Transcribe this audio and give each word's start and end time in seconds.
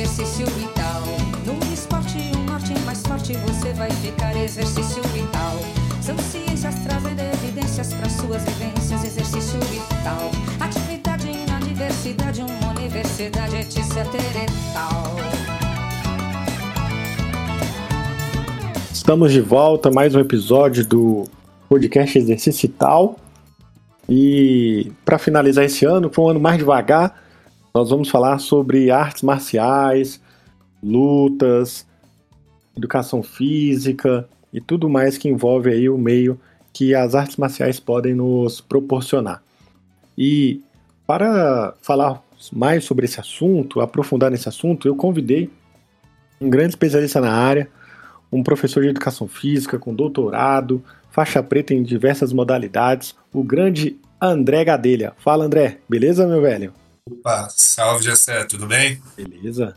exercício 0.00 0.46
vital. 0.46 1.02
No 1.44 1.74
esporte, 1.74 2.16
um 2.34 2.44
norte 2.44 2.72
mais 2.86 3.02
forte 3.02 3.34
você 3.46 3.70
vai 3.74 3.90
ficar. 3.90 4.34
Exercício 4.34 5.02
vital. 5.12 5.56
São 6.00 6.16
ciências 6.16 6.74
trazendo 6.76 7.20
evidências 7.20 7.92
para 7.92 8.08
suas 8.08 8.42
vivências. 8.44 9.04
Exercício 9.04 9.60
vital. 9.60 10.30
Atividade 10.58 11.28
na 11.46 11.58
diversidade, 11.60 12.40
uma 12.40 12.70
universidade, 12.70 13.56
etc. 13.56 13.78
e 13.78 14.72
tal. 14.72 15.16
Estamos 18.90 19.32
de 19.32 19.42
volta, 19.42 19.90
mais 19.90 20.14
um 20.14 20.20
episódio 20.20 20.86
do 20.86 21.28
podcast 21.68 22.18
Exercício 22.18 22.70
Tal. 22.70 23.16
E 24.08 24.92
para 25.04 25.18
finalizar 25.18 25.66
esse 25.66 25.84
ano, 25.84 26.10
foi 26.10 26.24
um 26.24 26.28
ano 26.30 26.40
mais 26.40 26.56
devagar, 26.56 27.22
nós 27.74 27.90
vamos 27.90 28.08
falar 28.08 28.38
sobre 28.38 28.90
artes 28.90 29.22
marciais, 29.22 30.20
lutas, 30.82 31.86
educação 32.76 33.22
física 33.22 34.28
e 34.52 34.60
tudo 34.60 34.88
mais 34.88 35.16
que 35.16 35.28
envolve 35.28 35.70
aí 35.70 35.88
o 35.88 35.98
meio 35.98 36.38
que 36.72 36.94
as 36.94 37.14
artes 37.14 37.36
marciais 37.36 37.78
podem 37.78 38.14
nos 38.14 38.60
proporcionar. 38.60 39.42
E 40.16 40.60
para 41.06 41.74
falar 41.82 42.22
mais 42.52 42.84
sobre 42.84 43.04
esse 43.04 43.20
assunto, 43.20 43.80
aprofundar 43.80 44.30
nesse 44.30 44.48
assunto, 44.48 44.88
eu 44.88 44.96
convidei 44.96 45.50
um 46.40 46.48
grande 46.48 46.70
especialista 46.70 47.20
na 47.20 47.32
área, 47.32 47.68
um 48.32 48.42
professor 48.42 48.82
de 48.82 48.88
educação 48.88 49.28
física 49.28 49.78
com 49.78 49.94
doutorado, 49.94 50.82
faixa 51.10 51.42
preta 51.42 51.74
em 51.74 51.82
diversas 51.82 52.32
modalidades, 52.32 53.14
o 53.32 53.42
grande 53.42 53.98
André 54.20 54.64
Gadelha. 54.64 55.12
Fala, 55.18 55.44
André. 55.44 55.78
Beleza, 55.88 56.26
meu 56.26 56.40
velho? 56.40 56.72
Opa, 57.06 57.48
salve, 57.50 58.04
Jessé, 58.04 58.44
tudo 58.44 58.66
bem? 58.66 59.02
Beleza. 59.16 59.76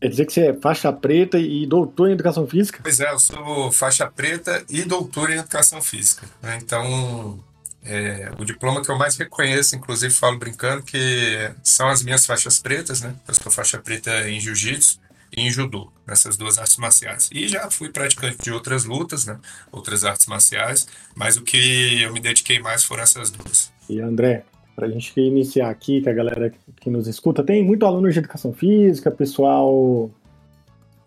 Quer 0.00 0.08
dizer 0.08 0.26
que 0.26 0.32
você 0.32 0.48
é 0.48 0.54
faixa 0.54 0.92
preta 0.92 1.38
e 1.38 1.66
doutor 1.66 2.08
em 2.08 2.12
educação 2.12 2.46
física? 2.46 2.80
Pois 2.82 3.00
é, 3.00 3.10
eu 3.10 3.18
sou 3.18 3.72
faixa 3.72 4.06
preta 4.06 4.64
e 4.68 4.82
doutor 4.82 5.30
em 5.30 5.38
educação 5.38 5.80
física. 5.80 6.26
Né? 6.42 6.58
Então, 6.62 7.42
é, 7.82 8.30
o 8.38 8.44
diploma 8.44 8.82
que 8.82 8.90
eu 8.90 8.98
mais 8.98 9.16
reconheço, 9.16 9.76
inclusive 9.76 10.12
falo 10.12 10.38
brincando, 10.38 10.82
que 10.82 11.50
são 11.62 11.88
as 11.88 12.02
minhas 12.02 12.26
faixas 12.26 12.58
pretas, 12.58 13.00
né? 13.00 13.14
Eu 13.26 13.34
sou 13.34 13.50
faixa 13.50 13.78
preta 13.78 14.28
em 14.28 14.38
jiu-jitsu 14.40 15.00
em 15.36 15.50
judô, 15.50 15.90
nessas 16.06 16.36
duas 16.36 16.58
artes 16.58 16.76
marciais. 16.76 17.28
E 17.32 17.48
já 17.48 17.70
fui 17.70 17.88
praticante 17.88 18.38
de 18.42 18.52
outras 18.52 18.84
lutas, 18.84 19.26
né? 19.26 19.38
Outras 19.70 20.04
artes 20.04 20.26
marciais, 20.26 20.86
mas 21.14 21.36
o 21.36 21.42
que 21.42 22.02
eu 22.02 22.12
me 22.12 22.20
dediquei 22.20 22.58
mais 22.60 22.84
foram 22.84 23.02
essas 23.02 23.30
duas. 23.30 23.72
E 23.88 24.00
André, 24.00 24.44
para 24.74 24.86
a 24.86 24.90
gente 24.90 25.18
iniciar 25.20 25.70
aqui, 25.70 26.00
que 26.00 26.08
a 26.08 26.12
galera 26.12 26.52
que 26.80 26.90
nos 26.90 27.06
escuta, 27.06 27.42
tem 27.42 27.64
muito 27.64 27.86
aluno 27.86 28.10
de 28.10 28.18
educação 28.18 28.52
física, 28.52 29.10
pessoal 29.10 30.10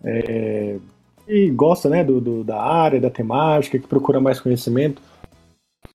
é, 0.04 0.78
que 1.26 1.50
gosta 1.52 1.90
né, 1.90 2.04
do, 2.04 2.22
do, 2.22 2.44
da 2.44 2.62
área, 2.62 3.00
da 3.00 3.10
temática, 3.10 3.78
que 3.78 3.88
procura 3.88 4.20
mais 4.20 4.40
conhecimento. 4.40 5.02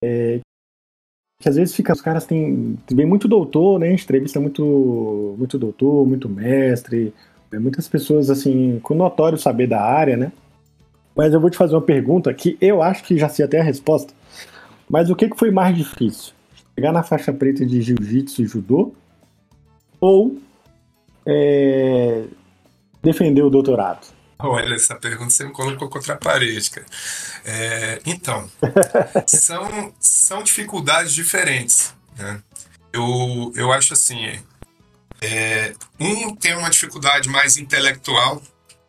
É, 0.02 0.40
que 1.40 1.48
às 1.48 1.56
vezes 1.56 1.74
fica, 1.74 1.92
os 1.92 2.00
caras 2.00 2.24
têm, 2.24 2.78
vem 2.90 3.06
muito 3.06 3.26
doutor, 3.26 3.78
né? 3.78 3.88
A 3.88 3.90
gente 3.90 4.04
entrevista 4.04 4.38
muito, 4.38 5.34
muito 5.36 5.58
doutor, 5.58 6.06
muito 6.06 6.28
mestre, 6.28 7.12
é, 7.50 7.58
muitas 7.58 7.88
pessoas, 7.88 8.30
assim, 8.30 8.78
com 8.80 8.94
notório 8.94 9.36
saber 9.36 9.66
da 9.66 9.82
área, 9.82 10.16
né? 10.16 10.30
Mas 11.16 11.34
eu 11.34 11.40
vou 11.40 11.50
te 11.50 11.56
fazer 11.56 11.74
uma 11.74 11.82
pergunta 11.82 12.32
que 12.32 12.56
eu 12.60 12.82
acho 12.82 13.02
que 13.04 13.18
já 13.18 13.28
sei 13.28 13.44
até 13.44 13.60
a 13.60 13.64
resposta. 13.64 14.14
Mas 14.88 15.10
o 15.10 15.16
que, 15.16 15.28
que 15.28 15.38
foi 15.38 15.50
mais 15.50 15.76
difícil? 15.76 16.32
Chegar 16.74 16.92
na 16.92 17.02
faixa 17.02 17.32
preta 17.32 17.64
de 17.66 17.82
jiu-jitsu 17.82 18.42
e 18.42 18.46
judô? 18.46 18.94
Ou 20.00 20.40
é, 21.26 22.24
defender 23.02 23.42
o 23.42 23.50
doutorado? 23.50 24.06
Olha, 24.38 24.74
essa 24.74 24.96
pergunta 24.96 25.30
você 25.30 25.44
me 25.44 25.52
colocou 25.52 25.88
contra 25.88 26.14
a 26.14 26.16
parede, 26.16 26.70
cara. 26.70 26.86
É, 27.44 28.00
então, 28.04 28.50
são, 29.26 29.94
são 30.00 30.42
dificuldades 30.42 31.12
diferentes. 31.12 31.94
Né? 32.18 32.42
Eu, 32.92 33.52
eu 33.54 33.72
acho 33.72 33.92
assim, 33.92 34.18
é, 35.20 35.74
um 36.00 36.34
tem 36.34 36.56
uma 36.56 36.68
dificuldade 36.68 37.28
mais 37.28 37.56
intelectual, 37.56 38.42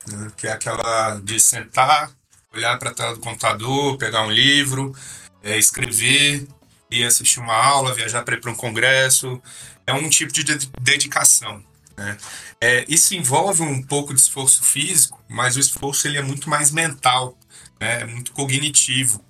né, 0.07 0.31
que 0.35 0.47
é 0.47 0.51
aquela 0.51 1.19
de 1.23 1.39
sentar, 1.39 2.11
olhar 2.53 2.77
para 2.79 2.89
a 2.89 2.93
tela 2.93 3.13
do 3.13 3.19
computador, 3.19 3.97
pegar 3.97 4.25
um 4.25 4.31
livro, 4.31 4.95
é, 5.43 5.57
escrever, 5.57 6.47
ir 6.93 7.05
assistir 7.05 7.39
uma 7.39 7.55
aula, 7.55 7.93
viajar 7.93 8.23
para 8.23 8.35
ir 8.35 8.41
para 8.41 8.51
um 8.51 8.55
congresso. 8.55 9.41
É 9.85 9.93
um 9.93 10.09
tipo 10.09 10.31
de 10.31 10.43
dedicação. 10.81 11.63
Né? 11.97 12.17
É, 12.61 12.85
isso 12.87 13.15
envolve 13.15 13.61
um 13.61 13.81
pouco 13.81 14.13
de 14.13 14.21
esforço 14.21 14.63
físico, 14.63 15.23
mas 15.29 15.55
o 15.55 15.59
esforço 15.59 16.07
ele 16.07 16.17
é 16.17 16.21
muito 16.21 16.49
mais 16.49 16.71
mental, 16.71 17.37
né? 17.79 18.01
é 18.01 18.05
muito 18.05 18.31
cognitivo. 18.31 19.23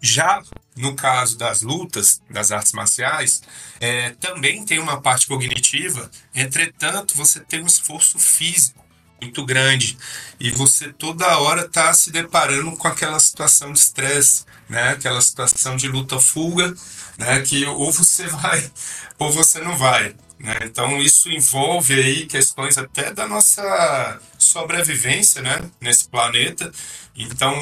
Já 0.00 0.42
no 0.76 0.94
caso 0.94 1.38
das 1.38 1.62
lutas, 1.62 2.20
das 2.28 2.50
artes 2.50 2.72
marciais, 2.72 3.42
é, 3.80 4.10
também 4.10 4.64
tem 4.64 4.78
uma 4.78 5.00
parte 5.00 5.26
cognitiva, 5.26 6.10
entretanto, 6.34 7.14
você 7.16 7.40
tem 7.40 7.62
um 7.62 7.66
esforço 7.66 8.18
físico 8.18 8.83
muito 9.24 9.44
grande 9.44 9.96
e 10.38 10.50
você 10.50 10.92
toda 10.92 11.38
hora 11.38 11.62
está 11.62 11.92
se 11.94 12.10
deparando 12.10 12.76
com 12.76 12.86
aquela 12.86 13.18
situação 13.18 13.72
de 13.72 13.78
estresse, 13.78 14.44
né? 14.68 14.90
aquela 14.90 15.20
situação 15.20 15.76
de 15.76 15.88
luta-fuga, 15.88 16.74
né? 17.18 17.40
que 17.40 17.64
ou 17.64 17.90
você 17.90 18.26
vai 18.28 18.70
ou 19.18 19.32
você 19.32 19.60
não 19.60 19.76
vai. 19.76 20.14
Né? 20.38 20.58
Então, 20.64 21.00
isso 21.00 21.30
envolve 21.30 21.94
aí 21.94 22.26
questões 22.26 22.76
até 22.76 23.12
da 23.12 23.26
nossa 23.26 24.20
sobrevivência 24.38 25.40
né? 25.40 25.70
nesse 25.80 26.08
planeta. 26.08 26.70
Então, 27.16 27.54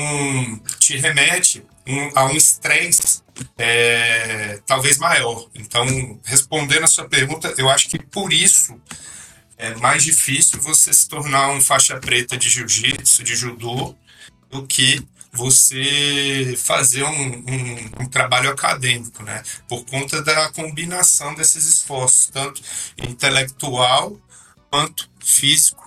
te 0.78 0.96
remete 0.96 1.62
um, 1.86 2.18
a 2.18 2.24
um 2.24 2.36
estresse 2.36 3.22
é, 3.58 4.60
talvez 4.66 4.98
maior. 4.98 5.46
Então, 5.54 5.86
respondendo 6.24 6.84
a 6.84 6.88
sua 6.88 7.08
pergunta, 7.08 7.54
eu 7.56 7.68
acho 7.68 7.88
que 7.88 7.98
por 7.98 8.32
isso 8.32 8.80
é 9.62 9.76
mais 9.76 10.02
difícil 10.02 10.60
você 10.60 10.92
se 10.92 11.08
tornar 11.08 11.50
um 11.50 11.60
faixa 11.60 11.96
preta 12.00 12.36
de 12.36 12.50
jiu-jitsu, 12.50 13.22
de 13.22 13.36
judô, 13.36 13.94
do 14.50 14.66
que 14.66 15.00
você 15.32 16.54
fazer 16.58 17.04
um, 17.04 17.08
um, 17.08 18.02
um, 18.02 18.06
trabalho 18.06 18.50
acadêmico, 18.50 19.22
né? 19.22 19.40
Por 19.68 19.84
conta 19.86 20.20
da 20.20 20.50
combinação 20.50 21.34
desses 21.36 21.64
esforços, 21.64 22.26
tanto 22.26 22.60
intelectual 22.98 24.20
quanto 24.68 25.08
físico 25.24 25.81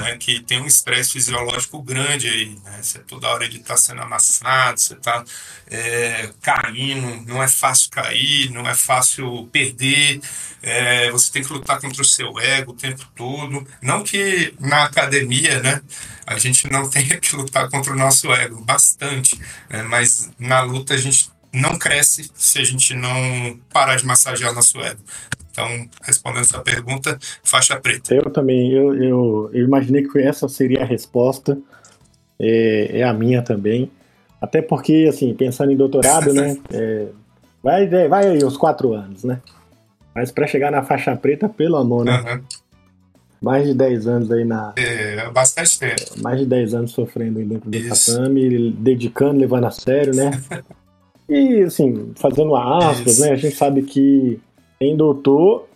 né, 0.00 0.16
que 0.16 0.40
tem 0.40 0.60
um 0.60 0.66
estresse 0.66 1.12
fisiológico 1.12 1.82
grande 1.82 2.28
aí, 2.28 2.58
né? 2.64 2.80
Você 2.82 2.98
toda 3.00 3.28
hora 3.28 3.44
ele 3.44 3.58
está 3.58 3.76
sendo 3.76 4.00
amassado, 4.00 4.80
você 4.80 4.94
está 4.94 5.24
é, 5.68 6.30
caindo, 6.40 7.24
não 7.26 7.42
é 7.42 7.48
fácil 7.48 7.90
cair, 7.90 8.50
não 8.50 8.68
é 8.68 8.74
fácil 8.74 9.48
perder, 9.52 10.20
é, 10.62 11.10
você 11.10 11.30
tem 11.30 11.42
que 11.42 11.52
lutar 11.52 11.80
contra 11.80 12.02
o 12.02 12.04
seu 12.04 12.38
ego 12.38 12.72
o 12.72 12.76
tempo 12.76 13.06
todo. 13.14 13.66
Não 13.82 14.02
que 14.02 14.54
na 14.58 14.84
academia, 14.84 15.60
né, 15.60 15.80
a 16.26 16.38
gente 16.38 16.70
não 16.70 16.88
tenha 16.88 17.18
que 17.18 17.34
lutar 17.36 17.68
contra 17.68 17.92
o 17.92 17.96
nosso 17.96 18.32
ego, 18.32 18.64
bastante, 18.64 19.38
né? 19.68 19.82
mas 19.82 20.30
na 20.38 20.60
luta 20.62 20.94
a 20.94 20.96
gente 20.96 21.30
não 21.52 21.78
cresce 21.78 22.30
se 22.34 22.58
a 22.60 22.64
gente 22.64 22.94
não 22.94 23.58
parar 23.72 23.96
de 23.96 24.06
massagear 24.06 24.54
nosso 24.54 24.80
ego. 24.80 25.02
Então, 25.60 25.88
respondendo 26.02 26.42
essa 26.42 26.60
pergunta, 26.60 27.18
faixa 27.42 27.78
preta. 27.78 28.14
Eu 28.14 28.30
também, 28.30 28.72
eu, 28.72 28.94
eu, 28.94 29.50
eu 29.52 29.64
imaginei 29.64 30.02
que 30.02 30.18
essa 30.18 30.48
seria 30.48 30.82
a 30.82 30.86
resposta, 30.86 31.58
é, 32.38 33.00
é, 33.00 33.04
a 33.04 33.12
minha 33.12 33.42
também. 33.42 33.90
Até 34.40 34.62
porque, 34.62 35.06
assim, 35.08 35.34
pensando 35.34 35.70
em 35.70 35.76
doutorado, 35.76 36.32
né, 36.32 36.56
é, 36.72 37.06
vai, 37.62 37.86
vai 38.08 38.28
aí 38.28 38.42
uns 38.42 38.56
quatro 38.56 38.94
anos, 38.94 39.22
né? 39.22 39.40
Mas 40.14 40.32
para 40.32 40.46
chegar 40.46 40.72
na 40.72 40.82
faixa 40.82 41.14
preta, 41.14 41.48
pelo 41.48 41.76
amor, 41.76 42.04
né? 42.04 42.20
Uhum. 42.26 42.40
Mais 43.40 43.66
de 43.66 43.74
10 43.74 44.06
anos 44.06 44.30
aí 44.30 44.44
na. 44.44 44.72
É, 44.76 45.30
bastante 45.30 45.78
tempo. 45.78 46.20
Mais 46.22 46.40
de 46.40 46.46
10 46.46 46.74
anos 46.74 46.90
sofrendo 46.90 47.42
dentro 47.42 47.70
do 47.70 47.76
Isso. 47.76 48.12
tatame, 48.12 48.70
dedicando, 48.72 49.40
levando 49.40 49.66
a 49.66 49.70
sério, 49.70 50.14
né? 50.14 50.30
e, 51.28 51.62
assim, 51.62 52.12
fazendo 52.16 52.54
aspas, 52.54 53.12
Isso. 53.14 53.20
né? 53.22 53.30
A 53.30 53.36
gente 53.36 53.56
sabe 53.56 53.82
que 53.82 54.38
tem 54.80 54.96
doutor, 54.96 55.68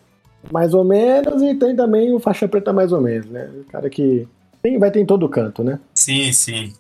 mais 0.51 0.73
ou 0.73 0.83
menos, 0.83 1.43
e 1.43 1.55
tem 1.55 1.77
também 1.77 2.13
o 2.13 2.19
faixa 2.19 2.49
preta 2.49 2.73
mais 2.73 2.91
ou 2.91 3.03
menos, 3.03 3.27
né? 3.27 3.51
O 3.61 3.65
cara 3.65 3.91
que 3.91 4.27
tem, 4.63 4.79
vai 4.79 4.91
ter 4.91 5.01
em 5.01 5.07
todo 5.07 5.29
canto, 5.29 5.63
né? 5.63 5.79
Sim, 5.95 6.33
sim. 6.33 6.73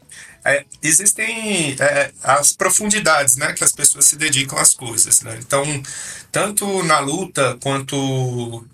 É, 0.42 0.64
existem 0.82 1.76
é, 1.78 2.10
as 2.22 2.52
profundidades 2.52 3.36
né, 3.36 3.52
que 3.52 3.64
as 3.64 3.72
pessoas 3.72 4.04
se 4.06 4.16
dedicam 4.16 4.58
às 4.58 4.74
coisas. 4.74 5.22
Né? 5.22 5.38
Então, 5.40 5.64
tanto 6.30 6.82
na 6.82 6.98
luta, 6.98 7.58
quanto 7.62 7.96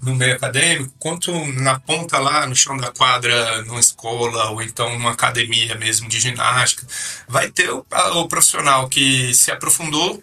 no 0.02 0.14
meio 0.16 0.34
acadêmico, 0.34 0.92
quanto 0.98 1.32
na 1.60 1.78
ponta 1.78 2.18
lá 2.18 2.46
no 2.46 2.56
chão 2.56 2.76
da 2.76 2.90
quadra, 2.90 3.62
numa 3.62 3.78
escola, 3.78 4.50
ou 4.50 4.62
então 4.62 4.90
numa 4.90 5.12
academia 5.12 5.76
mesmo 5.76 6.08
de 6.08 6.18
ginástica, 6.18 6.86
vai 7.28 7.50
ter 7.50 7.70
o, 7.70 7.84
o 8.14 8.28
profissional 8.28 8.88
que 8.88 9.32
se 9.34 9.52
aprofundou 9.52 10.20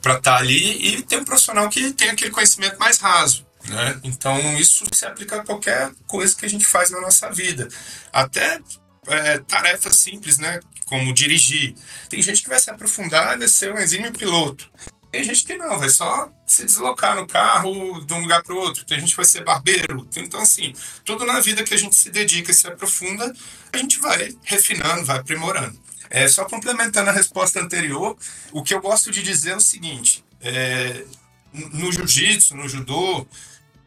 para 0.00 0.14
estar 0.14 0.32
tá 0.32 0.36
ali 0.36 0.96
e 0.96 1.02
tem 1.02 1.18
um 1.18 1.24
profissional 1.24 1.68
que 1.68 1.92
tem 1.92 2.10
aquele 2.10 2.30
conhecimento 2.30 2.78
mais 2.78 2.98
raso. 2.98 3.46
Né? 3.68 4.00
Então, 4.04 4.58
isso 4.58 4.84
se 4.92 5.04
aplica 5.04 5.36
a 5.36 5.44
qualquer 5.44 5.90
coisa 6.06 6.34
que 6.34 6.46
a 6.46 6.48
gente 6.48 6.64
faz 6.64 6.90
na 6.90 7.00
nossa 7.00 7.30
vida. 7.30 7.68
Até 8.12 8.60
é, 9.06 9.38
tarefas 9.38 9.96
simples, 9.96 10.38
né? 10.38 10.60
como 10.88 11.12
dirigir. 11.12 11.74
Tem 12.08 12.20
gente 12.22 12.42
que 12.42 12.48
vai 12.48 12.58
se 12.58 12.70
aprofundar 12.70 13.40
e 13.40 13.48
ser 13.48 13.72
um 13.72 13.78
exímio 13.78 14.10
piloto. 14.10 14.68
Tem 15.10 15.24
gente 15.24 15.44
que 15.44 15.56
não, 15.56 15.78
vai 15.78 15.88
só 15.88 16.30
se 16.46 16.64
deslocar 16.64 17.16
no 17.16 17.26
carro 17.26 18.04
de 18.04 18.12
um 18.12 18.20
lugar 18.20 18.42
para 18.42 18.54
o 18.54 18.58
outro. 18.58 18.84
Tem 18.84 19.00
gente 19.00 19.10
que 19.10 19.16
vai 19.16 19.24
ser 19.24 19.42
barbeiro. 19.42 20.06
Então, 20.16 20.40
assim, 20.40 20.74
tudo 21.04 21.24
na 21.24 21.40
vida 21.40 21.62
que 21.62 21.72
a 21.72 21.78
gente 21.78 21.96
se 21.96 22.10
dedica 22.10 22.50
e 22.50 22.54
se 22.54 22.66
aprofunda, 22.66 23.32
a 23.72 23.76
gente 23.76 23.98
vai 24.00 24.36
refinando, 24.44 25.04
vai 25.04 25.18
aprimorando. 25.18 25.78
É, 26.10 26.26
só 26.28 26.44
complementando 26.44 27.10
a 27.10 27.12
resposta 27.12 27.60
anterior, 27.60 28.16
o 28.52 28.62
que 28.62 28.74
eu 28.74 28.80
gosto 28.80 29.10
de 29.10 29.22
dizer 29.22 29.50
é 29.50 29.56
o 29.56 29.60
seguinte: 29.60 30.24
é, 30.40 31.04
no 31.52 31.92
jiu-jitsu, 31.92 32.56
no 32.56 32.68
judô, 32.68 33.26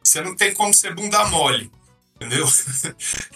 você 0.04 0.22
não 0.22 0.36
tem 0.36 0.54
como 0.54 0.74
ser 0.74 0.94
bunda 0.94 1.26
mole. 1.26 1.72
Entendeu? 2.16 2.46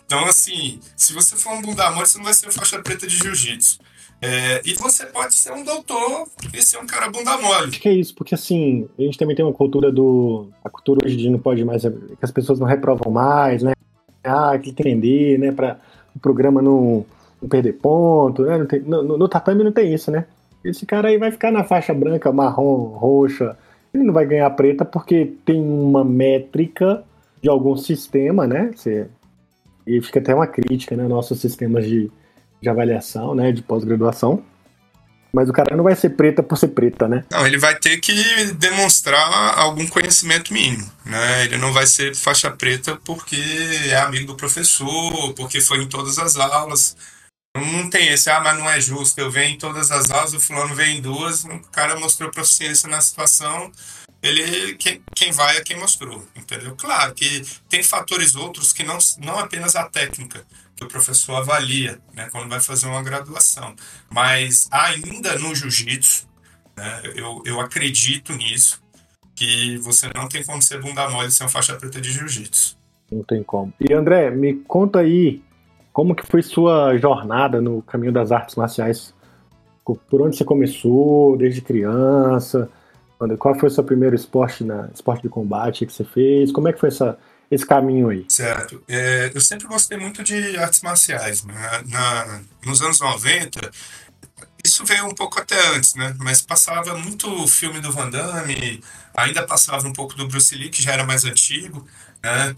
Então, 0.06 0.24
assim, 0.26 0.80
se 0.96 1.14
você 1.14 1.36
for 1.36 1.54
um 1.54 1.62
bunda 1.64 1.90
mole, 1.90 2.06
você 2.06 2.20
não 2.20 2.26
vai 2.26 2.34
ser 2.34 2.52
faixa 2.52 2.80
preta 2.80 3.08
de 3.08 3.18
jiu-jitsu. 3.18 3.80
É, 4.22 4.62
e 4.64 4.74
você 4.76 5.06
pode 5.08 5.34
ser 5.34 5.52
um 5.52 5.64
doutor 5.64 6.28
e 6.54 6.62
ser 6.62 6.78
um 6.78 6.86
cara 6.86 7.10
bunda 7.10 7.38
mole. 7.38 7.70
Acho 7.70 7.82
que 7.82 7.90
é 7.90 7.94
isso, 7.94 8.14
porque 8.14 8.36
assim, 8.36 8.88
a 8.98 9.02
gente 9.02 9.18
também 9.18 9.36
tem 9.36 9.44
uma 9.44 9.54
cultura 9.54 9.92
do. 9.92 10.50
A 10.64 10.70
cultura 10.70 11.06
hoje 11.06 11.16
em 11.16 11.18
dia 11.18 11.32
não 11.32 11.40
pode 11.40 11.66
mais. 11.66 11.82
que 11.82 11.90
as 12.22 12.32
pessoas 12.32 12.60
não 12.60 12.68
reprovam 12.68 13.12
mais, 13.12 13.64
né? 13.64 13.74
Ah, 14.24 14.58
que 14.58 14.70
entender, 14.70 15.40
né? 15.40 15.52
Para 15.52 15.80
o 16.16 16.20
programa 16.20 16.62
não, 16.62 17.06
não, 17.46 17.50
perder 17.50 17.74
ponto, 17.74 18.44
né? 18.44 18.66
Tem, 18.66 18.80
no, 18.82 19.18
no, 19.18 19.30
tatame 19.30 19.64
não 19.64 19.72
tem 19.72 19.94
isso, 19.94 20.12
né? 20.12 20.26
Esse 20.64 20.86
cara 20.86 21.10
aí 21.10 21.18
vai 21.18 21.32
ficar 21.32 21.52
na 21.52 21.64
faixa 21.64 21.94
branca, 21.94 22.32
marrom, 22.32 22.98
roxa. 22.98 23.56
Ele 23.94 24.04
não 24.04 24.14
vai 24.14 24.26
ganhar 24.26 24.50
preta 24.52 24.84
porque 24.84 25.34
tem 25.46 25.62
uma 25.62 26.04
métrica 26.04 27.04
de 27.42 27.50
algum 27.50 27.78
sistema, 27.78 28.48
né? 28.48 28.72
Você, 28.76 29.08
e 29.86 30.02
fica 30.02 30.20
até 30.20 30.34
uma 30.34 30.48
crítica, 30.48 30.96
né? 30.96 31.08
Nossos 31.08 31.40
sistemas 31.40 31.86
de, 31.86 32.12
de 32.62 32.70
avaliação, 32.70 33.36
né? 33.36 33.52
De 33.52 33.62
pós-graduação. 33.62 34.44
Mas 35.32 35.50
o 35.50 35.54
cara 35.54 35.76
não 35.76 35.84
vai 35.84 35.96
ser 35.96 36.12
preta 36.12 36.42
por 36.42 36.58
ser 36.58 36.70
preta, 36.70 37.10
né? 37.10 37.26
Não, 37.30 37.46
ele 37.46 37.58
vai 37.58 37.76
ter 37.78 37.98
que 37.98 38.14
demonstrar 38.54 39.60
algum 39.60 39.86
conhecimento 39.86 40.54
mínimo, 40.54 40.90
né? 41.06 41.44
Ele 41.44 41.58
não 41.58 41.74
vai 41.74 41.86
ser 41.86 42.16
faixa 42.16 42.50
preta 42.50 42.98
porque 43.04 43.36
é 43.90 43.98
amigo 43.98 44.28
do 44.28 44.36
professor, 44.36 45.34
porque 45.34 45.60
foi 45.60 45.84
em 45.84 45.88
todas 45.88 46.18
as 46.18 46.38
aulas. 46.38 46.96
Não 47.56 47.90
tem 47.90 48.10
esse, 48.10 48.30
ah, 48.30 48.42
mas 48.42 48.60
não 48.60 48.70
é 48.70 48.82
justo, 48.82 49.18
eu 49.18 49.32
venho 49.32 49.56
em 49.56 49.58
todas 49.58 49.90
as 49.90 50.12
aulas, 50.12 50.34
o 50.34 50.42
fulano 50.42 50.76
vem 50.76 50.98
em 50.98 51.02
duas, 51.02 51.46
o 51.46 51.60
cara 51.72 51.98
mostrou 51.98 52.30
proficiência 52.30 52.90
na 52.90 53.00
situação, 53.00 53.72
ele 54.22 54.76
quem, 54.76 55.02
quem 55.16 55.32
vai 55.32 55.56
é 55.56 55.64
quem 55.64 55.78
mostrou, 55.78 56.28
entendeu? 56.36 56.76
Claro 56.76 57.14
que 57.14 57.44
tem 57.70 57.82
fatores 57.82 58.36
outros 58.36 58.74
que 58.74 58.84
não, 58.84 58.98
não 59.20 59.40
apenas 59.40 59.74
a 59.76 59.86
técnica 59.86 60.46
que 60.76 60.84
o 60.84 60.88
professor 60.90 61.36
avalia, 61.36 61.98
né, 62.14 62.28
quando 62.30 62.50
vai 62.50 62.60
fazer 62.60 62.88
uma 62.88 63.02
graduação, 63.02 63.74
mas 64.10 64.68
ainda 64.70 65.40
no 65.40 65.56
jiu-jitsu, 65.56 66.28
né, 66.76 67.02
eu, 67.16 67.42
eu 67.46 67.62
acredito 67.62 68.34
nisso, 68.34 68.84
que 69.34 69.78
você 69.78 70.10
não 70.14 70.28
tem 70.28 70.44
como 70.44 70.62
ser 70.62 70.82
bunda 70.82 71.08
mole 71.10 71.32
sem 71.32 71.48
faixa 71.48 71.76
preta 71.76 72.02
de 72.02 72.12
jiu-jitsu. 72.12 72.78
Não 73.10 73.24
tem 73.24 73.44
como. 73.44 73.74
E 73.80 73.94
André, 73.94 74.32
me 74.32 74.56
conta 74.56 75.00
aí 75.00 75.42
como 75.96 76.14
que 76.14 76.28
foi 76.28 76.44
sua 76.44 76.98
jornada 76.98 77.62
no 77.62 77.82
caminho 77.82 78.12
das 78.12 78.30
artes 78.30 78.56
marciais? 78.56 79.14
Por 79.86 80.22
onde 80.22 80.36
você 80.36 80.44
começou, 80.44 81.38
desde 81.38 81.62
criança? 81.62 82.70
Qual 83.40 83.58
foi 83.58 83.70
o 83.70 83.72
seu 83.72 83.82
primeiro 83.82 84.14
esporte, 84.14 84.66
na, 84.66 84.90
esporte 84.94 85.22
de 85.24 85.30
combate 85.30 85.86
que 85.86 85.94
você 85.94 86.04
fez? 86.04 86.52
Como 86.52 86.68
é 86.68 86.74
que 86.74 86.82
foi 86.82 86.90
essa, 86.90 87.18
esse 87.50 87.66
caminho 87.66 88.10
aí? 88.10 88.26
Certo. 88.28 88.84
É, 88.90 89.32
eu 89.34 89.40
sempre 89.40 89.68
gostei 89.68 89.98
muito 89.98 90.22
de 90.22 90.58
artes 90.58 90.82
marciais. 90.82 91.46
Né? 91.46 91.54
Na, 91.86 92.42
nos 92.66 92.82
anos 92.82 93.00
90, 93.00 93.72
isso 94.66 94.84
veio 94.84 95.06
um 95.06 95.16
pouco 95.16 95.40
até 95.40 95.56
antes, 95.78 95.96
né? 95.96 96.14
Mas 96.20 96.42
passava 96.42 96.94
muito 96.98 97.48
filme 97.48 97.80
do 97.80 97.94
Van 97.94 98.10
Damme, 98.10 98.84
ainda 99.16 99.48
passava 99.48 99.88
um 99.88 99.94
pouco 99.94 100.14
do 100.14 100.28
Bruce 100.28 100.54
Lee, 100.56 100.70
que 100.70 100.84
já 100.84 100.92
era 100.92 101.06
mais 101.06 101.24
antigo, 101.24 101.88
né? 102.22 102.54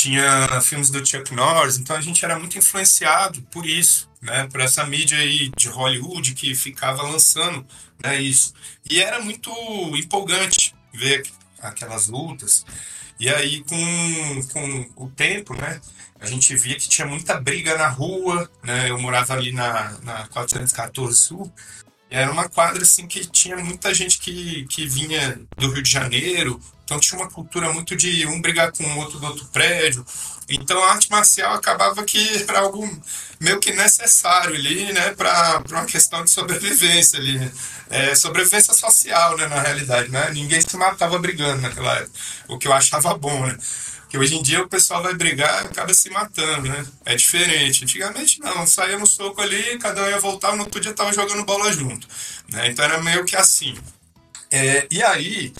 Tinha 0.00 0.60
filmes 0.60 0.90
do 0.90 1.04
Chuck 1.04 1.34
Norris, 1.34 1.76
então 1.76 1.96
a 1.96 2.00
gente 2.00 2.24
era 2.24 2.38
muito 2.38 2.56
influenciado 2.56 3.42
por 3.50 3.66
isso, 3.66 4.08
né? 4.22 4.46
Por 4.46 4.60
essa 4.60 4.86
mídia 4.86 5.18
aí 5.18 5.50
de 5.56 5.68
Hollywood 5.68 6.34
que 6.34 6.54
ficava 6.54 7.02
lançando 7.02 7.66
né, 8.00 8.22
isso. 8.22 8.54
E 8.88 9.00
era 9.00 9.20
muito 9.20 9.50
empolgante 9.96 10.72
ver 10.94 11.26
aquelas 11.60 12.06
lutas. 12.06 12.64
E 13.18 13.28
aí, 13.28 13.64
com, 13.64 14.46
com 14.52 15.04
o 15.04 15.10
tempo, 15.10 15.52
né, 15.54 15.80
a 16.20 16.26
gente 16.26 16.54
via 16.54 16.76
que 16.76 16.88
tinha 16.88 17.04
muita 17.04 17.40
briga 17.40 17.76
na 17.76 17.88
rua, 17.88 18.48
né, 18.62 18.90
eu 18.90 19.00
morava 19.00 19.34
ali 19.34 19.50
na, 19.50 19.98
na 20.04 20.28
414 20.28 21.18
Sul, 21.18 21.52
era 22.08 22.30
uma 22.30 22.48
quadra, 22.48 22.82
assim, 22.82 23.08
que 23.08 23.26
tinha 23.26 23.56
muita 23.56 23.92
gente 23.92 24.20
que, 24.20 24.64
que 24.66 24.86
vinha 24.86 25.40
do 25.56 25.72
Rio 25.72 25.82
de 25.82 25.90
Janeiro, 25.90 26.60
então 26.88 26.98
tinha 26.98 27.20
uma 27.20 27.30
cultura 27.30 27.70
muito 27.70 27.94
de 27.94 28.26
um 28.26 28.40
brigar 28.40 28.72
com 28.72 28.82
o 28.82 28.96
outro 28.96 29.18
do 29.18 29.26
outro 29.26 29.44
prédio, 29.48 30.06
então 30.48 30.82
a 30.82 30.92
arte 30.92 31.10
marcial 31.10 31.52
acabava 31.52 32.02
que 32.02 32.46
era 32.48 32.60
algo 32.60 32.82
meio 33.38 33.60
que 33.60 33.74
necessário 33.74 34.54
ali, 34.54 34.90
né, 34.90 35.10
para 35.10 35.62
uma 35.68 35.84
questão 35.84 36.24
de 36.24 36.30
sobrevivência 36.30 37.18
ali, 37.18 37.52
é, 37.90 38.14
sobrevivência 38.14 38.72
social, 38.72 39.36
né, 39.36 39.46
na 39.48 39.60
realidade, 39.60 40.10
né, 40.10 40.30
ninguém 40.32 40.62
se 40.62 40.74
matava 40.78 41.18
brigando 41.18 41.60
naquela 41.60 41.94
época, 41.94 42.18
o 42.48 42.56
que 42.56 42.66
eu 42.66 42.72
achava 42.72 43.12
bom, 43.12 43.46
né, 43.46 43.58
porque 44.00 44.16
hoje 44.16 44.36
em 44.36 44.42
dia 44.42 44.62
o 44.62 44.68
pessoal 44.68 45.02
vai 45.02 45.12
brigar 45.12 45.64
e 45.64 45.66
acaba 45.66 45.92
se 45.92 46.08
matando, 46.08 46.70
né, 46.70 46.86
é 47.04 47.14
diferente, 47.14 47.84
antigamente 47.84 48.40
não, 48.40 48.66
saía 48.66 48.98
no 48.98 49.06
soco 49.06 49.42
ali, 49.42 49.78
cada 49.78 50.04
um 50.04 50.08
ia 50.08 50.18
voltar, 50.18 50.56
no 50.56 50.62
outro 50.62 50.80
dia 50.80 50.94
tava 50.94 51.12
jogando 51.12 51.44
bola 51.44 51.70
junto, 51.70 52.08
né, 52.48 52.68
então 52.70 52.82
era 52.82 53.02
meio 53.02 53.26
que 53.26 53.36
assim, 53.36 53.76
é, 54.50 54.86
e 54.90 55.02
aí 55.02 55.52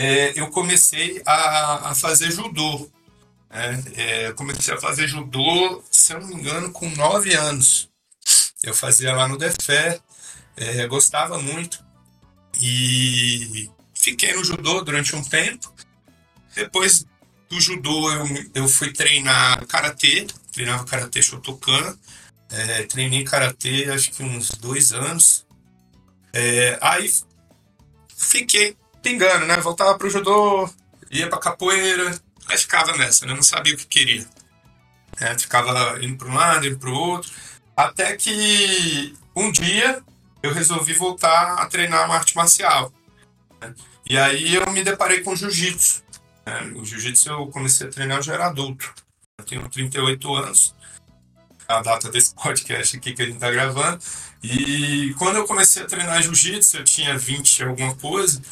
é, 0.00 0.32
eu 0.34 0.48
comecei 0.48 1.20
a, 1.26 1.90
a 1.90 1.94
fazer 1.94 2.30
judô, 2.30 2.90
é, 3.50 4.28
é, 4.28 4.32
comecei 4.32 4.72
a 4.72 4.80
fazer 4.80 5.06
judô, 5.06 5.84
se 5.90 6.14
eu 6.14 6.20
não 6.20 6.28
me 6.28 6.36
engano, 6.36 6.72
com 6.72 6.88
nove 6.96 7.34
anos. 7.34 7.90
Eu 8.62 8.74
fazia 8.74 9.14
lá 9.14 9.28
no 9.28 9.36
Defé, 9.36 10.00
é, 10.56 10.86
gostava 10.86 11.38
muito. 11.38 11.84
E 12.62 13.68
fiquei 13.94 14.32
no 14.32 14.42
judô 14.42 14.80
durante 14.80 15.14
um 15.14 15.22
tempo. 15.22 15.70
Depois 16.54 17.04
do 17.50 17.60
judô, 17.60 18.10
eu, 18.10 18.26
eu 18.54 18.68
fui 18.68 18.94
treinar 18.94 19.66
karatê, 19.66 20.26
treinava 20.50 20.84
karatê 20.86 21.20
Shotokan. 21.20 21.98
É, 22.48 22.84
treinei 22.84 23.22
karatê 23.22 23.90
acho 23.90 24.12
que 24.12 24.22
uns 24.22 24.50
dois 24.52 24.92
anos. 24.92 25.44
É, 26.32 26.78
aí 26.80 27.12
fiquei 28.16 28.79
pingando, 29.02 29.46
né? 29.46 29.56
Voltava 29.58 29.96
pro 29.96 30.10
judô, 30.10 30.68
ia 31.10 31.28
pra 31.28 31.38
capoeira, 31.38 32.18
Aí 32.50 32.58
ficava 32.58 32.96
nessa, 32.96 33.24
né? 33.26 33.32
Não 33.32 33.42
sabia 33.42 33.74
o 33.74 33.76
que 33.76 33.86
queria. 33.86 34.26
É, 35.20 35.38
ficava 35.38 36.04
indo 36.04 36.16
para 36.16 36.28
um 36.28 36.34
lado, 36.34 36.66
indo 36.66 36.78
para 36.78 36.90
o 36.90 36.94
outro. 36.94 37.30
Até 37.76 38.16
que 38.16 39.14
um 39.36 39.52
dia 39.52 40.02
eu 40.42 40.52
resolvi 40.52 40.92
voltar 40.94 41.54
a 41.54 41.66
treinar 41.66 42.06
uma 42.06 42.16
arte 42.16 42.34
marcial. 42.34 42.92
Né? 43.60 43.72
E 44.08 44.18
aí 44.18 44.54
eu 44.56 44.68
me 44.72 44.82
deparei 44.82 45.20
com 45.20 45.36
jiu-jitsu. 45.36 46.02
Né? 46.44 46.72
O 46.74 46.84
jiu-jitsu 46.84 47.28
eu 47.28 47.46
comecei 47.46 47.86
a 47.86 47.90
treinar, 47.90 48.18
eu 48.18 48.22
já 48.22 48.34
era 48.34 48.46
adulto. 48.48 48.92
Eu 49.38 49.44
tenho 49.44 49.68
38 49.68 50.34
anos, 50.34 50.74
a 51.68 51.80
data 51.82 52.10
desse 52.10 52.34
podcast 52.42 52.96
aqui 52.96 53.12
que 53.12 53.22
a 53.22 53.26
gente 53.26 53.34
está 53.34 53.50
gravando. 53.50 54.02
E 54.42 55.14
quando 55.18 55.36
eu 55.36 55.46
comecei 55.46 55.84
a 55.84 55.86
treinar 55.86 56.20
jiu-jitsu, 56.20 56.78
eu 56.78 56.84
tinha 56.84 57.16
20 57.16 57.62
alguma 57.62 57.94
coisa, 57.94 58.42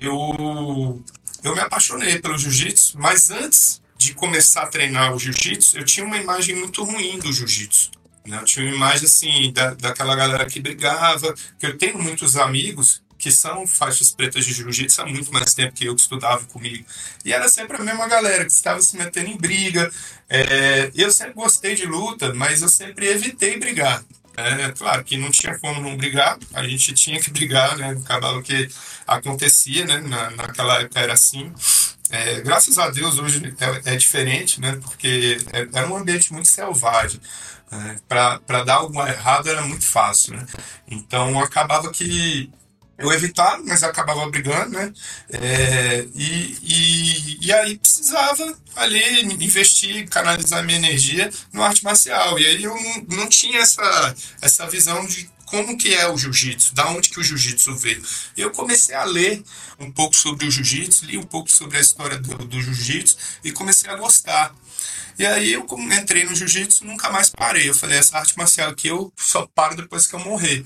eu 0.00 1.02
eu 1.42 1.54
me 1.54 1.60
apaixonei 1.60 2.18
pelo 2.18 2.38
jiu-jitsu, 2.38 2.98
mas 2.98 3.30
antes 3.30 3.82
de 3.98 4.14
começar 4.14 4.62
a 4.62 4.66
treinar 4.66 5.14
o 5.14 5.18
jiu-jitsu, 5.18 5.76
eu 5.76 5.84
tinha 5.84 6.06
uma 6.06 6.16
imagem 6.16 6.56
muito 6.56 6.82
ruim 6.82 7.18
do 7.18 7.32
jiu-jitsu. 7.32 7.90
Né? 8.26 8.38
Eu 8.38 8.44
tinha 8.44 8.64
uma 8.64 8.74
imagem 8.74 9.04
assim 9.04 9.52
da, 9.52 9.74
daquela 9.74 10.16
galera 10.16 10.46
que 10.46 10.58
brigava, 10.58 11.34
que 11.58 11.66
eu 11.66 11.76
tenho 11.76 12.02
muitos 12.02 12.36
amigos 12.36 13.02
que 13.18 13.30
são 13.30 13.66
faixas 13.66 14.10
pretas 14.12 14.44
de 14.44 14.52
jiu-jitsu 14.52 15.00
há 15.02 15.06
muito 15.06 15.32
mais 15.32 15.54
tempo 15.54 15.74
que 15.74 15.86
eu 15.86 15.94
que 15.94 16.02
estudava 16.02 16.44
comigo. 16.46 16.84
E 17.24 17.32
era 17.32 17.48
sempre 17.48 17.76
a 17.76 17.80
mesma 17.80 18.06
galera 18.06 18.44
que 18.44 18.52
estava 18.52 18.80
se 18.82 18.96
metendo 18.96 19.30
em 19.30 19.36
briga. 19.36 19.90
É, 20.28 20.90
eu 20.94 21.10
sempre 21.10 21.34
gostei 21.34 21.74
de 21.74 21.86
luta, 21.86 22.34
mas 22.34 22.60
eu 22.60 22.68
sempre 22.68 23.06
evitei 23.06 23.58
brigar. 23.58 24.04
É, 24.36 24.72
claro 24.72 25.04
que 25.04 25.16
não 25.16 25.30
tinha 25.30 25.58
como 25.58 25.80
não 25.80 25.96
brigar, 25.96 26.38
a 26.52 26.62
gente 26.64 26.92
tinha 26.92 27.20
que 27.20 27.30
brigar, 27.32 27.76
né? 27.76 27.90
Acabava 28.04 28.42
que 28.42 28.68
acontecia, 29.06 29.86
né? 29.86 29.98
Na, 29.98 30.30
naquela 30.30 30.80
época 30.80 31.00
era 31.00 31.12
assim. 31.12 31.52
É, 32.10 32.40
graças 32.40 32.78
a 32.78 32.90
Deus 32.90 33.18
hoje 33.18 33.54
é, 33.84 33.94
é 33.94 33.96
diferente, 33.96 34.60
né? 34.60 34.78
Porque 34.82 35.38
é, 35.52 35.68
era 35.72 35.88
um 35.88 35.96
ambiente 35.96 36.32
muito 36.32 36.48
selvagem. 36.48 37.20
Né? 37.70 37.96
Para 38.08 38.64
dar 38.64 38.74
algo 38.74 39.04
errado 39.06 39.48
era 39.48 39.62
muito 39.62 39.86
fácil, 39.86 40.34
né? 40.36 40.46
Então 40.88 41.40
acabava 41.40 41.90
que 41.90 42.50
eu 42.96 43.12
evitava, 43.12 43.62
mas 43.64 43.82
acabava 43.82 44.28
brigando, 44.30 44.70
né? 44.70 44.92
É, 45.30 46.06
e, 46.14 46.58
e, 46.62 47.46
e, 47.46 47.52
aí 47.52 47.76
precisava 47.78 48.56
ali 48.76 49.22
investir, 49.44 50.08
canalizar 50.08 50.64
minha 50.64 50.78
energia 50.78 51.30
no 51.52 51.62
arte 51.62 51.82
marcial. 51.82 52.38
E 52.38 52.46
aí 52.46 52.62
eu 52.62 52.74
não, 52.74 53.18
não 53.18 53.28
tinha 53.28 53.58
essa, 53.58 54.14
essa 54.40 54.66
visão 54.68 55.04
de 55.06 55.28
como 55.46 55.76
que 55.76 55.94
é 55.94 56.08
o 56.08 56.16
jiu-jitsu, 56.16 56.74
da 56.74 56.88
onde 56.88 57.08
que 57.08 57.20
o 57.20 57.24
jiu-jitsu 57.24 57.74
veio. 57.76 58.02
Eu 58.36 58.50
comecei 58.50 58.94
a 58.94 59.04
ler 59.04 59.42
um 59.78 59.90
pouco 59.90 60.16
sobre 60.16 60.46
o 60.46 60.50
jiu-jitsu, 60.50 61.06
li 61.06 61.18
um 61.18 61.22
pouco 61.22 61.50
sobre 61.50 61.78
a 61.78 61.80
história 61.80 62.18
do, 62.18 62.36
do 62.38 62.62
jiu-jitsu 62.62 63.16
e 63.42 63.52
comecei 63.52 63.90
a 63.90 63.96
gostar. 63.96 64.54
E 65.18 65.24
aí 65.24 65.52
eu 65.52 65.66
entrei 65.92 66.24
no 66.24 66.34
jiu-jitsu 66.34 66.84
nunca 66.84 67.10
mais 67.10 67.30
parei. 67.30 67.68
Eu 67.68 67.74
falei, 67.74 67.98
essa 67.98 68.18
arte 68.18 68.36
marcial 68.36 68.70
aqui 68.70 68.88
eu 68.88 69.12
só 69.16 69.46
paro 69.54 69.76
depois 69.76 70.06
que 70.06 70.14
eu 70.14 70.20
morrer. 70.20 70.64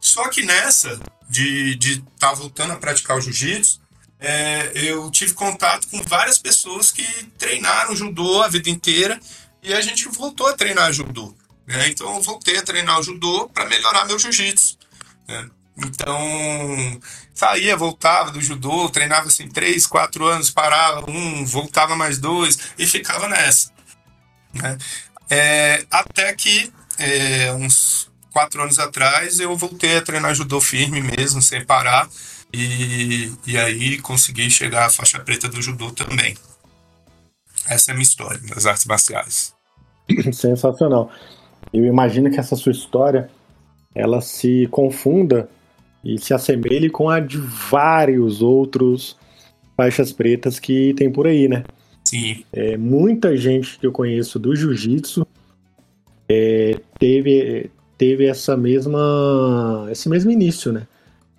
Só 0.00 0.28
que 0.28 0.42
nessa, 0.42 1.00
de 1.28 1.76
estar 1.78 2.02
tá 2.18 2.32
voltando 2.34 2.72
a 2.72 2.76
praticar 2.76 3.16
o 3.16 3.20
jiu-jitsu, 3.20 3.80
é, 4.22 4.70
eu 4.74 5.10
tive 5.10 5.34
contato 5.34 5.88
com 5.88 6.00
várias 6.02 6.38
pessoas 6.38 6.92
que 6.92 7.04
treinaram 7.36 7.96
judô 7.96 8.40
a 8.42 8.48
vida 8.48 8.70
inteira 8.70 9.18
e 9.60 9.74
a 9.74 9.80
gente 9.80 10.08
voltou 10.08 10.46
a 10.46 10.52
treinar 10.52 10.92
judô. 10.92 11.34
Né? 11.66 11.88
Então 11.88 12.14
eu 12.14 12.22
voltei 12.22 12.56
a 12.56 12.62
treinar 12.62 13.00
o 13.00 13.02
judô 13.02 13.48
para 13.48 13.66
melhorar 13.66 14.04
meu 14.04 14.18
jiu-jitsu. 14.18 14.78
Né? 15.26 15.50
Então 15.76 17.00
saía, 17.34 17.76
voltava 17.76 18.30
do 18.30 18.40
judô, 18.40 18.88
treinava 18.90 19.26
assim 19.26 19.48
três, 19.48 19.86
quatro 19.86 20.26
anos, 20.26 20.50
parava 20.50 21.10
um, 21.10 21.44
voltava 21.44 21.96
mais 21.96 22.18
dois 22.18 22.58
e 22.78 22.86
ficava 22.86 23.28
nessa. 23.28 23.72
Né? 24.54 24.78
É, 25.28 25.86
até 25.90 26.32
que 26.34 26.72
é, 26.98 27.52
uns 27.54 28.11
quatro 28.32 28.62
anos 28.62 28.78
atrás 28.78 29.38
eu 29.38 29.54
voltei 29.56 29.96
a 29.96 30.02
treinar 30.02 30.34
judô 30.34 30.60
firme 30.60 31.00
mesmo, 31.00 31.40
sem 31.40 31.64
parar. 31.64 32.08
E, 32.52 33.32
e 33.46 33.56
aí 33.56 33.98
consegui 33.98 34.50
chegar 34.50 34.86
à 34.86 34.90
faixa 34.90 35.18
preta 35.20 35.48
do 35.48 35.62
judô 35.62 35.90
também. 35.90 36.36
Essa 37.68 37.90
é 37.90 37.92
a 37.92 37.94
minha 37.94 38.02
história 38.02 38.40
das 38.54 38.66
artes 38.66 38.84
marciais. 38.84 39.54
Sensacional. 40.32 41.10
Eu 41.72 41.86
imagino 41.86 42.30
que 42.30 42.38
essa 42.38 42.56
sua 42.56 42.72
história 42.72 43.30
ela 43.94 44.20
se 44.20 44.66
confunda 44.70 45.48
e 46.04 46.18
se 46.18 46.34
assemelhe 46.34 46.90
com 46.90 47.08
a 47.08 47.20
de 47.20 47.38
vários 47.38 48.42
outros 48.42 49.16
faixas 49.76 50.12
pretas 50.12 50.58
que 50.58 50.92
tem 50.94 51.10
por 51.10 51.26
aí, 51.26 51.48
né? 51.48 51.64
Sim. 52.04 52.44
É, 52.52 52.76
muita 52.76 53.36
gente 53.36 53.78
que 53.78 53.86
eu 53.86 53.92
conheço 53.92 54.38
do 54.38 54.54
jiu-jitsu 54.54 55.26
é, 56.28 56.80
teve, 56.98 57.70
teve 58.02 58.26
essa 58.26 58.56
mesma 58.56 59.86
esse 59.88 60.08
mesmo 60.08 60.28
início, 60.28 60.72
né? 60.72 60.88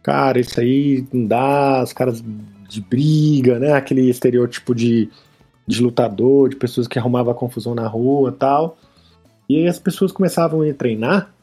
Cara, 0.02 0.40
isso 0.40 0.58
aí 0.62 1.06
não 1.12 1.26
dá, 1.26 1.84
os 1.84 1.92
caras 1.92 2.24
de 2.70 2.80
briga, 2.80 3.60
né? 3.60 3.74
Aquele 3.74 4.10
estereótipo 4.10 4.74
de, 4.74 5.10
de 5.68 5.84
lutador, 5.84 6.48
de 6.48 6.56
pessoas 6.56 6.88
que 6.88 6.98
arrumavam 6.98 7.34
confusão 7.34 7.76
na 7.76 7.86
rua 7.86 8.32
tal. 8.32 8.78
E 9.50 9.58
aí 9.58 9.68
as 9.68 9.78
pessoas 9.78 10.14
começavam 10.14 10.62
a 10.62 10.74
treinar, 10.74 11.34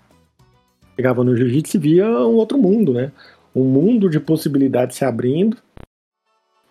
chegavam 0.96 1.22
no 1.22 1.36
jiu-jitsu 1.36 1.76
e 1.76 1.80
via 1.80 2.08
um 2.08 2.36
outro 2.36 2.56
mundo, 2.56 2.94
né? 2.94 3.12
Um 3.54 3.64
mundo 3.64 4.08
de 4.08 4.18
possibilidades 4.18 4.96
se 4.96 5.04
abrindo 5.04 5.58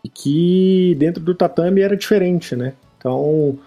e 0.03 0.09
que 0.09 0.95
dentro 0.97 1.21
do 1.21 1.35
tatame 1.35 1.81
era 1.81 1.95
diferente, 1.95 2.55
né? 2.55 2.73
Então, 2.97 3.59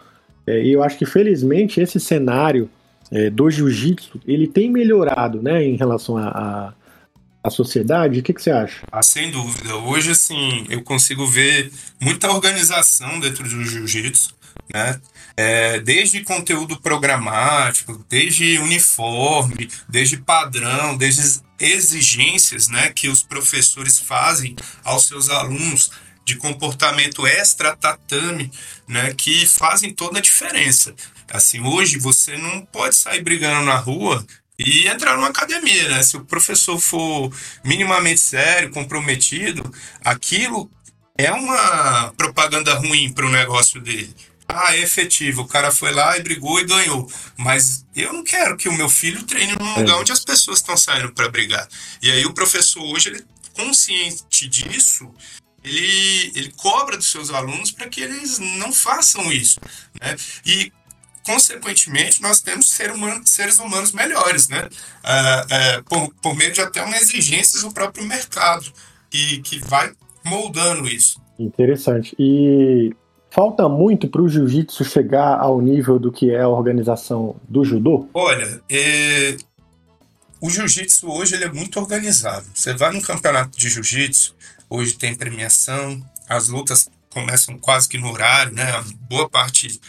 é, 0.45 0.67
eu 0.67 0.83
acho 0.83 0.99
que 0.99 1.07
felizmente 1.07 1.81
esse 1.81 2.01
cenário 2.01 2.69
é, 3.13 3.31
do 3.31 3.51
jiu-jitsu 3.51 4.21
ele 4.27 4.49
tem 4.49 4.71
melhorado, 4.71 5.41
né, 5.41 5.63
em 5.63 5.77
relação 5.77 6.19
a 6.19 7.51
sociedade? 7.51 8.21
O 8.21 8.23
que, 8.23 8.33
que, 8.33 8.43
você 8.43 8.51
acha? 8.51 8.83
Ah, 8.91 9.03
sem 9.03 9.31
dúvida. 9.31 9.77
Hoje, 9.77 10.13
assim, 10.13 10.65
eu 10.71 10.83
consigo 10.83 11.27
ver 11.27 11.71
muita 12.01 12.31
organização 12.31 13.21
dentro 13.21 13.45
do 13.45 13.65
jiu-jitsu, 13.65 14.35
né? 14.73 15.01
É, 15.35 15.81
desde 15.81 16.23
conteúdo 16.23 16.81
programático, 16.81 18.05
desde 18.09 18.59
uniforme, 18.59 19.69
desde 19.89 20.19
padrão, 20.19 20.97
desde 20.97 21.41
exigências 21.59 22.69
né, 22.69 22.91
que 22.91 23.09
os 23.09 23.23
professores 23.23 23.99
fazem 23.99 24.55
aos 24.85 25.07
seus 25.07 25.31
alunos 25.31 25.91
de 26.25 26.37
comportamento 26.37 27.27
extra-tatame, 27.27 28.51
né, 28.87 29.15
que 29.15 29.47
fazem 29.47 29.93
toda 29.95 30.19
a 30.19 30.23
diferença. 30.23 30.95
Assim, 31.33 31.61
hoje 31.63 31.99
você 31.99 32.37
não 32.37 32.61
pode 32.61 32.95
sair 32.95 33.23
brigando 33.23 33.65
na 33.65 33.77
rua 33.77 34.25
e 34.59 34.87
entrar 34.87 35.17
numa 35.17 35.29
academia, 35.29 35.89
né? 35.89 36.03
Se 36.03 36.15
o 36.15 36.25
professor 36.27 36.79
for 36.79 37.33
minimamente 37.65 38.21
sério, 38.21 38.71
comprometido, 38.71 39.65
aquilo 40.05 40.71
é 41.17 41.33
uma 41.33 42.13
propaganda 42.19 42.75
ruim 42.75 43.11
para 43.11 43.25
o 43.25 43.31
negócio 43.31 43.81
dele. 43.81 44.15
Ah, 44.47 44.77
é 44.77 44.81
efetivo. 44.81 45.43
O 45.43 45.49
cara 45.49 45.73
foi 45.73 45.91
lá 45.91 46.19
e 46.19 46.23
brigou 46.23 46.61
e 46.61 46.67
ganhou. 46.67 47.11
Mas 47.39 47.87
eu 47.97 48.13
não 48.13 48.23
quero 48.23 48.59
que 48.59 48.69
o 48.69 48.77
meu 48.77 48.91
filho 48.91 49.23
treine 49.23 49.57
num 49.59 49.75
lugar 49.79 49.97
é. 49.97 50.01
onde 50.01 50.13
as 50.13 50.23
pessoas 50.23 50.59
estão 50.59 50.77
saindo 50.77 51.13
para 51.15 51.31
brigar. 51.31 51.67
E 52.03 52.11
aí 52.11 52.27
o 52.27 52.35
professor 52.35 52.83
hoje, 52.83 53.09
ele, 53.09 53.25
consciente 53.55 54.47
disso, 54.47 55.11
ele, 55.65 56.33
ele 56.35 56.53
cobra 56.57 56.99
dos 56.99 57.11
seus 57.11 57.31
alunos 57.31 57.71
para 57.71 57.89
que 57.89 58.03
eles 58.03 58.39
não 58.39 58.71
façam 58.71 59.33
isso. 59.33 59.59
Né? 59.99 60.17
E 60.45 60.71
consequentemente, 61.25 62.21
nós 62.23 62.41
temos 62.41 62.71
ser 62.71 62.91
humano, 62.91 63.23
seres 63.25 63.59
humanos 63.59 63.93
melhores, 63.93 64.49
né? 64.49 64.69
É, 65.05 65.47
é, 65.51 65.83
por, 65.83 66.13
por 66.23 66.37
meio 66.37 66.53
de 66.53 66.61
até 66.61 66.83
uma 66.83 66.97
exigência 66.97 67.61
do 67.61 67.73
próprio 67.73 68.05
mercado, 68.07 68.65
que, 69.11 69.41
que 69.43 69.59
vai 69.61 69.93
moldando 70.25 70.89
isso. 70.89 71.21
Interessante. 71.39 72.15
E 72.19 72.95
Falta 73.33 73.67
muito 73.67 74.09
para 74.09 74.21
o 74.21 74.29
jiu-jitsu 74.29 74.85
chegar 74.85 75.41
ao 75.41 75.59
nível 75.59 75.99
do 75.99 76.13
que 76.13 76.31
é 76.31 76.43
a 76.43 76.49
organização 76.49 77.35
do 77.49 77.65
judô? 77.65 78.07
Olha, 78.13 78.61
é... 78.71 79.39
o 80.39 80.51
jiu-jitsu 80.51 81.11
hoje 81.11 81.37
ele 81.37 81.45
é 81.45 81.51
muito 81.51 81.81
organizado. 81.81 82.45
Você 82.55 82.75
vai 82.75 82.93
num 82.93 83.01
campeonato 83.01 83.57
de 83.57 83.71
jiu-jitsu, 83.71 84.35
hoje 84.69 84.93
tem 84.99 85.15
premiação, 85.15 85.99
as 86.29 86.49
lutas 86.49 86.91
começam 87.13 87.59
quase 87.59 87.89
que 87.89 87.99
no 87.99 88.11
horário, 88.11 88.53
né? 88.53 88.67
Boa 89.09 89.29
parte 89.29 89.81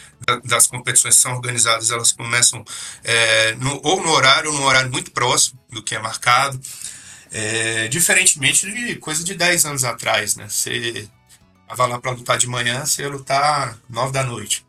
das 0.45 0.67
competições 0.67 1.15
são 1.15 1.33
organizadas, 1.33 1.89
elas 1.91 2.11
começam 2.11 2.63
é, 3.03 3.55
no, 3.55 3.79
ou 3.83 4.01
no 4.01 4.11
horário 4.11 4.51
ou 4.51 4.57
no 4.57 4.65
horário 4.65 4.91
muito 4.91 5.11
próximo 5.11 5.59
do 5.69 5.81
que 5.81 5.95
é 5.95 5.99
marcado. 5.99 6.59
É, 7.31 7.87
diferentemente 7.87 8.71
de 8.71 8.95
coisa 8.97 9.23
de 9.23 9.33
10 9.33 9.65
anos 9.65 9.83
atrás, 9.83 10.35
né? 10.35 10.47
Você 10.47 11.09
Tava 11.75 11.87
lá 11.87 11.99
para 11.99 12.11
lutar 12.11 12.37
de 12.37 12.47
manhã, 12.47 12.85
você 12.85 13.01
ia 13.01 13.09
lutar 13.09 13.75
nove 13.89 14.11
da 14.11 14.23
noite. 14.23 14.63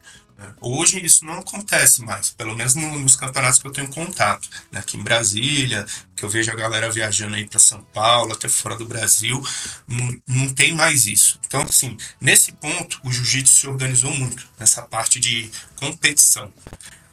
Hoje 0.60 1.04
isso 1.04 1.24
não 1.24 1.38
acontece 1.38 2.02
mais, 2.02 2.30
pelo 2.30 2.56
menos 2.56 2.74
nos 2.74 3.16
campeonatos 3.16 3.58
que 3.58 3.66
eu 3.66 3.72
tenho 3.72 3.88
contato. 3.88 4.48
Né? 4.70 4.80
Aqui 4.80 4.96
em 4.96 5.02
Brasília, 5.02 5.86
que 6.16 6.24
eu 6.24 6.28
vejo 6.28 6.50
a 6.50 6.54
galera 6.54 6.90
viajando 6.90 7.36
aí 7.36 7.46
para 7.46 7.58
São 7.58 7.82
Paulo, 7.92 8.32
até 8.32 8.48
fora 8.48 8.76
do 8.76 8.86
Brasil, 8.86 9.42
não, 9.86 10.20
não 10.26 10.54
tem 10.54 10.74
mais 10.74 11.06
isso. 11.06 11.38
Então, 11.46 11.62
assim, 11.62 11.96
nesse 12.20 12.52
ponto, 12.52 13.00
o 13.04 13.12
jiu-jitsu 13.12 13.54
se 13.54 13.68
organizou 13.68 14.12
muito, 14.12 14.46
nessa 14.58 14.82
parte 14.82 15.20
de 15.20 15.50
competição. 15.76 16.52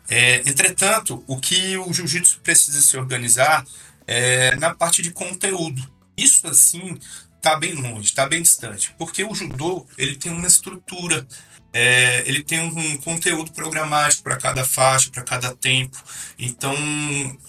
É, 0.10 0.42
entretanto, 0.46 1.24
o 1.28 1.40
que 1.40 1.78
o 1.78 1.94
jiu-jitsu 1.94 2.40
precisa 2.42 2.82
se 2.82 2.98
organizar 2.98 3.66
é 4.08 4.56
na 4.58 4.74
parte 4.74 5.02
de 5.02 5.12
conteúdo. 5.12 5.82
Isso, 6.18 6.48
assim, 6.48 6.98
está 7.38 7.56
bem 7.56 7.74
longe, 7.74 8.10
está 8.10 8.28
bem 8.28 8.42
distante, 8.42 8.94
porque 8.98 9.24
o 9.24 9.34
judô 9.34 9.86
ele 9.98 10.16
tem 10.16 10.32
uma 10.32 10.48
estrutura, 10.48 11.28
é, 11.74 12.24
ele 12.28 12.44
tem 12.44 12.60
um 12.60 12.98
conteúdo 12.98 13.52
programático 13.52 14.24
para 14.24 14.38
cada 14.38 14.66
faixa, 14.66 15.10
para 15.10 15.24
cada 15.24 15.56
tempo. 15.56 15.98
Então 16.38 16.76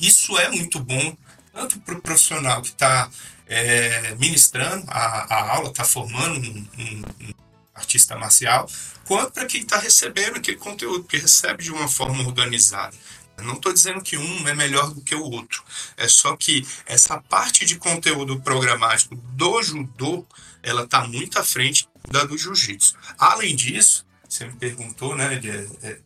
isso 0.00 0.38
é 0.38 0.50
muito 0.50 0.78
bom 0.80 1.16
tanto 1.52 1.78
para 1.80 1.94
o 1.94 2.00
profissional 2.00 2.62
que 2.62 2.68
está 2.68 3.10
é, 3.46 4.14
ministrando 4.14 4.84
a, 4.88 4.98
a 5.34 5.54
aula, 5.54 5.68
está 5.68 5.84
formando 5.84 6.40
um, 6.40 6.66
um, 6.78 7.02
um 7.28 7.34
artista 7.74 8.16
marcial, 8.16 8.68
quanto 9.04 9.32
para 9.32 9.46
quem 9.46 9.60
está 9.62 9.78
recebendo 9.78 10.36
aquele 10.36 10.56
conteúdo, 10.56 11.04
que 11.04 11.18
recebe 11.18 11.64
de 11.64 11.70
uma 11.70 11.88
forma 11.88 12.24
organizada. 12.24 12.96
Não 13.42 13.54
estou 13.54 13.72
dizendo 13.72 14.00
que 14.02 14.16
um 14.16 14.48
é 14.48 14.54
melhor 14.54 14.94
do 14.94 15.00
que 15.00 15.14
o 15.14 15.22
outro. 15.22 15.64
É 15.96 16.06
só 16.06 16.36
que 16.36 16.66
essa 16.86 17.20
parte 17.20 17.64
de 17.64 17.76
conteúdo 17.76 18.40
programático 18.40 19.16
do 19.16 19.62
judô, 19.62 20.24
ela 20.62 20.84
está 20.84 21.06
muito 21.06 21.38
à 21.38 21.44
frente 21.44 21.88
da 22.08 22.24
do 22.24 22.38
jiu-jitsu. 22.38 22.94
Além 23.18 23.56
disso, 23.56 24.06
você 24.32 24.46
me 24.46 24.54
perguntou, 24.54 25.14
né? 25.14 25.36
De, 25.36 25.50
é, 25.82 25.98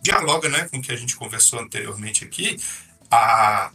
dialoga, 0.00 0.48
né, 0.48 0.68
com 0.68 0.78
o 0.78 0.82
que 0.82 0.92
a 0.92 0.96
gente 0.96 1.16
conversou 1.16 1.60
anteriormente 1.60 2.24
aqui. 2.24 2.56
A, 3.10 3.70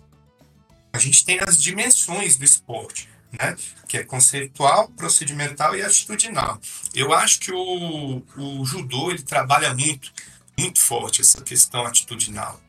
a 0.91 0.99
gente 0.99 1.25
tem 1.25 1.39
as 1.45 1.61
dimensões 1.61 2.37
do 2.37 2.43
esporte. 2.43 3.09
Né? 3.39 3.55
que 3.87 3.97
é 3.97 4.03
conceitual, 4.03 4.89
procedimental 4.89 5.75
e 5.75 5.81
atitudinal. 5.81 6.61
Eu 6.93 7.11
acho 7.11 7.39
que 7.39 7.51
o, 7.51 8.23
o 8.37 8.63
judô 8.63 9.09
ele 9.09 9.23
trabalha 9.23 9.73
muito 9.73 10.11
muito 10.57 10.79
forte 10.79 11.21
essa 11.21 11.41
questão 11.41 11.85
atitudinal. 11.85 12.59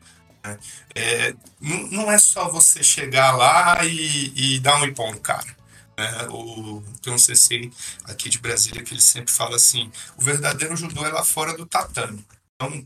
Né? 0.43 0.57
É, 0.93 1.35
não, 1.61 2.11
é 2.11 2.17
só 2.17 2.49
você 2.49 2.83
chegar 2.83 3.35
lá 3.35 3.85
e, 3.85 4.55
e 4.55 4.59
dar 4.59 4.81
um 4.81 4.85
ipom 4.85 5.11
no 5.11 5.19
cara. 5.19 5.55
Né? 5.97 6.27
O, 6.29 6.83
tem 7.01 7.13
um 7.13 7.17
CC 7.17 7.69
aqui 8.03 8.29
de 8.29 8.39
Brasília 8.39 8.83
que 8.83 8.93
ele 8.93 9.01
sempre 9.01 9.31
fala 9.31 9.55
assim: 9.55 9.91
o 10.17 10.21
verdadeiro 10.21 10.75
judô 10.75 11.05
é 11.05 11.09
lá 11.09 11.23
fora 11.23 11.55
do 11.55 11.65
tatame. 11.65 12.25
Então, 12.55 12.85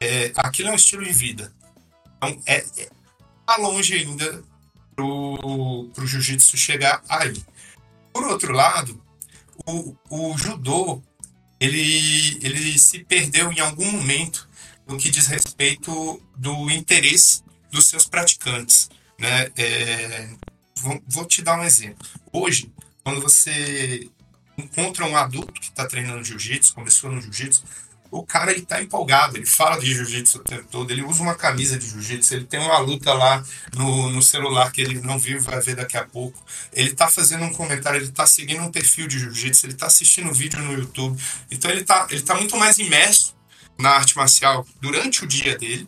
é, 0.00 0.32
aquilo 0.36 0.68
é 0.68 0.72
um 0.72 0.76
estilo 0.76 1.04
de 1.04 1.12
vida. 1.12 1.52
Então, 2.16 2.42
é, 2.46 2.64
é 2.78 2.90
tá 3.46 3.56
longe 3.56 3.94
ainda 3.94 4.42
pro, 4.94 5.90
pro 5.94 6.06
jiu-jitsu 6.06 6.56
chegar 6.56 7.02
aí. 7.08 7.44
Por 8.12 8.26
outro 8.26 8.52
lado, 8.52 9.00
o, 9.66 9.96
o 10.10 10.36
judô 10.36 11.02
ele, 11.60 12.38
ele 12.42 12.78
se 12.78 13.04
perdeu 13.04 13.52
em 13.52 13.60
algum 13.60 13.90
momento 13.90 14.48
no 14.86 14.98
que 14.98 15.10
diz 15.10 15.26
respeito 15.26 16.22
do 16.36 16.70
interesse 16.70 17.42
dos 17.70 17.86
seus 17.88 18.06
praticantes. 18.06 18.88
Né? 19.18 19.50
É, 19.56 20.28
vou, 21.06 21.24
te 21.24 21.42
dar 21.42 21.58
um 21.58 21.64
exemplo. 21.64 22.06
Hoje, 22.32 22.72
quando 23.02 23.20
você 23.20 24.08
encontra 24.58 25.04
um 25.04 25.16
adulto 25.16 25.52
que 25.52 25.68
está 25.68 25.86
treinando 25.86 26.24
jiu-jitsu, 26.24 26.74
começou 26.74 27.10
no 27.10 27.20
jiu-jitsu, 27.20 27.64
o 28.10 28.22
cara 28.22 28.52
ele 28.52 28.62
tá 28.62 28.80
empolgado, 28.80 29.36
ele 29.36 29.44
fala 29.44 29.78
de 29.78 29.92
jiu-jitsu 29.92 30.38
o 30.38 30.44
tempo 30.44 30.66
todo, 30.70 30.90
ele 30.90 31.02
usa 31.02 31.22
uma 31.22 31.34
camisa 31.34 31.78
de 31.78 31.88
jiu-jitsu, 31.88 32.34
ele 32.34 32.44
tem 32.44 32.60
uma 32.60 32.78
luta 32.78 33.12
lá 33.12 33.42
no, 33.74 34.10
no 34.10 34.22
celular 34.22 34.70
que 34.70 34.80
ele 34.80 35.00
não 35.00 35.18
viu, 35.18 35.40
vai 35.40 35.60
ver 35.60 35.76
daqui 35.76 35.96
a 35.96 36.04
pouco. 36.04 36.42
Ele 36.72 36.94
tá 36.94 37.08
fazendo 37.08 37.44
um 37.44 37.52
comentário, 37.52 38.00
ele 38.00 38.12
tá 38.12 38.26
seguindo 38.26 38.62
um 38.62 38.70
perfil 38.70 39.06
de 39.06 39.18
jiu-jitsu, 39.18 39.66
ele 39.66 39.74
tá 39.74 39.86
assistindo 39.86 40.32
vídeo 40.32 40.62
no 40.62 40.72
YouTube. 40.72 41.20
Então 41.50 41.70
ele 41.70 41.84
tá, 41.84 42.06
ele 42.10 42.22
tá 42.22 42.34
muito 42.34 42.56
mais 42.56 42.78
imerso 42.78 43.34
na 43.78 43.90
arte 43.90 44.16
marcial 44.16 44.66
durante 44.80 45.24
o 45.24 45.26
dia 45.26 45.58
dele 45.58 45.86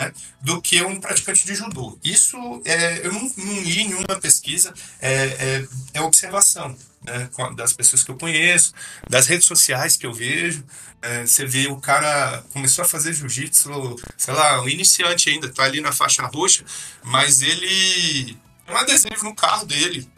né, 0.00 0.12
do 0.40 0.62
que 0.62 0.82
um 0.82 0.98
praticante 0.98 1.44
de 1.44 1.54
judô. 1.54 1.98
Isso 2.02 2.36
é, 2.64 3.06
eu 3.06 3.12
não, 3.12 3.30
não 3.36 3.60
li 3.60 3.84
nenhuma 3.84 4.18
pesquisa, 4.18 4.72
é, 5.00 5.12
é, 5.12 5.68
é 5.94 6.00
observação 6.00 6.74
né, 7.02 7.28
das 7.54 7.74
pessoas 7.74 8.02
que 8.02 8.10
eu 8.10 8.16
conheço, 8.16 8.72
das 9.08 9.26
redes 9.26 9.46
sociais 9.46 9.96
que 9.96 10.06
eu 10.06 10.12
vejo. 10.12 10.64
É, 11.02 11.26
você 11.26 11.44
vê 11.44 11.66
o 11.66 11.76
cara 11.76 12.42
começou 12.52 12.84
a 12.84 12.88
fazer 12.88 13.12
jiu-jitsu, 13.12 13.96
sei 14.16 14.34
lá, 14.34 14.62
um 14.62 14.68
iniciante 14.68 15.28
ainda, 15.28 15.50
tá 15.50 15.64
ali 15.64 15.80
na 15.80 15.92
faixa 15.92 16.22
roxa, 16.26 16.64
mas 17.02 17.42
ele 17.42 18.38
tem 18.66 18.74
um 18.74 18.78
adesivo 18.78 19.24
no 19.24 19.34
carro 19.34 19.66
dele. 19.66 20.08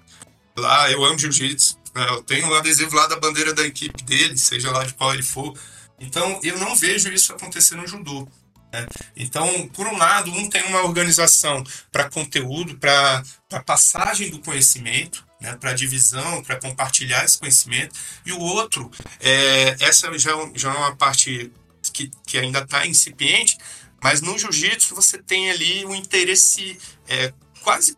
Lá, 0.57 0.91
eu 0.91 1.05
amo 1.05 1.19
jiu-jitsu. 1.19 1.79
Né, 1.95 2.07
eu 2.09 2.23
tenho 2.23 2.47
um 2.47 2.55
adesivo 2.55 2.95
lá 2.95 3.07
da 3.07 3.19
bandeira 3.19 3.53
da 3.53 3.65
equipe 3.65 4.03
dele, 4.05 4.37
seja 4.37 4.71
lá 4.71 4.85
de 4.85 4.95
qual 4.95 5.13
ele 5.13 5.23
for. 5.23 5.57
Então, 5.99 6.41
eu 6.43 6.59
não 6.59 6.75
vejo 6.75 7.13
isso 7.13 7.33
acontecer 7.33 7.77
no 7.77 7.87
judô. 7.87 8.29
Né? 8.73 8.87
Então, 9.15 9.69
por 9.69 9.87
um 9.87 9.97
lado, 9.97 10.33
um 10.33 10.49
tem 10.49 10.63
uma 10.65 10.83
organização 10.83 11.63
para 11.91 12.09
conteúdo, 12.09 12.79
para 12.79 13.23
passagem 13.67 14.31
do 14.31 14.41
conhecimento, 14.41 15.25
né, 15.41 15.57
para 15.57 15.75
divisão, 15.75 16.43
para 16.43 16.57
compartilhar 16.57 17.25
esse 17.25 17.39
conhecimento, 17.39 17.95
e 18.25 18.33
o 18.33 18.39
outro, 18.39 18.91
é, 19.21 19.77
essa 19.81 20.17
já, 20.19 20.31
já 20.55 20.73
é 20.73 20.77
uma 20.77 20.97
parte 20.97 21.53
que, 21.93 22.11
que 22.27 22.39
ainda 22.39 22.61
está 22.61 22.87
incipiente, 22.87 23.59
mas 24.03 24.21
no 24.21 24.39
jiu-jitsu 24.39 24.95
você 24.95 25.19
tem 25.19 25.51
ali 25.51 25.85
o 25.85 25.95
interesse 25.95 26.79
é, 27.09 27.33
quase 27.61 27.97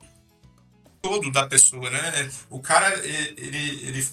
todo 1.00 1.30
da 1.30 1.46
pessoa, 1.46 1.90
né? 1.90 2.30
O 2.48 2.60
cara, 2.60 2.94
ele, 3.04 3.86
ele 3.86 4.08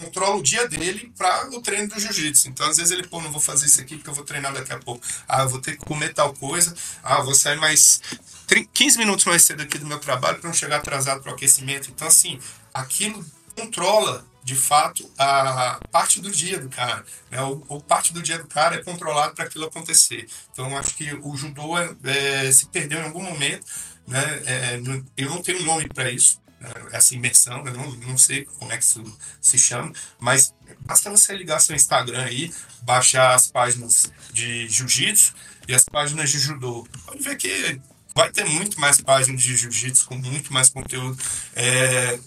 controla 0.00 0.36
o 0.36 0.42
dia 0.42 0.66
dele 0.66 1.12
para 1.16 1.50
o 1.50 1.60
treino 1.60 1.88
do 1.88 2.00
jiu-jitsu. 2.00 2.48
Então, 2.48 2.66
às 2.66 2.78
vezes 2.78 2.90
ele, 2.90 3.06
pô, 3.06 3.20
não 3.20 3.30
vou 3.30 3.40
fazer 3.40 3.66
isso 3.66 3.80
aqui 3.80 3.96
porque 3.96 4.08
eu 4.08 4.14
vou 4.14 4.24
treinar 4.24 4.52
daqui 4.52 4.72
a 4.72 4.78
pouco. 4.78 5.04
Ah, 5.28 5.42
eu 5.42 5.48
vou 5.48 5.60
ter 5.60 5.72
que 5.76 5.84
comer 5.84 6.14
tal 6.14 6.32
coisa. 6.32 6.74
Ah, 7.02 7.20
vou 7.20 7.34
sair 7.34 7.58
mais 7.58 8.00
15 8.72 8.98
minutos 8.98 9.24
mais 9.26 9.42
cedo 9.42 9.62
aqui 9.62 9.78
do 9.78 9.86
meu 9.86 9.98
trabalho 9.98 10.38
para 10.38 10.48
não 10.48 10.54
chegar 10.54 10.76
atrasado 10.76 11.22
para 11.22 11.30
o 11.30 11.34
aquecimento. 11.34 11.90
Então, 11.90 12.08
assim, 12.08 12.40
aquilo 12.72 13.24
controla 13.54 14.24
de 14.42 14.54
fato 14.54 15.08
a 15.18 15.78
parte 15.90 16.20
do 16.20 16.30
dia 16.30 16.58
do 16.58 16.68
cara, 16.68 17.04
né? 17.30 17.42
O, 17.42 17.62
o 17.68 17.80
parte 17.80 18.12
do 18.12 18.22
dia 18.22 18.38
do 18.38 18.46
cara 18.46 18.76
é 18.76 18.82
controlado 18.82 19.34
para 19.34 19.44
aquilo 19.44 19.66
acontecer. 19.66 20.26
Então, 20.50 20.76
acho 20.76 20.94
que 20.96 21.12
o 21.22 21.36
judô 21.36 21.78
é, 21.78 21.94
é, 22.04 22.50
se 22.50 22.66
perdeu 22.66 23.00
em 23.00 23.04
algum 23.04 23.22
momento, 23.22 23.66
né? 24.08 24.42
É, 24.46 24.80
eu 25.16 25.30
não 25.30 25.42
tenho 25.42 25.62
nome 25.62 25.86
para 25.88 26.10
isso, 26.10 26.39
essa 26.92 27.14
imersão, 27.14 27.64
eu 27.66 27.72
não, 27.72 27.90
não 27.96 28.18
sei 28.18 28.44
como 28.44 28.72
é 28.72 28.76
que 28.76 28.84
isso 28.84 29.02
se 29.40 29.58
chama, 29.58 29.92
mas 30.18 30.54
basta 30.80 31.10
você 31.10 31.34
ligar 31.34 31.60
seu 31.60 31.74
Instagram 31.74 32.22
aí, 32.22 32.52
baixar 32.82 33.34
as 33.34 33.46
páginas 33.46 34.12
de 34.32 34.68
jiu-jitsu 34.68 35.34
e 35.66 35.74
as 35.74 35.84
páginas 35.84 36.30
de 36.30 36.38
judô. 36.38 36.86
Pode 37.06 37.22
ver 37.22 37.36
que 37.36 37.80
vai 38.14 38.30
ter 38.30 38.44
muito 38.44 38.78
mais 38.80 39.00
páginas 39.00 39.42
de 39.42 39.56
jiu-jitsu 39.56 40.06
com 40.06 40.16
muito 40.16 40.52
mais 40.52 40.68
conteúdo. 40.68 41.20
É, 41.54 42.18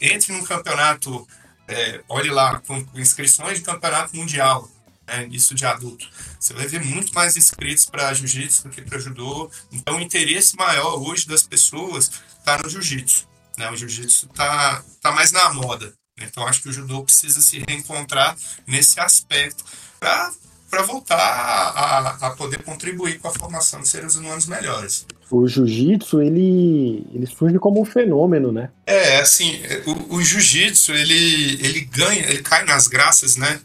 entre 0.00 0.32
num 0.32 0.44
campeonato, 0.44 1.26
é, 1.66 2.02
olhe 2.08 2.30
lá, 2.30 2.60
com 2.60 2.86
inscrições 2.94 3.58
de 3.58 3.64
campeonato 3.64 4.16
mundial, 4.16 4.70
né, 5.06 5.28
isso 5.30 5.54
de 5.54 5.66
adulto. 5.66 6.08
Você 6.38 6.54
vai 6.54 6.66
ver 6.66 6.84
muito 6.84 7.12
mais 7.12 7.36
inscritos 7.36 7.84
para 7.84 8.14
jiu-jitsu 8.14 8.64
do 8.64 8.70
que 8.70 8.82
para 8.82 8.98
judô. 8.98 9.50
Então, 9.72 9.96
o 9.96 10.00
interesse 10.00 10.56
maior 10.56 11.02
hoje 11.02 11.26
das 11.26 11.42
pessoas 11.42 12.10
está 12.54 12.62
no 12.62 12.68
jiu-jitsu. 12.68 13.26
Né? 13.56 13.70
O 13.70 13.76
jiu-jitsu 13.76 14.26
está 14.26 14.82
tá 15.00 15.12
mais 15.12 15.32
na 15.32 15.52
moda. 15.52 15.92
Né? 16.18 16.26
Então, 16.30 16.46
acho 16.46 16.62
que 16.62 16.68
o 16.68 16.72
judô 16.72 17.02
precisa 17.02 17.40
se 17.40 17.62
reencontrar 17.68 18.36
nesse 18.66 19.00
aspecto 19.00 19.64
para 20.00 20.82
voltar 20.82 21.16
a, 21.16 22.26
a 22.26 22.30
poder 22.30 22.62
contribuir 22.62 23.18
com 23.18 23.28
a 23.28 23.32
formação 23.32 23.80
de 23.80 23.88
seres 23.88 24.16
humanos 24.16 24.46
melhores. 24.46 25.06
O 25.30 25.46
jiu-jitsu, 25.46 26.22
ele, 26.22 27.06
ele 27.12 27.26
surge 27.26 27.58
como 27.58 27.82
um 27.82 27.84
fenômeno, 27.84 28.50
né? 28.50 28.70
É, 28.86 29.18
assim, 29.18 29.60
o, 29.86 30.16
o 30.16 30.22
jiu-jitsu, 30.22 30.92
ele, 30.92 31.54
ele 31.64 31.80
ganha, 31.82 32.22
ele 32.22 32.42
cai 32.42 32.64
nas 32.64 32.86
graças, 32.86 33.36
né? 33.36 33.60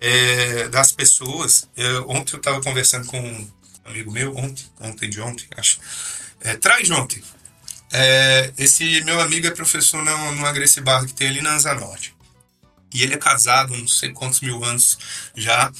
é, 0.00 0.68
das 0.68 0.92
pessoas. 0.92 1.68
Eu, 1.76 2.08
ontem 2.08 2.34
eu 2.34 2.38
estava 2.38 2.62
conversando 2.62 3.06
com 3.06 3.18
um 3.18 3.48
amigo 3.84 4.10
meu, 4.10 4.36
ontem, 4.36 4.64
ontem 4.80 5.10
de 5.10 5.20
ontem, 5.20 5.46
acho. 5.56 5.80
É, 6.40 6.54
traz 6.54 6.86
de 6.86 6.92
ontem. 6.92 7.22
É, 7.92 8.52
esse 8.58 9.02
meu 9.02 9.20
amigo 9.20 9.46
é 9.46 9.50
professor 9.50 10.04
numa, 10.04 10.32
numa 10.32 10.52
Gracie 10.52 10.82
Barra 10.82 11.06
que 11.06 11.14
tem 11.14 11.28
ali 11.28 11.40
na 11.40 11.54
Asa 11.54 11.74
Norte. 11.74 12.14
E 12.92 13.02
ele 13.02 13.14
é 13.14 13.18
casado, 13.18 13.76
não 13.76 13.88
sei 13.88 14.12
quantos 14.12 14.40
mil 14.40 14.64
anos 14.64 14.98
já. 15.34 15.70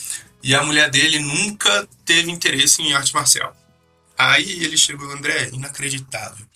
E 0.42 0.55
a 0.55 0.62
mulher 0.62 0.90
dele 0.90 1.18
nunca 1.18 1.88
teve 2.05 2.31
interesse 2.31 2.83
em 2.83 2.94
arte 2.94 3.14
marcial. 3.14 3.57
Aí 4.16 4.64
ele 4.64 4.77
chegou, 4.77 5.11
André, 5.11 5.51
inacreditável. 5.53 6.47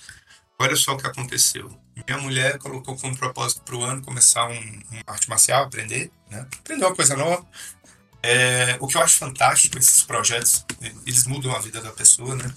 Olha 0.58 0.76
só 0.76 0.92
o 0.92 0.96
que 0.96 1.06
aconteceu. 1.06 1.76
Minha 2.06 2.18
mulher 2.18 2.58
colocou 2.58 2.96
como 2.96 3.16
propósito 3.16 3.62
para 3.62 3.76
o 3.76 3.84
ano 3.84 4.02
começar 4.02 4.48
um, 4.48 4.54
um, 4.54 5.00
arte 5.06 5.28
marcial, 5.28 5.64
aprender, 5.64 6.10
né? 6.30 6.46
Aprender 6.58 6.84
uma 6.84 6.94
coisa 6.94 7.16
nova. 7.16 7.46
É, 8.22 8.76
o 8.80 8.86
que 8.86 8.96
eu 8.96 9.02
acho 9.02 9.18
fantástico, 9.18 9.78
esses 9.78 10.02
projetos, 10.02 10.64
eles 11.04 11.26
mudam 11.26 11.54
a 11.54 11.58
vida 11.58 11.80
da 11.80 11.90
pessoa, 11.90 12.36
né? 12.36 12.52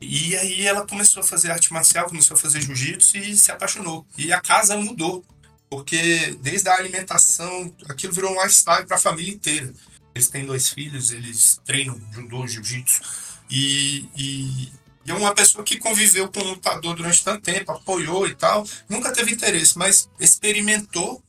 E 0.00 0.36
aí 0.36 0.66
ela 0.66 0.86
começou 0.86 1.22
a 1.22 1.26
fazer 1.26 1.50
arte 1.50 1.72
marcial, 1.72 2.08
começou 2.08 2.34
a 2.34 2.40
fazer 2.40 2.60
jiu-jitsu 2.60 3.18
e 3.18 3.36
se 3.36 3.52
apaixonou. 3.52 4.06
E 4.16 4.32
a 4.32 4.40
casa 4.40 4.76
mudou, 4.76 5.24
porque 5.68 6.36
desde 6.40 6.68
a 6.68 6.74
alimentação, 6.74 7.74
aquilo 7.88 8.12
virou 8.12 8.32
um 8.32 8.42
lifestyle 8.42 8.86
para 8.86 8.96
a 8.96 9.00
família 9.00 9.34
inteira. 9.34 9.72
Eles 10.14 10.28
têm 10.28 10.46
dois 10.46 10.70
filhos, 10.70 11.12
eles 11.12 11.60
treinam 11.64 12.00
judô, 12.12 12.46
jiu-jitsu. 12.46 13.02
E, 13.50 14.08
e, 14.16 14.72
e 15.04 15.12
uma 15.12 15.34
pessoa 15.34 15.62
que 15.62 15.78
conviveu 15.78 16.28
com 16.28 16.40
o 16.40 16.44
lutador 16.44 16.96
durante 16.96 17.22
tanto 17.22 17.42
tempo, 17.42 17.70
apoiou 17.70 18.26
e 18.26 18.34
tal, 18.34 18.66
nunca 18.88 19.12
teve 19.12 19.32
interesse, 19.32 19.76
mas 19.76 20.08
experimentou 20.18 21.22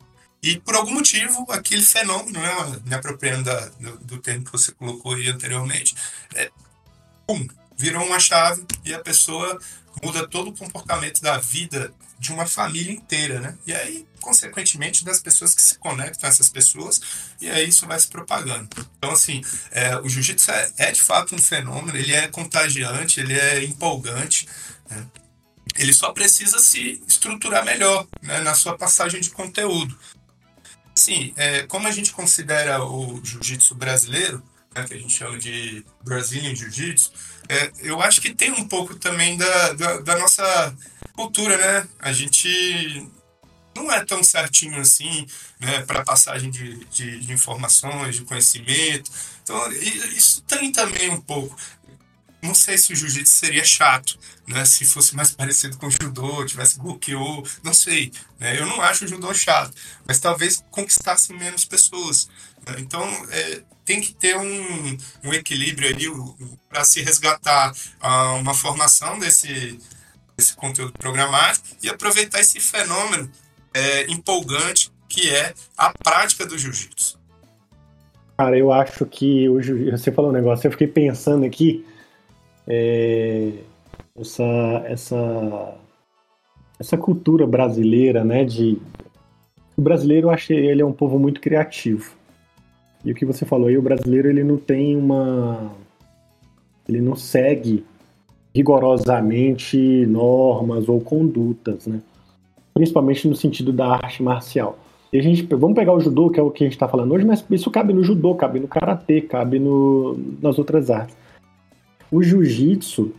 e 0.43 0.59
por 0.59 0.75
algum 0.75 0.93
motivo 0.93 1.45
aquele 1.49 1.83
fenômeno, 1.83 2.39
né, 2.39 2.81
me 2.85 2.95
apropriando 2.95 3.43
da, 3.43 3.65
do, 3.79 3.97
do 3.99 4.17
termo 4.17 4.45
que 4.45 4.51
você 4.51 4.71
colocou 4.71 5.13
aí 5.13 5.27
anteriormente, 5.27 5.95
é, 6.33 6.49
pum, 7.27 7.47
virou 7.81 8.05
uma 8.05 8.19
chave 8.19 8.63
e 8.85 8.93
a 8.93 8.99
pessoa 8.99 9.59
muda 10.03 10.27
todo 10.27 10.51
o 10.51 10.55
comportamento 10.55 11.19
da 11.19 11.39
vida 11.39 11.91
de 12.19 12.31
uma 12.31 12.45
família 12.45 12.93
inteira, 12.93 13.39
né? 13.39 13.57
E 13.65 13.73
aí, 13.73 14.07
consequentemente, 14.19 15.03
das 15.03 15.19
pessoas 15.19 15.55
que 15.55 15.61
se 15.63 15.79
conectam 15.79 16.29
a 16.29 16.31
essas 16.31 16.47
pessoas, 16.47 17.01
e 17.41 17.49
aí 17.49 17.67
isso 17.67 17.87
vai 17.87 17.99
se 17.99 18.07
propagando. 18.07 18.69
Então, 18.97 19.09
assim, 19.09 19.41
é, 19.71 19.97
o 19.97 20.07
jiu-jitsu 20.07 20.51
é, 20.51 20.71
é, 20.77 20.91
de 20.91 21.01
fato 21.01 21.33
um 21.33 21.39
fenômeno, 21.39 21.97
ele 21.97 22.13
é 22.13 22.27
contagiante, 22.27 23.19
ele 23.19 23.33
é 23.33 23.63
empolgante, 23.63 24.47
né? 24.87 25.07
ele 25.75 25.91
só 25.91 26.11
precisa 26.11 26.59
se 26.59 27.01
estruturar 27.07 27.65
melhor 27.65 28.07
né, 28.21 28.39
na 28.41 28.53
sua 28.53 28.77
passagem 28.77 29.19
de 29.19 29.31
conteúdo. 29.31 29.97
Sim, 30.95 31.33
é, 31.35 31.63
como 31.63 31.87
a 31.87 31.91
gente 31.91 32.11
considera 32.11 32.83
o 32.85 33.19
jiu-jitsu 33.23 33.73
brasileiro, 33.73 34.43
né, 34.75 34.85
que 34.87 34.93
a 34.93 34.97
gente 34.97 35.13
chama 35.13 35.39
de 35.39 35.83
Brazilian 36.03 36.55
Jiu-Jitsu, 36.55 37.11
é, 37.51 37.69
eu 37.81 38.01
acho 38.01 38.21
que 38.21 38.33
tem 38.33 38.49
um 38.49 38.65
pouco 38.65 38.95
também 38.95 39.35
da, 39.35 39.73
da, 39.73 39.99
da, 39.99 40.17
nossa 40.17 40.73
cultura, 41.11 41.57
né? 41.57 41.87
A 41.99 42.13
gente 42.13 43.11
não 43.75 43.91
é 43.91 44.05
tão 44.05 44.23
certinho 44.23 44.79
assim, 44.79 45.27
né, 45.59 45.81
para 45.81 46.01
passagem 46.01 46.49
de, 46.49 46.85
de, 46.85 47.19
de, 47.19 47.33
informações, 47.33 48.15
de 48.15 48.23
conhecimento. 48.23 49.11
Então, 49.43 49.69
isso 50.15 50.41
tem 50.43 50.71
também 50.71 51.09
um 51.09 51.19
pouco. 51.19 51.53
não 52.41 52.55
sei 52.55 52.77
se 52.77 52.93
o 52.93 52.95
jiu-jitsu 52.95 53.33
seria 53.33 53.65
chato, 53.65 54.17
né? 54.47 54.63
Se 54.63 54.85
fosse 54.85 55.13
mais 55.13 55.31
parecido 55.35 55.77
com 55.77 55.87
o 55.87 55.91
judô, 55.91 56.45
tivesse 56.45 56.79
Gokyo, 56.79 57.43
não 57.61 57.73
sei. 57.73 58.13
Né? 58.39 58.57
Eu 58.57 58.65
não 58.65 58.79
acho 58.81 59.03
o 59.03 59.07
judô 59.09 59.33
chato, 59.33 59.75
mas 60.07 60.19
talvez 60.19 60.63
conquistasse 60.71 61.33
menos 61.33 61.65
pessoas. 61.65 62.29
Né? 62.65 62.75
Então, 62.79 63.03
é, 63.29 63.61
tem 63.91 63.99
que 63.99 64.13
ter 64.13 64.37
um, 64.37 64.97
um 65.25 65.33
equilíbrio 65.33 65.89
ali 65.89 66.07
para 66.69 66.85
se 66.85 67.01
resgatar 67.01 67.73
uh, 68.01 68.39
uma 68.39 68.53
formação 68.53 69.19
desse, 69.19 69.77
desse 70.37 70.55
conteúdo 70.55 70.93
programático 70.93 71.67
e 71.83 71.89
aproveitar 71.89 72.39
esse 72.39 72.61
fenômeno 72.61 73.29
é, 73.73 74.09
empolgante 74.09 74.89
que 75.09 75.29
é 75.29 75.53
a 75.77 75.91
prática 75.91 76.45
do 76.45 76.57
jiu-jitsu. 76.57 77.19
Cara, 78.37 78.57
eu 78.57 78.71
acho 78.71 79.05
que 79.05 79.49
o 79.49 79.59
você 79.91 80.09
falou 80.09 80.31
um 80.31 80.33
negócio, 80.33 80.67
eu 80.67 80.71
fiquei 80.71 80.87
pensando 80.87 81.45
aqui 81.45 81.85
é, 82.65 83.51
essa, 84.17 84.83
essa, 84.85 85.75
essa 86.79 86.97
cultura 86.97 87.45
brasileira, 87.45 88.23
né? 88.23 88.45
De, 88.45 88.77
o 89.75 89.81
brasileiro, 89.81 90.27
eu 90.27 90.31
achei 90.31 90.57
ele 90.65 90.81
é 90.81 90.85
um 90.85 90.93
povo 90.93 91.19
muito 91.19 91.41
criativo. 91.41 92.20
E 93.03 93.11
o 93.11 93.15
que 93.15 93.25
você 93.25 93.45
falou 93.45 93.67
aí, 93.67 93.77
o 93.77 93.81
brasileiro 93.81 94.29
ele 94.29 94.43
não 94.43 94.57
tem 94.57 94.95
uma. 94.95 95.71
Ele 96.87 97.01
não 97.01 97.15
segue 97.15 97.83
rigorosamente 98.53 100.05
normas 100.05 100.87
ou 100.89 100.99
condutas, 100.99 101.87
né? 101.87 102.01
Principalmente 102.73 103.27
no 103.27 103.35
sentido 103.35 103.71
da 103.71 103.87
arte 103.87 104.21
marcial. 104.21 104.77
E 105.11 105.19
a 105.19 105.21
gente, 105.21 105.43
vamos 105.43 105.75
pegar 105.75 105.93
o 105.93 105.99
judô, 105.99 106.29
que 106.29 106.39
é 106.39 106.43
o 106.43 106.51
que 106.51 106.63
a 106.63 106.67
gente 106.67 106.73
está 106.73 106.87
falando 106.87 107.13
hoje, 107.13 107.25
mas 107.25 107.45
isso 107.49 107.69
cabe 107.69 107.91
no 107.91 108.03
judô, 108.03 108.33
cabe 108.35 108.59
no 108.59 108.67
karatê, 108.67 109.21
cabe 109.21 109.59
no, 109.59 110.17
nas 110.41 110.57
outras 110.57 110.89
artes. 110.89 111.15
O 112.09 112.23
jiu-jitsu, 112.23 113.11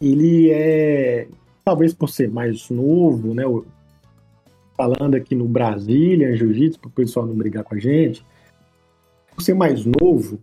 ele 0.00 0.50
é, 0.50 1.26
talvez 1.64 1.94
por 1.94 2.08
ser 2.08 2.30
mais 2.30 2.68
novo, 2.68 3.34
né? 3.34 3.44
Falando 4.76 5.14
aqui 5.14 5.34
no 5.34 5.46
Brasília, 5.46 6.36
jiu-jitsu, 6.36 6.80
para 6.80 6.88
o 6.88 6.92
pessoal 6.92 7.26
não 7.26 7.34
brigar 7.34 7.64
com 7.64 7.74
a 7.74 7.78
gente, 7.78 8.24
por 9.34 9.42
ser 9.42 9.54
mais 9.54 9.84
novo, 9.84 10.38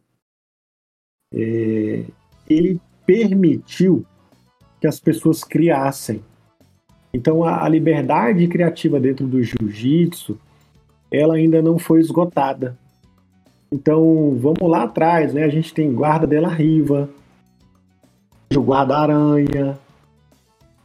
é, 1.33 2.03
ele 2.49 2.79
permitiu 3.05 4.05
que 4.79 4.87
as 4.87 4.99
pessoas 4.99 5.43
criassem. 5.43 6.21
Então 7.13 7.43
a, 7.43 7.63
a 7.63 7.69
liberdade 7.69 8.47
criativa 8.47 8.99
dentro 8.99 9.25
do 9.27 9.41
jiu-jitsu, 9.41 10.37
ela 11.11 11.35
ainda 11.35 11.61
não 11.61 11.77
foi 11.77 11.99
esgotada. 11.99 12.77
Então 13.71 14.37
vamos 14.39 14.69
lá 14.69 14.83
atrás, 14.83 15.33
né? 15.33 15.43
A 15.43 15.49
gente 15.49 15.73
tem 15.73 15.91
guarda 15.93 16.27
della 16.27 16.49
riva, 16.49 17.09
o 18.55 18.61
guarda-aranha, 18.61 19.77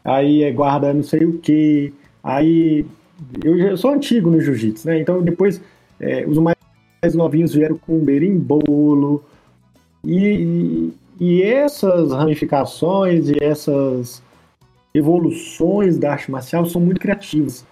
aí 0.04 0.42
é 0.42 0.50
guarda 0.50 0.92
não 0.92 1.02
sei 1.02 1.24
o 1.24 1.38
que, 1.38 1.94
aí 2.22 2.84
eu, 3.42 3.56
eu 3.56 3.76
sou 3.76 3.92
antigo 3.92 4.30
no 4.30 4.40
jiu-jitsu, 4.40 4.88
né? 4.88 5.00
Então 5.00 5.22
depois 5.22 5.60
é, 6.00 6.26
os 6.26 6.38
mais 6.38 6.56
novinhos 7.14 7.52
vieram 7.52 7.76
com 7.76 7.98
berimbolo 7.98 9.24
e, 10.04 10.92
e 11.18 11.42
essas 11.42 12.12
ramificações 12.12 13.28
e 13.28 13.42
essas 13.42 14.22
evoluções 14.94 15.98
da 15.98 16.12
arte 16.12 16.30
marcial 16.30 16.64
são 16.66 16.80
muito 16.80 17.00
criativas. 17.00 17.66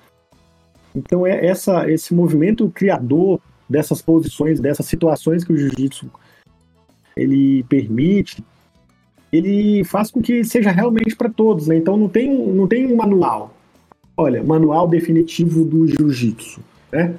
Então 0.94 1.24
é 1.24 1.46
essa 1.46 1.88
esse 1.88 2.12
movimento 2.12 2.68
criador 2.70 3.40
dessas 3.68 4.02
posições, 4.02 4.58
dessas 4.58 4.86
situações 4.86 5.44
que 5.44 5.52
o 5.52 5.56
jiu-jitsu 5.56 6.10
ele 7.16 7.62
permite, 7.64 8.44
ele 9.32 9.84
faz 9.84 10.10
com 10.10 10.20
que 10.20 10.42
seja 10.42 10.70
realmente 10.70 11.14
para 11.14 11.30
todos, 11.30 11.68
né? 11.68 11.76
Então 11.76 11.96
não 11.96 12.08
tem, 12.08 12.28
não 12.52 12.66
tem 12.66 12.86
um 12.86 12.96
manual. 12.96 13.54
Olha, 14.16 14.42
manual 14.42 14.88
definitivo 14.88 15.64
do 15.64 15.86
jiu-jitsu, 15.86 16.60
né? 16.90 17.14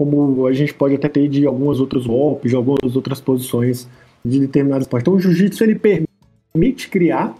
Como 0.00 0.46
a 0.46 0.52
gente 0.54 0.72
pode 0.72 0.94
até 0.94 1.10
ter 1.10 1.28
de 1.28 1.46
algumas 1.46 1.78
outros 1.78 2.06
golpes, 2.06 2.50
de 2.50 2.56
algumas 2.56 2.96
outras 2.96 3.20
posições 3.20 3.86
de 4.24 4.40
determinados 4.40 4.86
esportes. 4.86 5.02
Então 5.02 5.14
o 5.14 5.20
jiu-jitsu 5.20 5.62
ele 5.62 5.78
permite 6.54 6.88
criar 6.88 7.36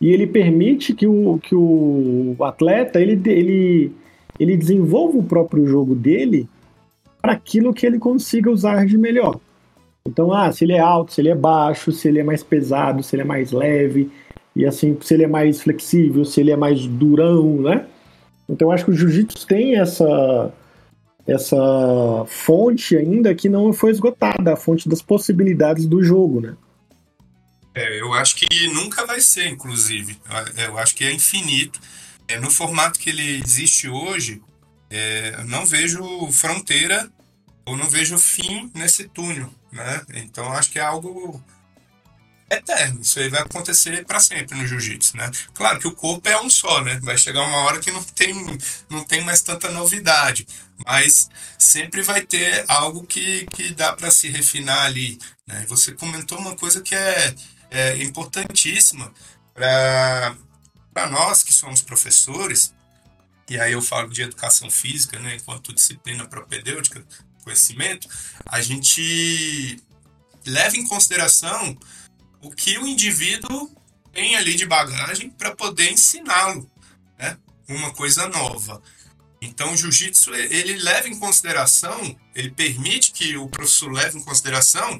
e 0.00 0.12
ele 0.12 0.24
permite 0.24 0.94
que 0.94 1.04
o, 1.04 1.40
que 1.42 1.52
o 1.52 2.36
atleta 2.38 3.00
ele, 3.00 3.20
ele, 3.28 3.92
ele 4.38 4.56
desenvolva 4.56 5.18
o 5.18 5.24
próprio 5.24 5.66
jogo 5.66 5.96
dele 5.96 6.48
para 7.20 7.32
aquilo 7.32 7.74
que 7.74 7.84
ele 7.84 7.98
consiga 7.98 8.48
usar 8.48 8.86
de 8.86 8.96
melhor. 8.96 9.40
Então, 10.06 10.32
ah, 10.32 10.52
se 10.52 10.64
ele 10.64 10.74
é 10.74 10.78
alto, 10.78 11.12
se 11.12 11.20
ele 11.20 11.30
é 11.30 11.34
baixo, 11.34 11.90
se 11.90 12.06
ele 12.06 12.20
é 12.20 12.22
mais 12.22 12.44
pesado, 12.44 13.02
se 13.02 13.16
ele 13.16 13.22
é 13.22 13.24
mais 13.24 13.50
leve, 13.50 14.08
e 14.54 14.64
assim, 14.64 14.96
se 15.00 15.12
ele 15.12 15.24
é 15.24 15.26
mais 15.26 15.60
flexível, 15.60 16.24
se 16.24 16.40
ele 16.40 16.52
é 16.52 16.56
mais 16.56 16.86
durão, 16.86 17.56
né? 17.62 17.84
Então, 18.48 18.70
acho 18.70 18.84
que 18.84 18.92
o 18.92 18.94
jiu-jitsu 18.94 19.44
tem 19.44 19.74
essa 19.74 20.54
essa 21.26 21.56
fonte 22.26 22.96
ainda 22.96 23.34
que 23.34 23.48
não 23.48 23.72
foi 23.72 23.90
esgotada, 23.90 24.52
a 24.52 24.56
fonte 24.56 24.88
das 24.88 25.02
possibilidades 25.02 25.86
do 25.86 26.02
jogo, 26.02 26.40
né? 26.40 26.56
É, 27.74 28.00
eu 28.00 28.14
acho 28.14 28.36
que 28.36 28.68
nunca 28.68 29.04
vai 29.04 29.20
ser, 29.20 29.48
inclusive. 29.48 30.18
Eu 30.56 30.78
acho 30.78 30.94
que 30.94 31.04
é 31.04 31.12
infinito. 31.12 31.78
É, 32.26 32.40
no 32.40 32.50
formato 32.50 32.98
que 32.98 33.10
ele 33.10 33.38
existe 33.44 33.88
hoje, 33.88 34.40
é, 34.88 35.42
não 35.44 35.66
vejo 35.66 36.02
fronteira 36.32 37.10
ou 37.66 37.76
não 37.76 37.88
vejo 37.88 38.16
fim 38.18 38.70
nesse 38.74 39.08
túnel 39.08 39.50
né? 39.76 40.02
Então 40.14 40.50
acho 40.52 40.72
que 40.72 40.78
é 40.78 40.82
algo 40.82 41.42
eterno. 42.50 43.00
Isso 43.00 43.18
aí 43.18 43.28
vai 43.28 43.40
acontecer 43.42 44.04
para 44.04 44.20
sempre 44.20 44.56
no 44.56 44.66
jiu-jitsu, 44.66 45.16
né? 45.16 45.30
Claro 45.54 45.78
que 45.78 45.88
o 45.88 45.94
corpo 45.94 46.28
é 46.28 46.40
um 46.40 46.48
só, 46.48 46.80
né? 46.82 46.98
Vai 47.02 47.18
chegar 47.18 47.42
uma 47.42 47.58
hora 47.64 47.80
que 47.80 47.90
não 47.90 48.02
tem, 48.02 48.34
não 48.88 49.04
tem 49.04 49.24
mais 49.24 49.42
tanta 49.42 49.70
novidade, 49.70 50.46
mas 50.84 51.28
sempre 51.58 52.02
vai 52.02 52.20
ter 52.22 52.64
algo 52.68 53.04
que, 53.04 53.46
que 53.46 53.70
dá 53.70 53.92
para 53.92 54.10
se 54.10 54.28
refinar 54.28 54.84
ali. 54.84 55.18
Né? 55.46 55.64
Você 55.68 55.92
comentou 55.92 56.38
uma 56.38 56.56
coisa 56.56 56.80
que 56.80 56.94
é, 56.94 57.34
é 57.70 58.02
importantíssima 58.02 59.12
para 59.54 60.36
nós 61.10 61.42
que 61.42 61.52
somos 61.52 61.80
professores, 61.80 62.74
e 63.48 63.58
aí 63.58 63.72
eu 63.72 63.82
falo 63.82 64.08
de 64.08 64.22
educação 64.22 64.68
física, 64.68 65.18
né, 65.20 65.36
enquanto 65.36 65.72
disciplina 65.72 66.26
propedêutica, 66.26 67.04
conhecimento, 67.44 68.08
a 68.44 68.60
gente 68.60 69.80
leva 70.44 70.76
em 70.76 70.86
consideração 70.86 71.78
o 72.46 72.50
que 72.50 72.78
o 72.78 72.86
indivíduo 72.86 73.70
tem 74.12 74.36
ali 74.36 74.54
de 74.54 74.64
bagagem 74.64 75.30
para 75.30 75.54
poder 75.54 75.90
ensiná-lo, 75.90 76.70
né? 77.18 77.36
Uma 77.68 77.92
coisa 77.92 78.28
nova. 78.28 78.80
Então, 79.42 79.72
o 79.72 79.76
jiu-jitsu 79.76 80.32
ele 80.34 80.78
leva 80.78 81.08
em 81.08 81.18
consideração, 81.18 82.16
ele 82.34 82.50
permite 82.50 83.12
que 83.12 83.36
o 83.36 83.48
professor 83.48 83.92
leve 83.92 84.18
em 84.18 84.22
consideração 84.22 84.98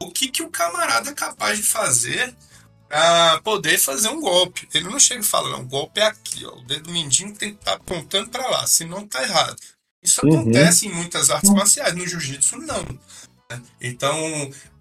o 0.00 0.10
que, 0.10 0.28
que 0.28 0.42
o 0.42 0.50
camarada 0.50 1.10
é 1.10 1.14
capaz 1.14 1.58
de 1.58 1.64
fazer 1.64 2.34
para 2.88 3.40
poder 3.42 3.76
fazer 3.78 4.08
um 4.08 4.20
golpe. 4.20 4.68
Ele 4.72 4.88
não 4.88 4.98
chega 4.98 5.20
e 5.20 5.24
fala, 5.24 5.50
não, 5.50 5.60
o 5.60 5.66
golpe 5.66 6.00
é 6.00 6.06
aqui, 6.06 6.46
ó, 6.46 6.54
o 6.56 6.64
dedo 6.64 6.90
mindinho 6.90 7.34
tem 7.34 7.52
que 7.52 7.58
estar 7.58 7.72
tá 7.72 7.76
apontando 7.76 8.30
para 8.30 8.48
lá, 8.48 8.66
senão 8.66 9.06
tá 9.06 9.22
errado. 9.22 9.56
Isso 10.02 10.24
uhum. 10.24 10.40
acontece 10.40 10.86
em 10.86 10.92
muitas 10.92 11.28
artes 11.28 11.50
marciais, 11.50 11.94
no 11.94 12.06
jiu-jitsu 12.06 12.56
não. 12.58 12.82
Né? 13.50 13.62
Então, 13.80 14.16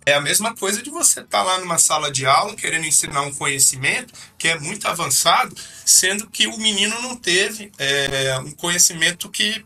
é 0.07 0.13
a 0.13 0.21
mesma 0.21 0.55
coisa 0.55 0.81
de 0.81 0.89
você 0.89 1.19
estar 1.19 1.39
tá 1.39 1.43
lá 1.43 1.59
numa 1.59 1.77
sala 1.77 2.09
de 2.09 2.25
aula 2.25 2.55
querendo 2.55 2.85
ensinar 2.85 3.23
um 3.23 3.33
conhecimento 3.33 4.13
que 4.37 4.47
é 4.47 4.57
muito 4.57 4.87
avançado, 4.87 5.53
sendo 5.85 6.29
que 6.29 6.47
o 6.47 6.57
menino 6.57 6.97
não 7.01 7.17
teve 7.17 7.69
é, 7.77 8.39
um 8.39 8.51
conhecimento 8.51 9.29
que 9.29 9.65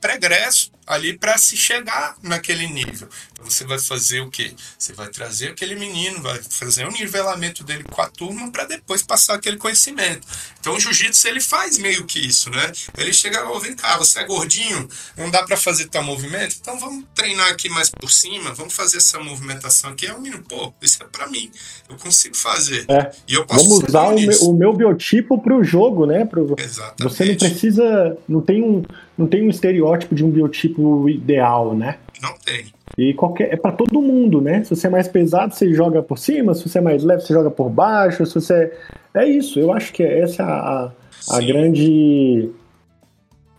pregresso 0.00 0.70
ali 0.92 1.16
para 1.16 1.36
se 1.38 1.56
chegar 1.56 2.16
naquele 2.22 2.66
nível. 2.66 3.08
Então 3.32 3.50
você 3.50 3.64
vai 3.64 3.78
fazer 3.78 4.20
o 4.20 4.30
quê? 4.30 4.52
Você 4.78 4.92
vai 4.92 5.08
trazer 5.08 5.48
aquele 5.48 5.74
menino, 5.74 6.22
vai 6.22 6.40
fazer 6.42 6.84
o 6.84 6.88
um 6.88 6.92
nivelamento 6.92 7.64
dele 7.64 7.84
com 7.84 8.00
a 8.00 8.08
turma 8.08 8.50
para 8.50 8.64
depois 8.64 9.02
passar 9.02 9.34
aquele 9.34 9.56
conhecimento. 9.56 10.26
Então 10.60 10.74
o 10.74 10.80
jiu-jitsu 10.80 11.26
ele 11.28 11.40
faz 11.40 11.78
meio 11.78 12.04
que 12.04 12.20
isso, 12.20 12.50
né? 12.50 12.70
Ele 12.96 13.12
chega, 13.12 13.48
oh, 13.50 13.58
vem 13.58 13.74
cá, 13.74 13.96
você 13.96 14.20
é 14.20 14.24
gordinho, 14.24 14.88
não 15.16 15.30
dá 15.30 15.42
para 15.42 15.56
fazer 15.56 15.88
tal 15.88 16.02
movimento, 16.02 16.56
então 16.60 16.78
vamos 16.78 17.04
treinar 17.14 17.50
aqui 17.50 17.68
mais 17.68 17.90
por 17.90 18.10
cima, 18.10 18.52
vamos 18.54 18.74
fazer 18.74 18.98
essa 18.98 19.18
movimentação 19.18 19.90
aqui. 19.90 20.06
É 20.06 20.14
um 20.14 20.20
menino, 20.20 20.42
pô, 20.48 20.72
isso 20.80 21.02
é 21.02 21.06
para 21.06 21.26
mim, 21.26 21.50
eu 21.88 21.96
consigo 21.96 22.36
fazer. 22.36 22.84
É. 22.88 23.12
E 23.26 23.34
eu 23.34 23.46
posso 23.46 23.68
vamos 23.68 23.88
usar 23.88 24.08
o 24.08 24.20
meu, 24.20 24.42
o 24.42 24.54
meu, 24.54 24.72
biotipo 24.72 25.40
para 25.40 25.56
o 25.56 25.64
jogo, 25.64 26.06
né? 26.06 26.24
Pro... 26.24 26.54
Exatamente. 26.58 27.02
Você 27.02 27.24
não 27.24 27.36
precisa, 27.36 28.18
não 28.28 28.40
tem 28.40 28.62
um, 28.62 28.82
não 29.16 29.26
tem 29.26 29.46
um 29.46 29.50
estereótipo 29.50 30.14
de 30.14 30.24
um 30.24 30.30
biotipo 30.30 30.81
ideal, 31.08 31.74
né? 31.74 31.98
Não 32.20 32.34
tem. 32.44 32.66
E 32.96 33.14
qualquer, 33.14 33.52
é 33.52 33.56
para 33.56 33.72
todo 33.72 34.02
mundo, 34.02 34.40
né? 34.40 34.62
Se 34.64 34.70
você 34.70 34.86
é 34.86 34.90
mais 34.90 35.08
pesado, 35.08 35.54
você 35.54 35.72
joga 35.72 36.02
por 36.02 36.18
cima, 36.18 36.54
se 36.54 36.68
você 36.68 36.78
é 36.78 36.80
mais 36.80 37.02
leve, 37.02 37.22
você 37.22 37.32
joga 37.32 37.50
por 37.50 37.70
baixo, 37.70 38.24
se 38.26 38.34
você. 38.34 38.72
É 39.14 39.26
isso, 39.26 39.58
eu 39.58 39.72
acho 39.72 39.92
que 39.92 40.02
essa 40.02 40.42
é 40.42 40.46
a, 40.46 40.92
a 41.30 41.40
grande. 41.40 42.50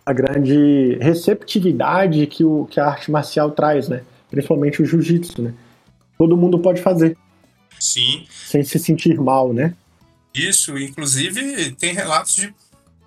A 0.06 0.12
grande 0.12 0.98
receptividade 1.00 2.28
que, 2.28 2.44
o, 2.44 2.66
que 2.70 2.78
a 2.78 2.88
arte 2.88 3.10
marcial 3.10 3.52
traz, 3.52 3.88
né? 3.88 4.02
Principalmente 4.30 4.82
o 4.82 4.86
jiu-jitsu, 4.86 5.42
né? 5.42 5.54
Todo 6.18 6.36
mundo 6.36 6.60
pode 6.60 6.82
fazer. 6.82 7.18
Sim. 7.80 8.26
Sem 8.30 8.64
se 8.64 8.78
sentir 8.80 9.18
mal, 9.20 9.54
né? 9.54 9.74
Isso, 10.34 10.78
inclusive 10.78 11.72
tem 11.72 11.94
relatos 11.94 12.36
de 12.36 12.54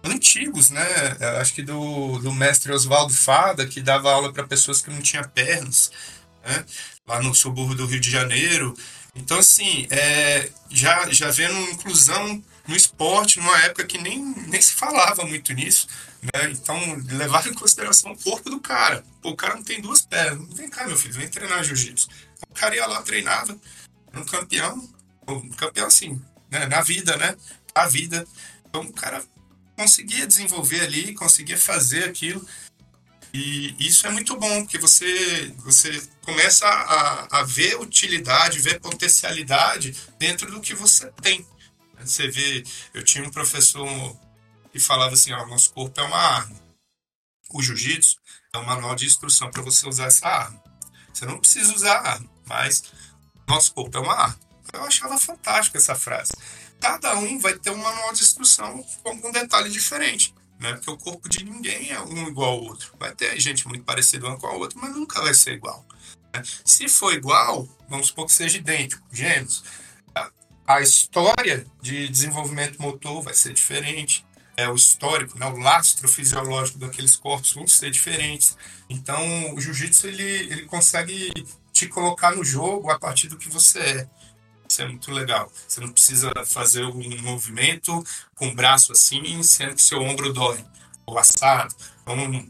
antigos, 0.07 0.71
né? 0.71 0.87
Acho 1.41 1.55
que 1.55 1.63
do, 1.63 2.19
do 2.19 2.33
mestre 2.33 2.73
Oswaldo 2.73 3.15
Fada, 3.15 3.67
que 3.67 3.81
dava 3.81 4.13
aula 4.13 4.33
para 4.33 4.47
pessoas 4.47 4.81
que 4.81 4.91
não 4.91 5.01
tinham 5.01 5.25
pernas, 5.29 5.91
né? 6.45 6.65
lá 7.07 7.23
no 7.23 7.35
subúrbio 7.35 7.77
do 7.77 7.87
Rio 7.87 8.01
de 8.01 8.11
Janeiro. 8.11 8.77
Então, 9.15 9.39
assim, 9.39 9.87
é, 9.91 10.51
já, 10.69 11.11
já 11.11 11.31
vendo 11.31 11.59
inclusão 11.71 12.43
no 12.67 12.77
esporte, 12.77 13.39
numa 13.39 13.59
época 13.63 13.85
que 13.85 13.99
nem, 13.99 14.23
nem 14.49 14.61
se 14.61 14.75
falava 14.75 15.25
muito 15.25 15.53
nisso, 15.55 15.87
né? 16.23 16.51
Então, 16.51 16.79
levar 17.13 17.47
em 17.47 17.55
consideração 17.55 18.13
o 18.13 18.19
corpo 18.19 18.51
do 18.51 18.61
cara. 18.61 19.05
Pô, 19.23 19.31
o 19.31 19.37
cara 19.37 19.55
não 19.55 19.63
tem 19.63 19.81
duas 19.81 20.03
pernas. 20.03 20.53
Vem 20.55 20.69
cá, 20.69 20.87
meu 20.87 20.97
filho, 20.97 21.15
vem 21.15 21.29
treinar 21.29 21.65
jiu-jitsu. 21.65 22.09
O 22.51 22.55
cara 22.55 22.75
ia 22.75 22.87
lá, 22.87 23.01
treinava, 23.03 23.57
um 24.15 24.25
campeão, 24.25 24.89
um 25.29 25.49
campeão 25.51 25.87
assim, 25.87 26.21
né? 26.51 26.67
na 26.67 26.83
vida, 26.83 27.17
né? 27.17 27.37
A 27.75 27.87
vida. 27.87 28.27
Então, 28.69 28.83
o 28.83 28.93
cara 28.93 29.25
conseguia 29.77 30.27
desenvolver 30.27 30.81
ali, 30.81 31.15
conseguia 31.15 31.59
fazer 31.59 32.05
aquilo. 32.05 32.47
E 33.33 33.77
isso 33.79 34.07
é 34.07 34.11
muito 34.11 34.37
bom, 34.39 34.63
porque 34.63 34.79
você, 34.79 35.53
você 35.59 36.03
começa 36.23 36.67
a, 36.67 37.41
a 37.41 37.43
ver 37.43 37.79
utilidade, 37.79 38.61
ver 38.61 38.81
potencialidade 38.81 39.95
dentro 40.19 40.51
do 40.51 40.61
que 40.61 40.75
você 40.75 41.13
tem. 41.23 41.47
Você 42.01 42.29
vê, 42.29 42.65
eu 42.95 43.05
tinha 43.05 43.23
um 43.25 43.31
professor 43.31 43.87
que 44.73 44.79
falava 44.79 45.15
assim, 45.15 45.33
ó, 45.33 45.45
nosso 45.47 45.73
corpo 45.73 46.01
é 46.01 46.05
uma 46.05 46.19
arma. 46.19 46.57
O 47.51 47.63
jiu-jitsu 47.63 48.17
é 48.55 48.59
um 48.59 48.65
manual 48.65 48.95
de 48.95 49.07
instrução 49.07 49.51
para 49.51 49.63
você 49.63 49.87
usar 49.87 50.07
essa 50.07 50.27
arma. 50.27 50.63
Você 51.13 51.27
não 51.27 51.39
precisa 51.39 51.75
usar 51.75 51.97
a 51.97 52.13
arma, 52.13 52.31
mas 52.47 52.85
nosso 53.47 53.73
corpo 53.75 53.97
é 53.99 54.01
uma 54.01 54.15
arma. 54.15 54.41
Eu 54.73 54.85
achava 54.85 55.19
fantástico 55.19 55.77
essa 55.77 55.95
frase. 55.95 56.33
Cada 56.81 57.17
um 57.19 57.39
vai 57.39 57.55
ter 57.59 57.71
um 57.71 57.77
manual 57.77 58.13
de 58.13 58.23
instrução 58.23 58.85
com 59.03 59.11
algum 59.11 59.33
detalhe 59.33 59.71
diferente. 59.71 60.35
Né? 60.59 60.73
Porque 60.75 60.91
o 60.91 60.97
corpo 60.97 61.29
de 61.29 61.45
ninguém 61.45 61.91
é 61.91 62.01
um 62.01 62.29
igual 62.29 62.53
ao 62.53 62.63
outro. 62.63 62.95
Vai 62.99 63.15
ter 63.15 63.39
gente 63.41 63.67
muito 63.69 63.85
parecida 63.85 64.27
uma 64.27 64.39
com 64.39 64.47
a 64.47 64.53
outra, 64.53 64.79
mas 64.81 64.95
nunca 64.95 65.21
vai 65.21 65.35
ser 65.35 65.55
igual. 65.55 65.85
Né? 66.35 66.43
Se 66.65 66.89
for 66.89 67.13
igual, 67.13 67.69
vamos 67.89 68.09
supor 68.09 68.27
que 68.27 68.33
seja 68.33 68.59
idêntico, 68.59 69.03
gêmeos, 69.13 69.63
a 70.67 70.81
história 70.81 71.65
de 71.81 72.09
desenvolvimento 72.09 72.83
motor 72.83 73.23
vai 73.23 73.35
ser 73.35 73.53
diferente, 73.53 74.27
é, 74.57 74.69
o 74.69 74.75
histórico, 74.75 75.39
né, 75.39 75.47
o 75.47 75.59
lastro 75.59 76.09
fisiológico 76.09 76.79
daqueles 76.79 77.15
corpos 77.15 77.53
vão 77.53 77.67
ser 77.67 77.91
diferentes. 77.91 78.57
Então, 78.89 79.55
o 79.55 79.61
jiu-jitsu 79.61 80.09
ele, 80.09 80.23
ele 80.23 80.63
consegue 80.63 81.31
te 81.73 81.87
colocar 81.87 82.35
no 82.35 82.43
jogo 82.43 82.91
a 82.91 82.99
partir 82.99 83.29
do 83.29 83.37
que 83.37 83.49
você 83.49 83.79
é. 83.79 84.09
Isso 84.77 84.83
é 84.83 84.89
muito 84.89 85.11
legal. 85.11 85.51
Você 85.67 85.81
não 85.81 85.89
precisa 85.89 86.31
fazer 86.45 86.85
um 86.85 87.23
movimento 87.23 88.05
com 88.35 88.49
o 88.49 88.55
braço 88.55 88.93
assim, 88.93 89.43
sendo 89.43 89.75
que 89.75 89.81
seu 89.81 90.03
ombro 90.03 90.35
dói, 90.35 90.63
ou 91.07 91.19
assado. 91.19 91.75
Então, 92.03 92.47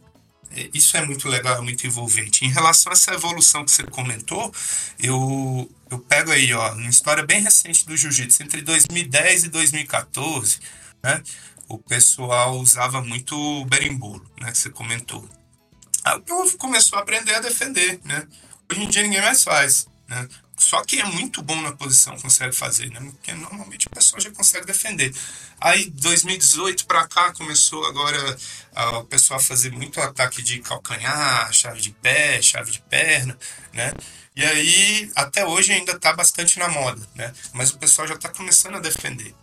é, 0.50 0.68
isso 0.74 0.96
é 0.96 1.06
muito 1.06 1.28
legal, 1.28 1.62
muito 1.62 1.86
envolvente. 1.86 2.44
Em 2.44 2.48
relação 2.48 2.90
a 2.90 2.94
essa 2.94 3.14
evolução 3.14 3.64
que 3.64 3.70
você 3.70 3.84
comentou, 3.84 4.52
eu, 4.98 5.70
eu 5.88 6.00
pego 6.00 6.32
aí, 6.32 6.52
ó, 6.52 6.72
uma 6.72 6.90
história 6.90 7.24
bem 7.24 7.40
recente 7.40 7.86
do 7.86 7.96
jiu-jitsu, 7.96 8.42
entre 8.42 8.60
2010 8.60 9.44
e 9.44 9.48
2014, 9.48 10.58
né? 11.04 11.22
O 11.68 11.78
pessoal 11.78 12.58
usava 12.58 13.00
muito 13.02 13.64
berimbolo, 13.66 14.28
né? 14.40 14.50
Que 14.50 14.58
você 14.58 14.70
comentou. 14.70 15.28
Aí 16.04 16.16
o 16.16 16.22
povo 16.22 16.56
começou 16.58 16.98
a 16.98 17.02
aprender 17.02 17.36
a 17.36 17.40
defender, 17.40 18.00
né? 18.04 18.26
Hoje 18.68 18.82
em 18.82 18.88
dia 18.88 19.02
ninguém 19.04 19.20
mais 19.20 19.44
faz, 19.44 19.86
né? 20.08 20.28
Só 20.58 20.82
quem 20.82 21.00
é 21.00 21.04
muito 21.04 21.42
bom 21.42 21.60
na 21.60 21.72
posição 21.72 22.18
consegue 22.18 22.54
fazer, 22.54 22.90
né? 22.90 23.00
Porque 23.00 23.32
normalmente 23.34 23.86
o 23.86 23.90
pessoal 23.90 24.20
já 24.20 24.30
consegue 24.30 24.66
defender. 24.66 25.14
Aí, 25.60 25.90
2018 25.90 26.86
para 26.86 27.06
cá, 27.06 27.32
começou 27.32 27.84
agora 27.86 28.36
uh, 28.74 28.96
o 28.98 29.04
pessoal 29.04 29.38
a 29.38 29.42
fazer 29.42 29.70
muito 29.70 30.00
ataque 30.00 30.42
de 30.42 30.60
calcanhar, 30.60 31.52
chave 31.52 31.80
de 31.80 31.90
pé, 31.90 32.40
chave 32.40 32.70
de 32.70 32.80
perna, 32.80 33.38
né? 33.72 33.92
E 34.34 34.44
aí, 34.44 35.10
até 35.14 35.46
hoje 35.46 35.72
ainda 35.72 35.92
está 35.92 36.12
bastante 36.12 36.58
na 36.58 36.68
moda, 36.68 37.06
né? 37.14 37.32
Mas 37.52 37.70
o 37.70 37.78
pessoal 37.78 38.08
já 38.08 38.14
está 38.14 38.30
começando 38.30 38.76
a 38.76 38.80
defender, 38.80 39.34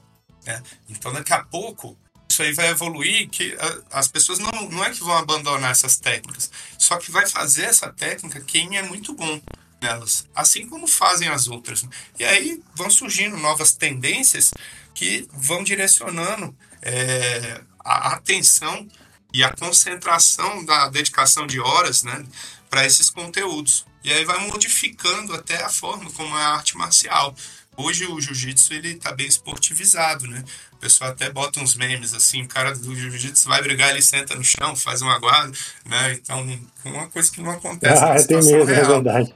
né? 0.46 0.62
Então, 0.90 1.14
daqui 1.14 1.34
a 1.34 1.44
pouco, 1.44 1.98
isso 2.28 2.42
aí 2.42 2.54
vai 2.54 2.70
evoluir 2.70 3.30
que 3.30 3.56
as 3.92 4.08
pessoas 4.08 4.40
não, 4.40 4.52
não 4.70 4.84
é 4.84 4.90
que 4.90 5.04
vão 5.04 5.16
abandonar 5.16 5.72
essas 5.72 5.98
técnicas, 5.98 6.50
só 6.80 6.98
que 6.98 7.12
vai 7.12 7.28
fazer 7.28 7.66
essa 7.66 7.92
técnica 7.94 8.42
quem 8.42 8.78
é 8.78 8.82
muito 8.82 9.14
bom, 9.14 9.40
nelas, 9.84 10.28
assim 10.34 10.68
como 10.68 10.88
fazem 10.88 11.28
as 11.28 11.48
outras. 11.48 11.86
E 12.18 12.24
aí 12.24 12.62
vão 12.74 12.90
surgindo 12.90 13.38
novas 13.38 13.74
tendências 13.74 14.52
que 14.94 15.28
vão 15.32 15.64
direcionando 15.64 16.56
é, 16.82 17.62
a 17.80 18.14
atenção 18.14 18.88
e 19.34 19.44
a 19.44 19.52
concentração 19.52 20.64
da 20.64 20.90
dedicação 20.90 21.46
de 21.46 21.60
horas 21.60 22.04
né, 22.04 22.26
para 22.70 22.86
esses 22.86 23.10
conteúdos. 23.10 23.86
E 24.04 24.12
aí 24.12 24.26
vai 24.26 24.40
modificando 24.48 25.34
até 25.34 25.64
a 25.64 25.70
forma 25.70 26.12
como 26.12 26.38
é 26.38 26.42
a 26.42 26.50
arte 26.50 26.78
marcial. 26.78 27.36
Hoje 27.76 28.06
o 28.06 28.20
jiu-jitsu 28.20 28.74
ele 28.74 28.96
tá 28.96 29.12
bem 29.12 29.28
esportivizado, 29.28 30.28
né? 30.28 30.44
O 30.74 30.76
pessoal 30.78 31.12
até 31.12 31.30
bota 31.30 31.60
uns 31.60 31.76
memes 31.76 32.14
assim, 32.14 32.44
o 32.44 32.48
cara 32.48 32.76
do 32.76 32.96
jiu-jitsu 32.96 33.48
vai 33.48 33.62
brigar, 33.62 33.90
ele 33.90 34.02
senta 34.02 34.36
no 34.36 34.44
chão, 34.44 34.76
faz 34.76 35.02
uma 35.02 35.18
guarda, 35.18 35.58
né? 35.86 36.14
Então, 36.14 36.62
uma 36.86 37.08
coisa 37.08 37.32
que 37.32 37.42
não 37.42 37.52
acontece 37.52 38.04
ah, 38.04 38.14
na 38.14 38.20
situação 38.20 38.58
mesmo, 38.58 38.72
é 38.72 38.76
real. 38.76 38.86
É 38.86 38.94
verdade. 38.94 39.36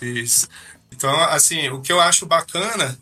Isso. 0.00 0.48
Então, 0.90 1.14
assim, 1.24 1.68
o 1.68 1.82
que 1.82 1.92
eu 1.92 2.00
acho 2.00 2.24
bacana 2.24 2.98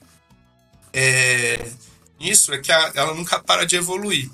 é 0.93 1.71
isso 2.19 2.53
é 2.55 2.59
que 2.59 2.73
a, 2.73 2.93
ela 2.95 3.15
nunca 3.15 3.39
para 3.39 3.67
de 3.67 3.77
evoluir. 3.77 4.31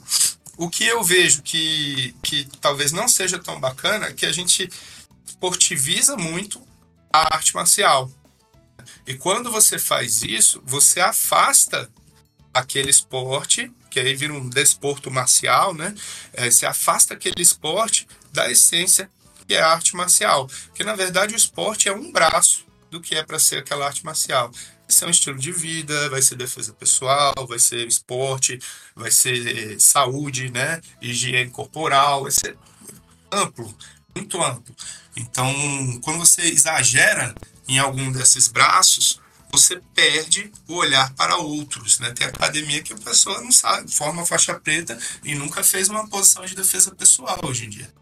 O 0.56 0.68
que 0.68 0.86
eu 0.86 1.02
vejo 1.02 1.42
que, 1.42 2.14
que 2.22 2.46
talvez 2.60 2.92
não 2.92 3.08
seja 3.08 3.38
tão 3.38 3.58
bacana 3.58 4.06
é 4.06 4.12
que 4.12 4.26
a 4.26 4.32
gente 4.32 4.70
esportiviza 5.40 6.18
muito 6.18 6.60
a 7.10 7.34
arte 7.34 7.54
marcial. 7.54 8.12
E 9.06 9.14
quando 9.14 9.50
você 9.50 9.78
faz 9.78 10.22
isso, 10.22 10.62
você 10.66 11.00
afasta 11.00 11.90
aquele 12.52 12.90
esporte, 12.90 13.72
que 13.90 13.98
aí 13.98 14.14
vira 14.14 14.34
um 14.34 14.48
desporto 14.48 15.10
marcial, 15.10 15.72
né? 15.72 15.94
É, 16.34 16.50
você 16.50 16.66
afasta 16.66 17.14
aquele 17.14 17.40
esporte 17.40 18.06
da 18.30 18.50
essência 18.50 19.10
que 19.48 19.54
é 19.54 19.62
a 19.62 19.72
arte 19.72 19.96
marcial. 19.96 20.46
Porque 20.66 20.84
na 20.84 20.94
verdade 20.94 21.34
o 21.34 21.36
esporte 21.36 21.88
é 21.88 21.92
um 21.92 22.12
braço 22.12 22.66
do 22.90 23.00
que 23.00 23.14
é 23.14 23.22
para 23.22 23.38
ser 23.38 23.58
aquela 23.58 23.86
arte 23.86 24.04
marcial. 24.04 24.50
Vai 24.50 24.90
ser 24.90 25.06
um 25.06 25.10
estilo 25.10 25.38
de 25.38 25.52
vida, 25.52 26.10
vai 26.10 26.20
ser 26.20 26.34
defesa 26.36 26.74
pessoal, 26.74 27.34
vai 27.48 27.58
ser 27.58 27.86
esporte, 27.86 28.58
vai 28.94 29.10
ser 29.10 29.80
saúde, 29.80 30.50
né? 30.50 30.80
Higiene 31.00 31.50
corporal, 31.50 32.24
vai 32.24 32.32
ser 32.32 32.56
amplo, 33.32 33.74
muito 34.14 34.42
amplo. 34.42 34.74
Então, 35.16 35.52
quando 36.02 36.18
você 36.18 36.42
exagera 36.42 37.34
em 37.68 37.78
algum 37.78 38.10
desses 38.12 38.48
braços, 38.48 39.20
você 39.50 39.80
perde 39.94 40.52
o 40.68 40.74
olhar 40.74 41.12
para 41.14 41.36
outros. 41.36 41.98
Né? 41.98 42.12
Tem 42.12 42.26
academia 42.26 42.82
que 42.82 42.92
a 42.92 42.96
pessoa 42.96 43.40
não 43.40 43.50
sabe, 43.50 43.90
forma 43.90 44.24
faixa 44.24 44.54
preta 44.54 44.98
e 45.24 45.34
nunca 45.34 45.62
fez 45.62 45.88
uma 45.88 46.08
posição 46.08 46.44
de 46.44 46.54
defesa 46.54 46.94
pessoal 46.94 47.38
hoje 47.42 47.66
em 47.66 47.70
dia. 47.70 47.92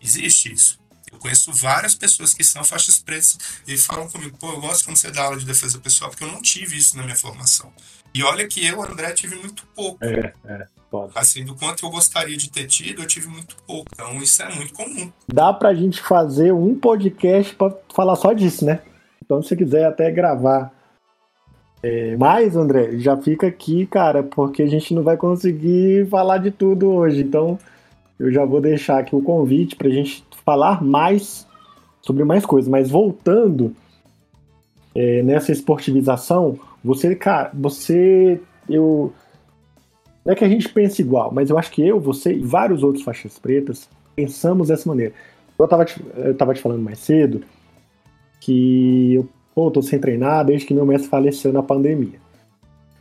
Existe 0.00 0.52
isso. 0.52 0.80
Eu 1.10 1.18
conheço 1.18 1.52
várias 1.52 1.94
pessoas 1.94 2.32
que 2.32 2.42
são 2.42 2.64
faixas 2.64 2.98
pretas 2.98 3.38
e 3.66 3.76
falam 3.76 4.08
comigo, 4.08 4.36
pô, 4.38 4.50
eu 4.52 4.60
gosto 4.60 4.84
quando 4.84 4.96
você 4.96 5.10
dá 5.10 5.24
aula 5.24 5.36
de 5.36 5.44
defesa 5.44 5.78
pessoal, 5.78 6.10
porque 6.10 6.24
eu 6.24 6.32
não 6.32 6.40
tive 6.40 6.76
isso 6.78 6.96
na 6.96 7.02
minha 7.02 7.14
formação. 7.14 7.72
E 8.14 8.22
olha 8.22 8.48
que 8.48 8.64
eu, 8.64 8.82
André, 8.82 9.12
tive 9.12 9.36
muito 9.36 9.66
pouco. 9.74 10.02
É, 10.04 10.32
é. 10.44 10.66
Pode. 10.92 11.10
Assim, 11.14 11.42
do 11.42 11.54
quanto 11.54 11.86
eu 11.86 11.90
gostaria 11.90 12.36
de 12.36 12.50
ter 12.50 12.66
tido, 12.66 13.00
eu 13.00 13.06
tive 13.06 13.26
muito 13.26 13.56
pouco. 13.66 13.88
Então, 13.94 14.14
isso 14.18 14.42
é 14.42 14.54
muito 14.54 14.74
comum. 14.74 15.10
Dá 15.26 15.50
pra 15.50 15.72
gente 15.72 16.02
fazer 16.02 16.52
um 16.52 16.78
podcast 16.78 17.54
para 17.54 17.74
falar 17.94 18.14
só 18.14 18.34
disso, 18.34 18.66
né? 18.66 18.80
Então, 19.24 19.42
se 19.42 19.56
quiser 19.56 19.86
até 19.86 20.10
gravar 20.10 20.70
é, 21.82 22.14
mais, 22.18 22.56
André, 22.56 22.98
já 22.98 23.16
fica 23.16 23.46
aqui, 23.46 23.86
cara, 23.86 24.22
porque 24.22 24.62
a 24.62 24.66
gente 24.66 24.92
não 24.92 25.02
vai 25.02 25.16
conseguir 25.16 26.06
falar 26.10 26.36
de 26.36 26.50
tudo 26.50 26.90
hoje. 26.90 27.22
Então, 27.22 27.58
eu 28.18 28.30
já 28.30 28.44
vou 28.44 28.60
deixar 28.60 28.98
aqui 28.98 29.16
o 29.16 29.22
convite 29.22 29.74
para 29.74 29.88
a 29.88 29.92
gente 29.92 30.22
falar 30.44 30.84
mais 30.84 31.46
sobre 32.02 32.22
mais 32.22 32.44
coisas. 32.44 32.68
Mas 32.68 32.90
voltando 32.90 33.74
é, 34.94 35.22
nessa 35.22 35.52
esportivização, 35.52 36.60
você, 36.84 37.16
cara, 37.16 37.50
você, 37.54 38.38
eu, 38.68 39.10
não 40.24 40.32
é 40.32 40.36
que 40.36 40.44
a 40.44 40.48
gente 40.48 40.68
pense 40.68 41.02
igual, 41.02 41.32
mas 41.32 41.50
eu 41.50 41.58
acho 41.58 41.70
que 41.70 41.86
eu, 41.86 41.98
você 42.00 42.32
e 42.32 42.40
vários 42.40 42.82
outros 42.82 43.04
faixas 43.04 43.38
pretas 43.38 43.88
pensamos 44.14 44.68
dessa 44.68 44.88
maneira. 44.88 45.12
Eu 45.58 45.64
estava 45.64 45.84
te, 45.84 46.00
eu 46.16 46.34
tava 46.36 46.54
te 46.54 46.60
falando 46.60 46.82
mais 46.82 46.98
cedo 46.98 47.42
que 48.40 49.14
eu 49.14 49.28
pô, 49.54 49.70
tô 49.70 49.82
sem 49.82 49.98
treinar 49.98 50.44
desde 50.44 50.66
que 50.66 50.74
meu 50.74 50.86
mestre 50.86 51.08
faleceu 51.08 51.52
na 51.52 51.62
pandemia. 51.62 52.20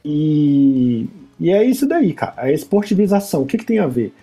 E, 0.03 1.07
e 1.39 1.51
é 1.51 1.63
isso 1.63 1.87
daí, 1.87 2.13
cara. 2.13 2.33
A 2.37 2.51
esportivização, 2.51 3.43
o 3.43 3.45
que, 3.45 3.57
que 3.57 3.65
tem 3.65 3.79
a 3.79 3.87
ver? 3.87 4.13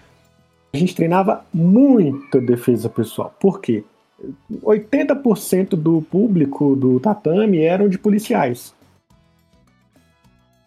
A 0.73 0.77
gente 0.77 0.95
treinava 0.95 1.45
muita 1.53 2.41
defesa 2.41 2.89
pessoal. 2.89 3.35
Por 3.41 3.61
quê? 3.61 3.85
80% 4.63 5.71
do 5.71 6.03
público 6.03 6.75
do 6.75 6.99
tatame 6.99 7.61
eram 7.61 7.89
de 7.89 7.99
policiais. 7.99 8.75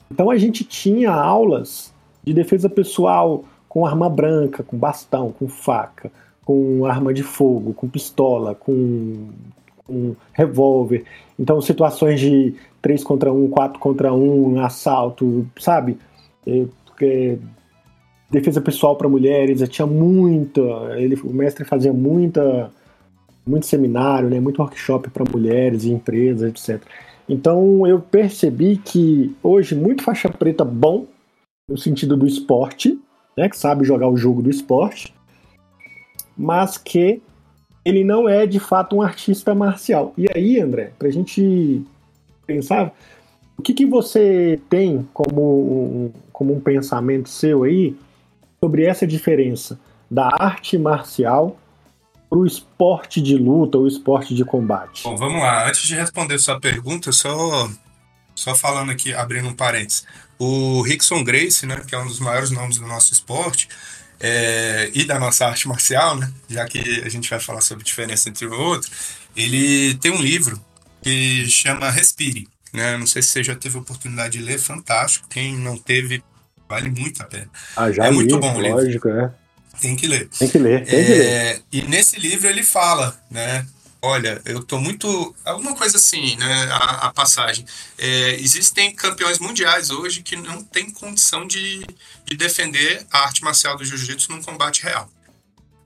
Então 0.10 0.30
a 0.30 0.38
gente 0.38 0.63
tinha 0.63 1.12
aulas 1.12 1.90
de 2.24 2.34
defesa 2.34 2.70
pessoal 2.70 3.44
com 3.68 3.86
arma 3.86 4.10
branca, 4.10 4.64
com 4.64 4.78
bastão, 4.78 5.32
com 5.32 5.48
faca, 5.48 6.12
com 6.44 6.86
arma 6.86 7.14
de 7.14 7.24
fogo, 7.24 7.74
com 7.74 7.88
pistola, 7.88 8.54
com, 8.54 9.30
com 9.86 10.16
revólver. 10.34 11.06
Então 11.40 11.62
situações 11.62 12.20
de 12.20 12.54
3 12.82 13.04
contra 13.04 13.32
1, 13.32 13.50
4 13.50 13.80
contra 13.80 14.14
1, 14.14 14.60
assalto, 14.62 15.48
sabe? 15.60 15.98
É, 16.46 16.66
é, 17.02 17.38
defesa 18.30 18.62
pessoal 18.62 18.96
para 18.96 19.10
mulheres, 19.10 19.68
tinha 19.70 19.86
muita, 19.86 20.62
ele, 20.98 21.16
o 21.24 21.34
mestre 21.34 21.66
fazia 21.66 21.94
muita 21.94 22.72
muito 23.46 23.66
seminário, 23.66 24.30
né, 24.30 24.40
muito 24.40 24.62
workshop 24.62 25.10
para 25.10 25.26
mulheres 25.30 25.84
e 25.84 25.92
empresas, 25.92 26.50
etc. 26.50 26.82
Então 27.28 27.88
eu 27.88 28.00
percebi 28.00 28.78
que 28.78 29.36
hoje 29.42 29.76
muito 29.76 30.04
faixa 30.04 30.30
preta 30.30 30.64
bom 30.64 31.06
no 31.72 31.78
sentido 31.78 32.18
do 32.18 32.28
esporte, 32.28 33.00
né, 33.38 33.48
que 33.48 33.58
sabe 33.58 33.86
jogar 33.86 34.10
o 34.10 34.18
jogo 34.18 34.42
do 34.42 34.50
esporte, 34.50 35.14
mas 36.38 36.78
que 36.78 37.22
ele 37.84 38.04
não 38.04 38.28
é 38.28 38.46
de 38.46 38.60
fato 38.60 38.98
um 38.98 39.02
artista 39.02 39.56
marcial. 39.56 40.14
E 40.18 40.28
aí, 40.36 40.60
André, 40.60 40.92
para 41.00 41.08
a 41.08 41.12
gente 41.12 41.82
pensar, 42.46 42.94
o 43.58 43.62
que, 43.62 43.74
que 43.74 43.86
você 43.86 44.60
tem 44.70 45.08
como 45.14 45.42
um, 45.42 46.12
como 46.34 46.54
um 46.54 46.60
pensamento 46.60 47.30
seu 47.30 47.64
aí 47.64 47.96
sobre 48.60 48.86
essa 48.86 49.08
diferença 49.08 49.80
da 50.10 50.28
arte 50.28 50.78
marcial 50.78 51.58
para 52.30 52.38
o 52.38 52.46
esporte 52.46 53.22
de 53.22 53.38
luta 53.38 53.78
ou 53.78 53.88
esporte 53.88 54.36
de 54.36 54.44
combate? 54.44 55.04
Bom, 55.04 55.16
vamos 55.16 55.42
lá. 55.42 55.68
Antes 55.68 55.84
de 55.84 55.96
responder 55.96 56.38
sua 56.38 56.60
pergunta, 56.60 57.12
só, 57.12 57.70
só 58.41 58.56
falando 58.56 58.91
aqui, 58.91 59.13
abrindo 59.13 59.47
um 59.47 59.54
parênteses. 59.54 60.04
O 60.39 60.82
Rickson 60.82 61.23
Grace, 61.23 61.65
né, 61.65 61.80
que 61.86 61.93
é 61.93 61.99
um 61.99 62.08
dos 62.08 62.19
maiores 62.19 62.49
nomes 62.49 62.77
do 62.77 62.88
nosso 62.88 63.13
esporte 63.13 63.69
é, 64.19 64.89
e 64.93 65.04
da 65.04 65.19
nossa 65.19 65.45
arte 65.45 65.67
marcial, 65.67 66.17
né, 66.17 66.32
já 66.49 66.65
que 66.65 66.80
a 67.06 67.10
gente 67.10 67.30
vai 67.30 67.39
falar 67.39 67.62
sobre 67.62 67.84
diferença 67.84 68.30
entre 68.30 68.47
o 68.47 68.60
outro, 68.60 68.89
ele 69.36 69.93
tem 69.95 70.12
um 70.12 70.21
livro 70.21 70.60
que 71.04 71.47
chama 71.47 71.91
Respire. 71.91 72.47
Né? 72.73 72.97
Não 72.97 73.06
sei 73.06 73.21
se 73.21 73.30
você 73.30 73.43
já 73.43 73.56
teve 73.56 73.77
a 73.77 73.82
oportunidade 73.82 74.39
de 74.39 74.43
ler, 74.43 74.58
fantástico. 74.58 75.27
Quem 75.30 75.56
não 75.56 75.77
teve, 75.77 76.23
vale 76.67 76.89
muito 76.89 77.21
a 77.21 77.25
pena. 77.25 77.49
Ah, 77.75 77.91
já 77.91 78.06
é 78.06 78.10
li, 78.10 78.15
muito 78.15 78.39
bom 78.39 78.58
lógico, 78.58 79.08
o 79.08 79.12
livro. 79.12 79.19
É. 79.19 79.32
Tem 79.80 79.95
que 79.95 80.08
ler. 80.08 80.27
Tem 80.30 80.49
que 80.49 80.58
ler, 80.58 80.86
tem 80.86 80.99
é, 80.99 81.06
que 81.06 81.13
ler. 81.13 81.62
E 81.71 81.82
nesse 81.84 82.19
livro 82.19 82.49
ele 82.49 82.63
fala, 82.63 83.15
né? 83.30 83.65
Olha, 84.04 84.42
eu 84.46 84.64
tô 84.64 84.80
muito. 84.80 85.36
Alguma 85.46 85.76
coisa 85.76 85.98
assim, 85.98 86.36
né? 86.38 86.64
A, 86.72 87.08
a 87.08 87.14
passagem. 87.14 87.64
É, 88.00 88.32
existem 88.40 88.96
campeões 88.96 89.38
mundiais 89.38 89.92
hoje 89.92 90.24
que 90.24 90.36
não 90.36 90.64
têm 90.64 90.90
condição 90.90 91.46
de, 91.46 91.86
de 92.26 92.36
defender 92.36 93.06
a 93.12 93.20
arte 93.20 93.44
marcial 93.44 93.78
do 93.78 93.86
jiu-jitsu 93.86 94.32
num 94.32 94.42
combate 94.42 94.82
real. 94.82 95.08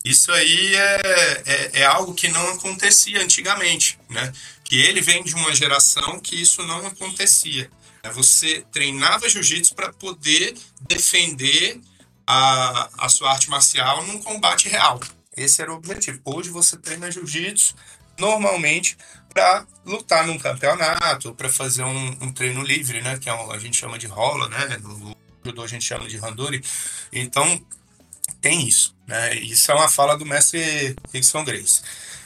Isso 0.05 0.31
aí 0.31 0.75
é, 0.75 1.43
é, 1.45 1.71
é, 1.81 1.85
algo 1.85 2.13
que 2.13 2.29
não 2.29 2.49
acontecia 2.51 3.21
antigamente, 3.21 3.99
né? 4.09 4.31
Que 4.63 4.79
ele 4.79 5.01
vem 5.01 5.21
de 5.21 5.35
uma 5.35 5.53
geração 5.53 6.19
que 6.19 6.41
isso 6.41 6.63
não 6.63 6.87
acontecia. 6.87 7.69
Você 8.13 8.63
treinava 8.71 9.27
jiu-jitsu 9.27 9.75
para 9.75 9.91
poder 9.91 10.55
defender 10.87 11.81
a, 12.25 12.89
a 12.97 13.09
sua 13.09 13.31
arte 13.31 13.49
marcial 13.49 14.05
num 14.05 14.19
combate 14.19 14.69
real. 14.69 15.01
Esse 15.35 15.61
era 15.61 15.73
o 15.73 15.75
objetivo. 15.75 16.21
Hoje 16.23 16.49
você 16.49 16.77
treina 16.77 17.11
jiu-jitsu 17.11 17.75
normalmente 18.17 18.97
para 19.29 19.67
lutar 19.85 20.25
num 20.25 20.37
campeonato, 20.37 21.35
para 21.35 21.49
fazer 21.49 21.83
um, 21.83 22.07
um, 22.21 22.31
treino 22.31 22.63
livre, 22.63 23.01
né? 23.01 23.17
Que 23.19 23.29
é 23.29 23.33
um, 23.33 23.51
a 23.51 23.59
gente 23.59 23.77
chama 23.77 23.97
de 23.97 24.07
rola, 24.07 24.47
né? 24.47 24.77
No 24.81 25.15
judô 25.43 25.63
a 25.63 25.67
gente 25.67 25.83
chama 25.83 26.07
de 26.07 26.17
randori. 26.17 26.63
Então 27.11 27.61
tem 28.41 28.65
isso, 28.65 28.95
né? 29.05 29.35
Isso 29.35 29.71
é 29.71 29.75
uma 29.75 29.89
fala 29.89 30.17
do 30.17 30.25
mestre 30.25 30.95
Rickson 31.13 31.43
Grace. 31.43 31.81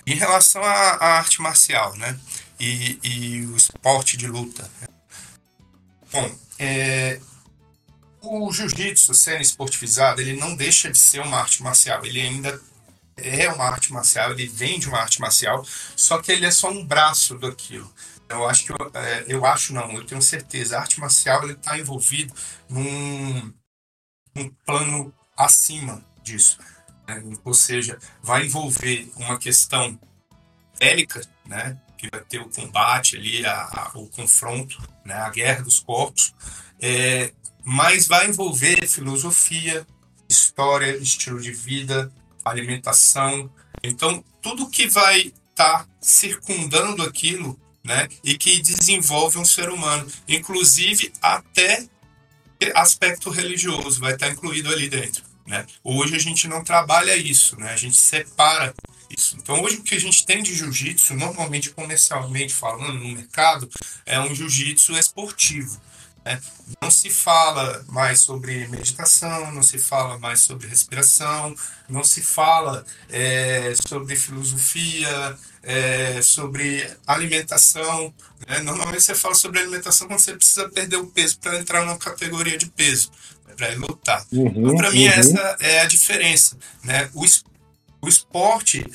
Em 0.05 0.15
relação 0.15 0.63
à, 0.63 1.17
arte 1.17 1.41
marcial, 1.41 1.95
né? 1.95 2.17
E, 2.59 2.99
e, 3.03 3.45
o 3.47 3.55
esporte 3.55 4.17
de 4.17 4.27
luta. 4.27 4.69
Bom, 6.11 6.35
é, 6.57 7.19
o 8.21 8.51
jiu-jitsu 8.51 9.13
sendo 9.13 9.41
esportivizado, 9.41 10.21
ele 10.21 10.33
não 10.33 10.55
deixa 10.55 10.91
de 10.91 10.97
ser 10.97 11.21
uma 11.21 11.37
arte 11.37 11.63
marcial, 11.63 12.05
ele 12.05 12.19
ainda 12.19 12.61
é 13.23 13.51
uma 13.51 13.65
arte 13.65 13.91
marcial, 13.91 14.31
ele 14.31 14.47
vem 14.47 14.79
de 14.79 14.87
uma 14.87 14.99
arte 14.99 15.19
marcial, 15.19 15.65
só 15.95 16.21
que 16.21 16.31
ele 16.31 16.45
é 16.45 16.51
só 16.51 16.69
um 16.69 16.85
braço 16.85 17.37
daquilo. 17.37 17.91
Eu 18.27 18.47
acho 18.47 18.65
que 18.65 18.71
eu, 18.71 18.91
é, 18.93 19.25
eu 19.27 19.45
acho 19.45 19.73
não, 19.73 19.91
eu 19.93 20.05
tenho 20.05 20.21
certeza, 20.21 20.77
a 20.77 20.81
arte 20.81 20.99
marcial 20.99 21.43
ele 21.43 21.53
está 21.53 21.77
envolvido 21.77 22.33
num, 22.69 23.53
num 24.35 24.49
plano 24.65 25.13
acima 25.35 26.03
disso, 26.23 26.59
né? 27.07 27.23
ou 27.43 27.53
seja, 27.53 27.97
vai 28.21 28.45
envolver 28.45 29.11
uma 29.15 29.37
questão 29.39 29.99
bélica, 30.79 31.21
né? 31.45 31.79
que 31.97 32.07
vai 32.09 32.21
ter 32.21 32.39
o 32.39 32.49
combate 32.49 33.17
ali, 33.17 33.45
a, 33.45 33.63
a, 33.63 33.91
o 33.95 34.07
confronto, 34.07 34.77
né? 35.03 35.15
a 35.15 35.29
guerra 35.29 35.63
dos 35.63 35.79
corpos, 35.79 36.33
é, 36.79 37.33
mas 37.63 38.07
vai 38.07 38.27
envolver 38.27 38.87
filosofia, 38.87 39.85
história, 40.29 40.95
estilo 40.97 41.41
de 41.41 41.51
vida, 41.51 42.11
alimentação. 42.43 43.49
Então, 43.83 44.23
tudo 44.41 44.69
que 44.69 44.87
vai 44.87 45.19
estar 45.19 45.79
tá 45.79 45.87
circundando 46.01 47.03
aquilo, 47.03 47.59
né, 47.83 48.07
e 48.23 48.37
que 48.37 48.61
desenvolve 48.61 49.37
um 49.37 49.45
ser 49.45 49.69
humano, 49.69 50.05
inclusive 50.27 51.11
até 51.21 51.87
aspecto 52.75 53.29
religioso 53.29 54.01
vai 54.01 54.13
estar 54.13 54.27
tá 54.27 54.31
incluído 54.33 54.69
ali 54.69 54.89
dentro, 54.89 55.23
né? 55.47 55.65
Hoje 55.83 56.15
a 56.15 56.19
gente 56.19 56.47
não 56.47 56.63
trabalha 56.63 57.15
isso, 57.15 57.57
né? 57.57 57.71
A 57.71 57.77
gente 57.77 57.95
separa 57.95 58.73
isso. 59.09 59.37
Então, 59.37 59.61
hoje 59.61 59.77
o 59.77 59.83
que 59.83 59.95
a 59.95 59.99
gente 59.99 60.25
tem 60.25 60.43
de 60.43 60.53
jiu-jitsu, 60.53 61.15
normalmente 61.15 61.71
comercialmente 61.71 62.53
falando 62.53 62.99
no 62.99 63.09
mercado, 63.09 63.69
é 64.05 64.19
um 64.19 64.35
jiu-jitsu 64.35 64.97
esportivo. 64.97 65.79
Né? 66.25 66.39
Não 66.81 66.91
se 66.91 67.09
fala 67.09 67.83
mais 67.87 68.19
sobre 68.19 68.67
meditação, 68.67 69.51
não 69.51 69.63
se 69.63 69.77
fala 69.77 70.17
mais 70.17 70.41
sobre 70.41 70.67
respiração, 70.67 71.55
não 71.87 72.03
se 72.03 72.21
fala 72.21 72.85
é, 73.09 73.73
sobre 73.87 74.15
filosofia, 74.15 75.37
é, 75.63 76.21
sobre 76.21 76.89
alimentação. 77.07 78.13
Né? 78.47 78.59
Normalmente 78.59 79.03
você 79.03 79.15
fala 79.15 79.35
sobre 79.35 79.59
alimentação 79.59 80.07
quando 80.07 80.19
você 80.19 80.35
precisa 80.35 80.69
perder 80.69 80.97
o 80.97 81.07
peso 81.07 81.39
para 81.39 81.57
entrar 81.57 81.85
numa 81.85 81.97
categoria 81.97 82.57
de 82.57 82.67
peso, 82.67 83.11
né? 83.47 83.53
para 83.55 83.73
lutar. 83.75 84.25
Uhum, 84.31 84.47
então, 84.47 84.75
para 84.75 84.91
mim, 84.91 85.07
uhum. 85.07 85.13
essa 85.13 85.57
é 85.59 85.81
a 85.81 85.85
diferença. 85.85 86.57
Né? 86.83 87.09
O, 87.13 87.25
o 88.01 88.07
esporte 88.07 88.85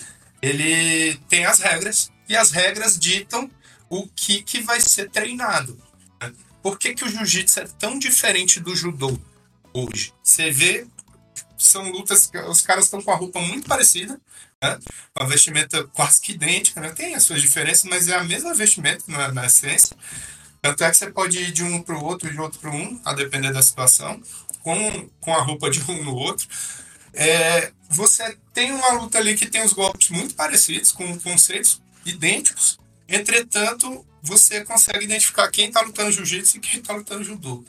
ele 0.40 1.16
tem 1.28 1.46
as 1.46 1.58
regras 1.58 2.10
e 2.28 2.36
as 2.36 2.50
regras 2.50 2.98
ditam 2.98 3.50
o 3.88 4.06
que, 4.08 4.42
que 4.42 4.60
vai 4.60 4.80
ser 4.80 5.10
treinado. 5.10 5.78
Por 6.64 6.78
que, 6.78 6.94
que 6.94 7.04
o 7.04 7.10
jiu-jitsu 7.10 7.60
é 7.60 7.66
tão 7.78 7.98
diferente 7.98 8.58
do 8.58 8.74
judô 8.74 9.20
hoje? 9.74 10.14
Você 10.22 10.50
vê, 10.50 10.86
são 11.58 11.90
lutas 11.90 12.26
que 12.26 12.38
os 12.38 12.62
caras 12.62 12.86
estão 12.86 13.02
com 13.02 13.10
a 13.10 13.16
roupa 13.16 13.38
muito 13.38 13.68
parecida, 13.68 14.18
né? 14.62 14.78
com 15.12 15.22
a 15.22 15.26
vestimenta 15.26 15.84
quase 15.88 16.22
que 16.22 16.32
idêntica, 16.32 16.80
né? 16.80 16.88
tem 16.88 17.14
as 17.14 17.24
suas 17.24 17.42
diferenças, 17.42 17.84
mas 17.84 18.08
é 18.08 18.14
a 18.14 18.24
mesma 18.24 18.54
vestimenta 18.54 19.04
na, 19.08 19.30
na 19.30 19.44
essência. 19.44 19.94
Tanto 20.62 20.82
é 20.82 20.90
que 20.90 20.96
você 20.96 21.10
pode 21.10 21.38
ir 21.38 21.52
de 21.52 21.62
um 21.62 21.82
para 21.82 21.98
o 21.98 22.02
outro, 22.02 22.32
de 22.32 22.40
outro 22.40 22.58
para 22.58 22.70
um, 22.70 22.98
a 23.04 23.12
depender 23.12 23.52
da 23.52 23.60
situação, 23.60 24.18
com, 24.62 25.10
com 25.20 25.34
a 25.34 25.42
roupa 25.42 25.68
de 25.68 25.82
um 25.82 26.02
no 26.02 26.14
outro. 26.14 26.48
É, 27.12 27.72
você 27.90 28.38
tem 28.54 28.72
uma 28.72 28.92
luta 28.92 29.18
ali 29.18 29.36
que 29.36 29.50
tem 29.50 29.62
os 29.62 29.74
golpes 29.74 30.08
muito 30.08 30.34
parecidos, 30.34 30.92
com 30.92 31.20
conceitos 31.20 31.82
idênticos, 32.06 32.78
entretanto, 33.06 34.02
você 34.24 34.64
consegue 34.64 35.04
identificar 35.04 35.50
quem 35.50 35.68
está 35.68 35.82
lutando 35.82 36.10
jiu-jitsu 36.10 36.56
e 36.56 36.60
quem 36.60 36.80
está 36.80 36.94
lutando 36.94 37.22
judô. 37.22 37.62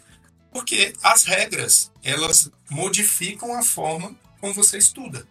Porque 0.51 0.93
as 1.03 1.25
regras, 1.25 1.91
elas 2.01 2.49
modificam 2.69 3.53
a 3.57 3.61
forma 3.61 4.15
como 4.39 4.53
você 4.53 4.77
estuda. 4.77 5.27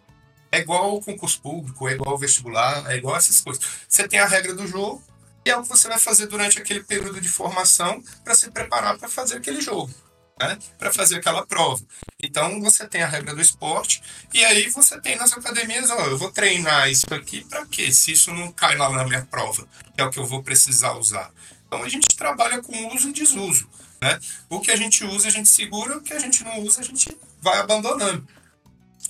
É 0.51 0.59
igual 0.59 0.95
o 0.95 1.01
concurso 1.01 1.41
público, 1.41 1.89
é 1.89 1.93
igual 1.93 2.13
o 2.13 2.17
vestibular, 2.17 2.89
é 2.91 2.97
igual 2.97 3.15
essas 3.15 3.41
coisas. 3.41 3.65
Você 3.89 4.07
tem 4.07 4.19
a 4.19 4.27
regra 4.27 4.53
do 4.53 4.67
jogo 4.67 5.03
e 5.43 5.49
é 5.49 5.57
o 5.57 5.63
que 5.63 5.69
você 5.69 5.87
vai 5.87 5.99
fazer 5.99 6.27
durante 6.27 6.59
aquele 6.59 6.83
período 6.83 7.19
de 7.19 7.27
formação 7.27 8.03
para 8.23 8.35
se 8.35 8.51
preparar 8.51 8.97
para 8.97 9.09
fazer 9.09 9.37
aquele 9.37 9.61
jogo 9.61 9.91
né, 10.39 10.57
para 10.77 10.93
fazer 10.93 11.17
aquela 11.17 11.45
prova. 11.45 11.83
Então 12.21 12.61
você 12.61 12.87
tem 12.87 13.01
a 13.01 13.07
regra 13.07 13.33
do 13.33 13.41
esporte 13.41 14.01
e 14.33 14.43
aí 14.43 14.69
você 14.69 14.99
tem 14.99 15.15
nas 15.15 15.33
academias, 15.33 15.89
ó, 15.89 15.99
eu 16.05 16.17
vou 16.17 16.31
treinar 16.31 16.89
isso 16.89 17.11
aqui 17.13 17.43
para 17.45 17.65
quê? 17.65 17.91
Se 17.91 18.11
isso 18.11 18.33
não 18.33 18.51
cai 18.51 18.75
lá 18.75 18.89
na 18.89 19.05
minha 19.05 19.25
prova, 19.25 19.67
é 19.95 20.03
o 20.03 20.09
que 20.09 20.19
eu 20.19 20.25
vou 20.25 20.43
precisar 20.43 20.93
usar. 20.93 21.31
Então 21.67 21.83
a 21.83 21.89
gente 21.89 22.07
trabalha 22.15 22.61
com 22.61 22.95
uso 22.95 23.09
e 23.09 23.13
desuso, 23.13 23.69
né? 24.01 24.19
O 24.49 24.59
que 24.59 24.71
a 24.71 24.75
gente 24.75 25.03
usa 25.03 25.27
a 25.27 25.31
gente 25.31 25.49
segura, 25.49 25.97
o 25.97 26.01
que 26.01 26.13
a 26.13 26.19
gente 26.19 26.43
não 26.43 26.59
usa 26.59 26.81
a 26.81 26.83
gente 26.83 27.17
vai 27.41 27.57
abandonando. 27.59 28.27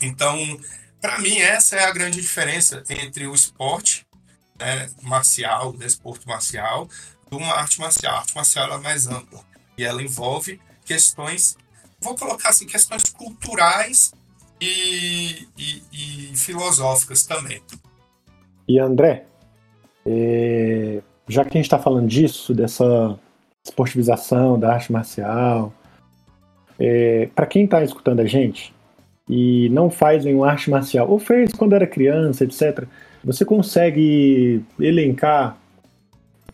Então, 0.01 0.38
para 1.01 1.19
mim 1.19 1.39
essa 1.39 1.76
é 1.76 1.86
a 1.86 1.91
grande 1.91 2.21
diferença 2.21 2.84
entre 2.89 3.26
o 3.26 3.34
esporte 3.34 4.05
né, 4.59 4.89
marcial, 5.01 5.73
desporto 5.73 6.28
marcial, 6.28 6.88
de 7.30 7.36
uma 7.36 7.53
arte 7.53 7.80
marcial. 7.80 8.15
A 8.15 8.19
arte 8.19 8.36
marcial 8.36 8.73
é 8.73 8.78
mais 8.78 9.07
ampla 9.07 9.43
e 9.78 9.84
ela 9.84 10.01
envolve 10.01 10.59
questões, 10.86 11.57
vou 11.99 12.15
colocar 12.15 12.49
assim, 12.49 12.65
questões 12.65 13.03
culturais 13.09 14.13
e, 14.61 15.47
e, 15.57 16.31
e 16.31 16.38
filosóficas 16.38 17.25
também. 17.25 17.61
E 18.67 18.79
André, 18.79 19.25
é, 20.05 21.01
já 21.27 21.43
que 21.43 21.49
a 21.49 21.59
gente 21.59 21.65
está 21.65 21.79
falando 21.79 22.07
disso, 22.07 22.53
dessa 22.53 23.19
esportivização 23.63 24.59
da 24.59 24.73
arte 24.73 24.91
marcial, 24.91 25.73
é, 26.79 27.29
para 27.36 27.45
quem 27.45 27.65
está 27.65 27.83
escutando 27.83 28.19
a 28.19 28.25
gente 28.25 28.73
e 29.27 29.69
não 29.69 29.89
faz 29.89 30.23
nenhuma 30.23 30.49
arte 30.49 30.69
marcial, 30.69 31.09
ou 31.09 31.17
fez 31.17 31.51
quando 31.53 31.73
era 31.73 31.88
criança, 31.88 32.43
etc., 32.43 32.86
você 33.23 33.43
consegue 33.43 34.63
elencar 34.79 35.57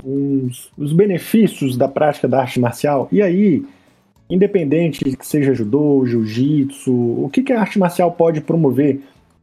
os 0.04 0.94
benefícios 0.94 1.76
da 1.76 1.88
prática 1.88 2.28
da 2.28 2.40
arte 2.40 2.60
marcial? 2.60 3.10
E 3.12 3.22
aí, 3.22 3.66
independente 4.32 5.04
que 5.18 5.28
seja 5.28 5.54
judô, 5.54 6.06
jiu-jitsu, 6.06 6.92
o 6.92 7.30
que, 7.30 7.44
que 7.44 7.52
a 7.52 7.60
arte 7.60 7.78
marcial 7.78 8.12
pode 8.14 8.40
promover 8.42 9.02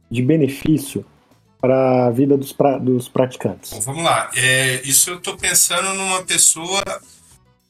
de 0.09 0.21
benefício 0.21 1.05
para 1.61 2.07
a 2.07 2.09
vida 2.09 2.35
dos, 2.35 2.51
pra, 2.51 2.77
dos 2.79 3.07
praticantes? 3.07 3.71
Bom, 3.71 3.81
vamos 3.81 4.03
lá. 4.03 4.31
É, 4.35 4.81
isso 4.83 5.11
eu 5.11 5.17
estou 5.17 5.37
pensando 5.37 5.93
numa 5.93 6.23
pessoa 6.23 6.81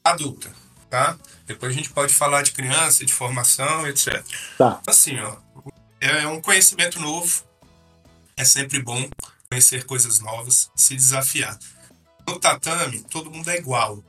adulta, 0.02 0.50
tá? 0.88 1.16
Depois 1.46 1.72
a 1.72 1.76
gente 1.76 1.90
pode 1.90 2.14
falar 2.14 2.42
de 2.42 2.52
criança, 2.52 3.04
de 3.04 3.12
formação, 3.12 3.86
etc. 3.86 4.24
Tá. 4.56 4.80
Assim, 4.86 5.18
ó, 5.20 5.36
é 6.00 6.26
um 6.26 6.40
conhecimento 6.40 7.00
novo. 7.00 7.42
É 8.36 8.44
sempre 8.44 8.80
bom 8.80 9.06
conhecer 9.50 9.84
coisas 9.84 10.20
novas, 10.20 10.70
se 10.74 10.94
desafiar. 10.94 11.58
No 12.26 12.38
tatame, 12.38 13.00
todo 13.10 13.30
mundo 13.30 13.50
é 13.50 13.58
igual. 13.58 14.02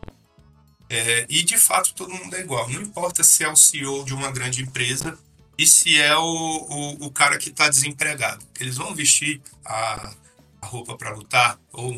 É, 0.93 1.25
e 1.29 1.41
de 1.41 1.57
fato 1.57 1.93
todo 1.93 2.13
mundo 2.13 2.35
é 2.35 2.41
igual. 2.41 2.69
Não 2.69 2.81
importa 2.81 3.23
se 3.23 3.45
é 3.45 3.49
o 3.49 3.55
CEO 3.55 4.03
de 4.03 4.13
uma 4.13 4.29
grande 4.29 4.61
empresa 4.61 5.17
e 5.57 5.65
se 5.65 5.97
é 5.97 6.13
o, 6.17 6.21
o, 6.21 7.05
o 7.05 7.11
cara 7.11 7.37
que 7.37 7.47
está 7.47 7.69
desempregado. 7.69 8.45
Eles 8.59 8.75
vão 8.75 8.93
vestir 8.93 9.41
a, 9.63 10.13
a 10.61 10.67
roupa 10.67 10.97
para 10.97 11.15
lutar 11.15 11.57
ou 11.71 11.93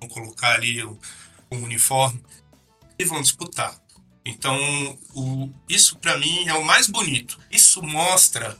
vão 0.00 0.08
colocar 0.08 0.54
ali 0.54 0.82
o, 0.82 0.98
o, 1.50 1.56
uniforme 1.56 2.24
e 2.98 3.04
vão 3.04 3.20
disputar. 3.20 3.78
Então, 4.24 4.58
o, 5.14 5.52
isso 5.68 5.98
para 5.98 6.16
mim 6.16 6.48
é 6.48 6.54
o 6.54 6.64
mais 6.64 6.86
bonito. 6.86 7.38
Isso 7.50 7.82
mostra 7.82 8.56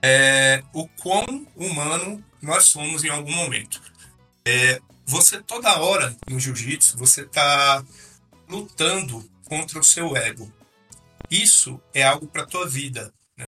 é, 0.00 0.62
o 0.72 0.86
quão 0.86 1.48
humano 1.56 2.24
nós 2.40 2.66
somos 2.66 3.02
em 3.02 3.08
algum 3.08 3.34
momento. 3.34 3.82
É, 4.44 4.80
você 5.04 5.42
toda 5.42 5.80
hora 5.80 6.16
no 6.30 6.38
jiu-jitsu, 6.38 6.96
você 6.96 7.22
está 7.22 7.84
lutando 8.48 9.31
contra 9.52 9.78
o 9.78 9.84
seu 9.84 10.16
ego. 10.16 10.50
Isso 11.30 11.78
é 11.92 12.02
algo 12.02 12.26
para 12.26 12.46
tua 12.46 12.66
vida. 12.66 13.12
Né? 13.36 13.44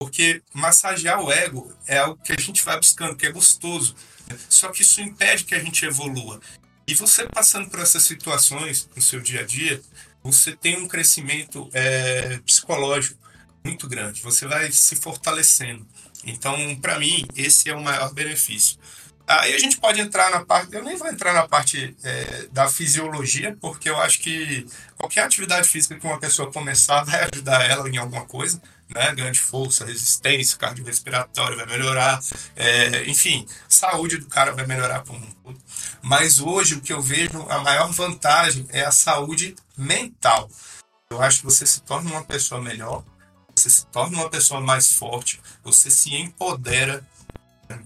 Porque 0.00 0.42
massagear 0.52 1.22
o 1.22 1.30
ego 1.30 1.72
é 1.86 1.98
algo 1.98 2.20
que 2.20 2.32
a 2.32 2.40
gente 2.40 2.64
vai 2.64 2.76
buscando, 2.76 3.14
que 3.14 3.24
é 3.24 3.30
gostoso. 3.30 3.94
Né? 4.26 4.36
Só 4.48 4.70
que 4.70 4.82
isso 4.82 5.00
impede 5.00 5.44
que 5.44 5.54
a 5.54 5.60
gente 5.60 5.84
evolua. 5.84 6.40
E 6.88 6.94
você 6.94 7.28
passando 7.28 7.70
por 7.70 7.78
essas 7.78 8.02
situações 8.02 8.88
no 8.96 9.00
seu 9.00 9.20
dia 9.20 9.42
a 9.42 9.44
dia, 9.44 9.80
você 10.24 10.56
tem 10.56 10.76
um 10.76 10.88
crescimento 10.88 11.70
é, 11.72 12.38
psicológico 12.38 13.16
muito 13.64 13.88
grande. 13.88 14.22
Você 14.22 14.48
vai 14.48 14.72
se 14.72 14.96
fortalecendo. 14.96 15.86
Então, 16.24 16.74
para 16.80 16.98
mim, 16.98 17.28
esse 17.36 17.70
é 17.70 17.76
o 17.76 17.80
maior 17.80 18.12
benefício. 18.12 18.76
Aí 19.26 19.54
a 19.54 19.58
gente 19.58 19.78
pode 19.78 20.00
entrar 20.00 20.30
na 20.30 20.44
parte, 20.44 20.74
eu 20.74 20.84
nem 20.84 20.96
vou 20.96 21.08
entrar 21.08 21.32
na 21.32 21.48
parte 21.48 21.96
é, 22.02 22.46
da 22.52 22.68
fisiologia, 22.68 23.56
porque 23.58 23.88
eu 23.88 23.98
acho 23.98 24.18
que 24.18 24.66
qualquer 24.98 25.22
atividade 25.22 25.66
física 25.66 25.98
que 25.98 26.06
uma 26.06 26.20
pessoa 26.20 26.52
começar 26.52 27.02
vai 27.04 27.26
ajudar 27.32 27.64
ela 27.64 27.88
em 27.88 27.96
alguma 27.96 28.26
coisa, 28.26 28.60
né? 28.94 29.14
Ganho 29.14 29.32
de 29.32 29.40
força, 29.40 29.86
resistência, 29.86 30.58
cardiorrespiratório 30.58 31.56
vai 31.56 31.64
melhorar, 31.66 32.20
é, 32.54 33.04
enfim, 33.06 33.46
saúde 33.66 34.18
do 34.18 34.26
cara 34.26 34.52
vai 34.52 34.66
melhorar 34.66 35.00
por 35.00 35.16
um 35.16 35.56
Mas 36.02 36.38
hoje 36.38 36.74
o 36.74 36.82
que 36.82 36.92
eu 36.92 37.00
vejo, 37.00 37.46
a 37.48 37.60
maior 37.60 37.90
vantagem 37.92 38.66
é 38.70 38.84
a 38.84 38.92
saúde 38.92 39.56
mental. 39.76 40.50
Eu 41.08 41.22
acho 41.22 41.38
que 41.38 41.44
você 41.46 41.64
se 41.64 41.80
torna 41.80 42.10
uma 42.10 42.24
pessoa 42.24 42.60
melhor, 42.60 43.02
você 43.56 43.70
se 43.70 43.86
torna 43.86 44.18
uma 44.18 44.28
pessoa 44.28 44.60
mais 44.60 44.92
forte, 44.92 45.40
você 45.62 45.90
se 45.90 46.14
empodera 46.14 47.02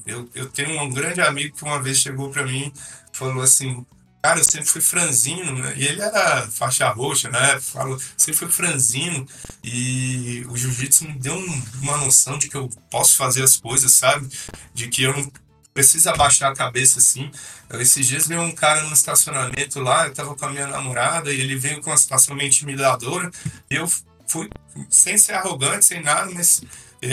eu, 0.07 0.29
eu 0.35 0.49
tenho 0.49 0.81
um 0.83 0.91
grande 0.91 1.21
amigo 1.21 1.57
que 1.57 1.65
uma 1.65 1.83
vez 1.83 1.99
chegou 1.99 2.31
para 2.31 2.45
mim 2.45 2.73
falou 3.13 3.43
assim: 3.43 3.85
Cara, 4.23 4.41
eu 4.41 4.45
sempre 4.45 4.67
fui 4.67 4.81
franzino, 4.81 5.53
né? 5.59 5.75
E 5.77 5.87
ele 5.87 6.01
era 6.01 6.47
faixa 6.49 6.89
roxa, 6.91 7.29
né? 7.31 7.61
Falou, 7.61 7.99
sempre 8.17 8.39
fui 8.39 8.49
franzino. 8.49 9.27
E 9.63 10.45
o 10.49 10.57
jiu-jitsu 10.57 11.05
me 11.05 11.19
deu 11.19 11.37
uma 11.83 11.97
noção 11.99 12.39
de 12.39 12.49
que 12.49 12.57
eu 12.57 12.69
posso 12.91 13.17
fazer 13.17 13.43
as 13.43 13.57
coisas, 13.57 13.93
sabe? 13.93 14.29
De 14.75 14.89
que 14.89 15.03
eu 15.05 15.17
não 15.17 15.33
preciso 15.73 16.11
abaixar 16.11 16.51
a 16.51 16.55
cabeça 16.55 16.99
assim. 16.99 17.31
Esses 17.75 18.07
dias 18.07 18.27
veio 18.27 18.43
um 18.43 18.53
cara 18.53 18.83
no 18.83 18.93
estacionamento 18.93 19.79
lá, 19.81 20.07
eu 20.07 20.15
tava 20.15 20.35
com 20.35 20.45
a 20.45 20.51
minha 20.51 20.67
namorada 20.67 21.33
e 21.33 21.41
ele 21.41 21.57
veio 21.57 21.81
com 21.81 21.91
uma 21.91 21.97
situação 21.97 22.35
meio 22.35 22.49
intimidadora. 22.49 23.31
Eu 23.71 23.89
fui, 24.27 24.51
sem 24.91 25.17
ser 25.17 25.35
arrogante, 25.35 25.85
sem 25.85 26.03
nada, 26.03 26.31
mas 26.33 26.63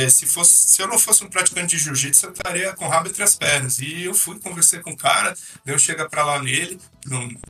se, 0.10 0.26
fosse, 0.26 0.54
se 0.54 0.82
eu 0.82 0.88
não 0.88 0.98
fosse 0.98 1.24
um 1.24 1.30
praticante 1.30 1.76
de 1.76 1.84
jiu-jitsu, 1.84 2.26
eu 2.26 2.32
estaria 2.32 2.74
com 2.74 2.86
o 2.86 2.90
rabo 2.90 3.10
entre 3.10 3.24
as 3.24 3.36
pernas. 3.36 3.80
E 3.80 4.04
eu 4.04 4.14
fui, 4.14 4.40
conversei 4.40 4.80
com 4.80 4.92
o 4.92 4.98
cara, 4.98 5.36
deu 5.64 5.78
chega 5.78 6.10
para 6.10 6.24
lá 6.24 6.42
nele, 6.42 6.80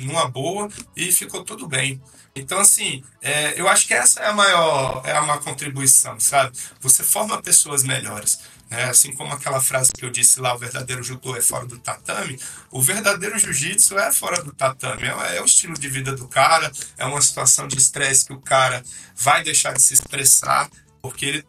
numa 0.01 0.27
boa, 0.27 0.69
e 0.95 1.11
ficou 1.11 1.43
tudo 1.43 1.67
bem. 1.67 2.01
Então, 2.35 2.59
assim, 2.59 3.01
é, 3.21 3.59
eu 3.59 3.67
acho 3.69 3.87
que 3.87 3.93
essa 3.93 4.19
é 4.19 4.27
a 4.27 4.33
maior, 4.33 5.01
é 5.05 5.13
a 5.13 5.21
maior 5.21 5.41
contribuição, 5.41 6.19
sabe? 6.19 6.57
Você 6.81 7.01
forma 7.01 7.41
pessoas 7.41 7.81
melhores. 7.83 8.39
Né? 8.69 8.83
Assim 8.83 9.13
como 9.13 9.33
aquela 9.33 9.61
frase 9.61 9.91
que 9.93 10.03
eu 10.03 10.09
disse 10.09 10.41
lá, 10.41 10.53
o 10.53 10.57
verdadeiro 10.57 11.01
judô 11.01 11.35
é 11.35 11.41
fora 11.41 11.65
do 11.65 11.79
tatame, 11.79 12.37
o 12.71 12.81
verdadeiro 12.81 13.39
jiu-jitsu 13.39 13.97
é 13.97 14.11
fora 14.11 14.43
do 14.43 14.51
tatame. 14.51 15.03
É, 15.03 15.37
é 15.37 15.41
o 15.41 15.45
estilo 15.45 15.75
de 15.75 15.87
vida 15.87 16.13
do 16.13 16.27
cara, 16.27 16.69
é 16.97 17.05
uma 17.05 17.21
situação 17.21 17.67
de 17.67 17.77
estresse 17.77 18.25
que 18.25 18.33
o 18.33 18.41
cara 18.41 18.83
vai 19.15 19.41
deixar 19.41 19.73
de 19.73 19.81
se 19.81 19.93
expressar, 19.93 20.69
porque 21.01 21.25
ele 21.25 21.47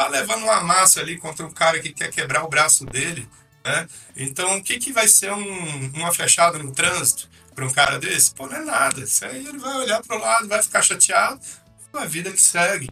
tá 0.00 0.08
levando 0.08 0.44
uma 0.44 0.60
massa 0.62 1.00
ali 1.00 1.18
contra 1.18 1.46
um 1.46 1.50
cara 1.50 1.78
que 1.78 1.92
quer 1.92 2.10
quebrar 2.10 2.42
o 2.44 2.48
braço 2.48 2.86
dele, 2.86 3.28
né? 3.62 3.86
Então, 4.16 4.56
o 4.56 4.62
que, 4.62 4.78
que 4.78 4.92
vai 4.92 5.06
ser 5.06 5.30
um, 5.30 5.90
uma 5.94 6.12
fechada 6.12 6.58
no 6.58 6.72
trânsito 6.72 7.28
para 7.54 7.66
um 7.66 7.70
cara 7.70 7.98
desse? 7.98 8.34
Pô, 8.34 8.46
não 8.46 8.56
é 8.56 8.64
nada. 8.64 9.00
Isso 9.00 9.24
aí 9.24 9.46
ele 9.46 9.58
vai 9.58 9.76
olhar 9.76 10.02
para 10.02 10.16
o 10.16 10.20
lado, 10.20 10.48
vai 10.48 10.62
ficar 10.62 10.80
chateado, 10.80 11.38
a 11.92 12.06
vida 12.06 12.30
que 12.32 12.40
segue. 12.40 12.88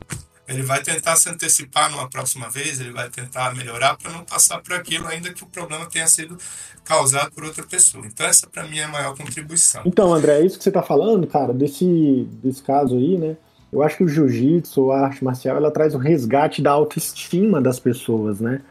Ele 0.47 0.63
vai 0.63 0.83
tentar 0.83 1.17
se 1.17 1.29
antecipar 1.29 1.91
numa 1.91 2.09
próxima 2.09 2.49
vez, 2.51 2.81
ele 2.81 2.91
vai 2.91 3.09
tentar 3.11 3.55
melhorar 3.55 3.97
para 3.97 4.11
não 4.11 4.25
passar 4.25 4.61
por 4.61 4.75
aquilo, 4.75 5.07
ainda 5.07 5.33
que 5.33 5.45
o 5.45 5.47
problema 5.47 5.87
tenha 5.87 6.07
sido 6.07 6.39
causado 6.85 7.31
por 7.33 7.45
outra 7.45 7.65
pessoa. 7.65 8.07
Então, 8.07 8.27
essa 8.27 8.47
para 8.47 8.65
mim 8.65 8.79
é 8.79 8.85
a 8.85 8.89
maior 8.89 9.15
contribuição. 9.17 9.83
Então, 9.85 10.13
André, 10.13 10.41
é 10.41 10.47
isso 10.47 10.57
que 10.57 10.65
você 10.65 10.71
está 10.71 10.83
falando, 10.83 11.27
cara, 11.27 11.53
desse, 11.53 12.27
desse 12.43 12.63
caso 12.63 12.97
aí, 12.97 13.19
né? 13.19 13.37
Eu 13.73 13.83
acho 13.83 13.99
que 13.99 14.05
o 14.05 14.09
jiu-jitsu, 14.09 14.91
a 14.91 15.01
arte 15.01 15.23
marcial, 15.23 15.57
ela 15.57 15.71
traz 15.71 15.95
o 15.95 15.99
resgate 15.99 16.63
da 16.63 16.71
autoestima 16.71 17.61
das 17.61 17.79
pessoas, 17.79 18.41
né? 18.41 18.63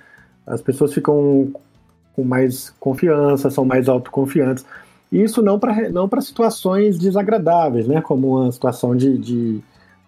As 0.45 0.61
pessoas 0.61 0.93
ficam 0.93 1.51
com 2.15 2.23
mais 2.23 2.71
confiança, 2.79 3.51
são 3.51 3.63
mais 3.63 3.87
autoconfiantes. 3.87 4.65
Isso 5.11 5.41
não 5.41 5.59
para 5.59 5.89
não 5.89 6.09
situações 6.19 6.97
desagradáveis, 6.97 7.87
né? 7.87 8.01
Como 8.01 8.39
uma 8.39 8.51
situação 8.51 8.95
de, 8.95 9.17
de 9.17 9.59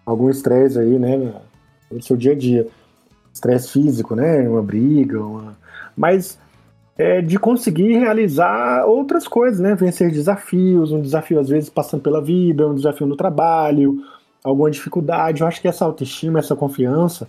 algum 0.04 0.28
estresse 0.28 0.78
aí, 0.78 0.98
né? 0.98 1.34
No 1.90 2.02
seu 2.02 2.16
dia 2.16 2.32
a 2.32 2.36
dia. 2.36 2.66
Estresse 3.32 3.70
físico, 3.70 4.16
né? 4.16 4.48
Uma 4.48 4.62
briga, 4.62 5.22
uma... 5.22 5.56
mas 5.96 6.36
é 6.98 7.22
de 7.22 7.38
conseguir 7.38 7.96
realizar 7.96 8.84
outras 8.86 9.28
coisas, 9.28 9.60
né? 9.60 9.76
Vencer 9.76 10.10
desafios, 10.10 10.90
um 10.90 11.00
desafio 11.00 11.38
às 11.38 11.48
vezes 11.48 11.70
passando 11.70 12.02
pela 12.02 12.20
vida, 12.20 12.68
um 12.68 12.74
desafio 12.74 13.06
no 13.06 13.16
trabalho, 13.16 14.02
alguma 14.42 14.70
dificuldade. 14.70 15.40
Eu 15.40 15.46
acho 15.46 15.60
que 15.60 15.68
essa 15.68 15.84
autoestima, 15.84 16.38
essa 16.38 16.56
confiança 16.56 17.28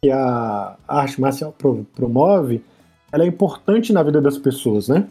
que 0.00 0.10
a 0.10 0.76
arte 0.88 1.20
marcial 1.20 1.54
promove, 1.94 2.64
ela 3.12 3.24
é 3.24 3.26
importante 3.26 3.92
na 3.92 4.02
vida 4.02 4.20
das 4.20 4.38
pessoas, 4.38 4.88
né? 4.88 5.08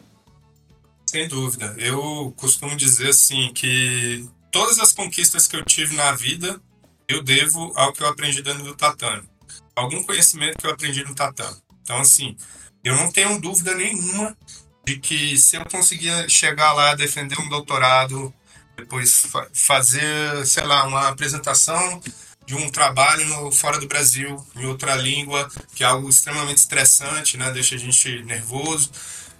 Sem 1.06 1.28
dúvida. 1.28 1.74
Eu 1.78 2.32
costumo 2.36 2.76
dizer 2.76 3.10
assim 3.10 3.50
que 3.54 4.28
todas 4.50 4.78
as 4.78 4.92
conquistas 4.92 5.46
que 5.46 5.56
eu 5.56 5.64
tive 5.64 5.96
na 5.96 6.12
vida 6.12 6.60
eu 7.08 7.22
devo 7.22 7.72
ao 7.76 7.92
que 7.92 8.02
eu 8.02 8.08
aprendi 8.08 8.42
dentro 8.42 8.64
do 8.64 8.74
tatame. 8.74 9.28
Algum 9.76 10.02
conhecimento 10.02 10.58
que 10.58 10.66
eu 10.66 10.70
aprendi 10.70 11.04
no 11.04 11.14
tatame. 11.14 11.56
Então, 11.82 11.98
assim, 11.98 12.36
eu 12.82 12.96
não 12.96 13.10
tenho 13.10 13.40
dúvida 13.40 13.74
nenhuma 13.74 14.36
de 14.84 14.98
que 14.98 15.36
se 15.36 15.56
eu 15.56 15.64
conseguir 15.66 16.28
chegar 16.30 16.72
lá, 16.72 16.94
defender 16.94 17.38
um 17.38 17.48
doutorado, 17.48 18.32
depois 18.76 19.26
fa 19.26 19.48
fazer, 19.52 20.46
sei 20.46 20.64
lá, 20.64 20.84
uma 20.86 21.08
apresentação 21.08 22.00
de 22.46 22.54
um 22.54 22.70
trabalho 22.70 23.24
no, 23.26 23.52
fora 23.52 23.78
do 23.78 23.86
Brasil, 23.86 24.44
em 24.56 24.66
outra 24.66 24.94
língua, 24.96 25.48
que 25.74 25.84
é 25.84 25.86
algo 25.86 26.08
extremamente 26.08 26.58
estressante, 26.58 27.36
né? 27.36 27.50
deixa 27.52 27.74
a 27.76 27.78
gente 27.78 28.22
nervoso. 28.24 28.90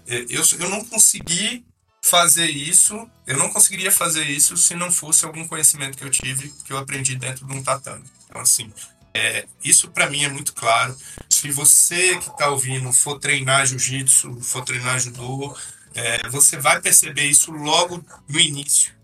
É, 0.06 0.24
eu, 0.28 0.42
eu 0.58 0.68
não 0.68 0.84
consegui 0.84 1.64
fazer 2.04 2.46
isso, 2.50 3.08
eu 3.26 3.36
não 3.36 3.50
conseguiria 3.50 3.92
fazer 3.92 4.24
isso 4.24 4.56
se 4.56 4.74
não 4.74 4.90
fosse 4.90 5.24
algum 5.24 5.46
conhecimento 5.46 5.96
que 5.96 6.04
eu 6.04 6.10
tive, 6.10 6.52
que 6.64 6.72
eu 6.72 6.78
aprendi 6.78 7.16
dentro 7.16 7.46
de 7.46 7.54
um 7.54 7.62
tatame. 7.62 8.04
Então, 8.28 8.40
assim, 8.40 8.72
É, 9.14 9.46
isso 9.62 9.90
para 9.90 10.08
mim 10.08 10.24
é 10.24 10.28
muito 10.28 10.54
claro. 10.54 10.96
Se 11.28 11.50
você 11.50 12.16
que 12.18 12.30
está 12.30 12.48
ouvindo 12.48 12.90
for 12.92 13.18
treinar 13.18 13.66
jiu-jitsu, 13.66 14.40
for 14.40 14.64
treinar 14.64 14.98
judô, 14.98 15.54
é, 15.94 16.28
você 16.30 16.56
vai 16.56 16.80
perceber 16.80 17.24
isso 17.26 17.52
logo 17.52 18.02
no 18.28 18.40
início. 18.40 18.94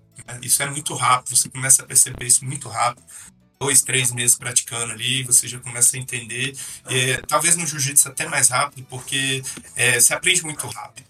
Isso 0.42 0.62
é 0.62 0.66
muito 0.66 0.94
rápido, 0.94 1.36
você 1.36 1.48
começa 1.48 1.82
a 1.82 1.86
perceber 1.86 2.26
isso 2.26 2.44
muito 2.44 2.68
rápido. 2.68 3.04
Dois, 3.60 3.82
três 3.82 4.12
meses 4.12 4.36
praticando 4.36 4.92
ali, 4.92 5.24
você 5.24 5.48
já 5.48 5.58
começa 5.58 5.96
a 5.96 5.98
entender. 5.98 6.56
É, 6.86 7.16
talvez 7.26 7.56
no 7.56 7.66
jiu-jitsu 7.66 8.08
até 8.08 8.28
mais 8.28 8.48
rápido, 8.50 8.86
porque 8.88 9.42
é, 9.74 9.98
você 9.98 10.14
aprende 10.14 10.44
muito 10.44 10.66
rápido. 10.68 11.06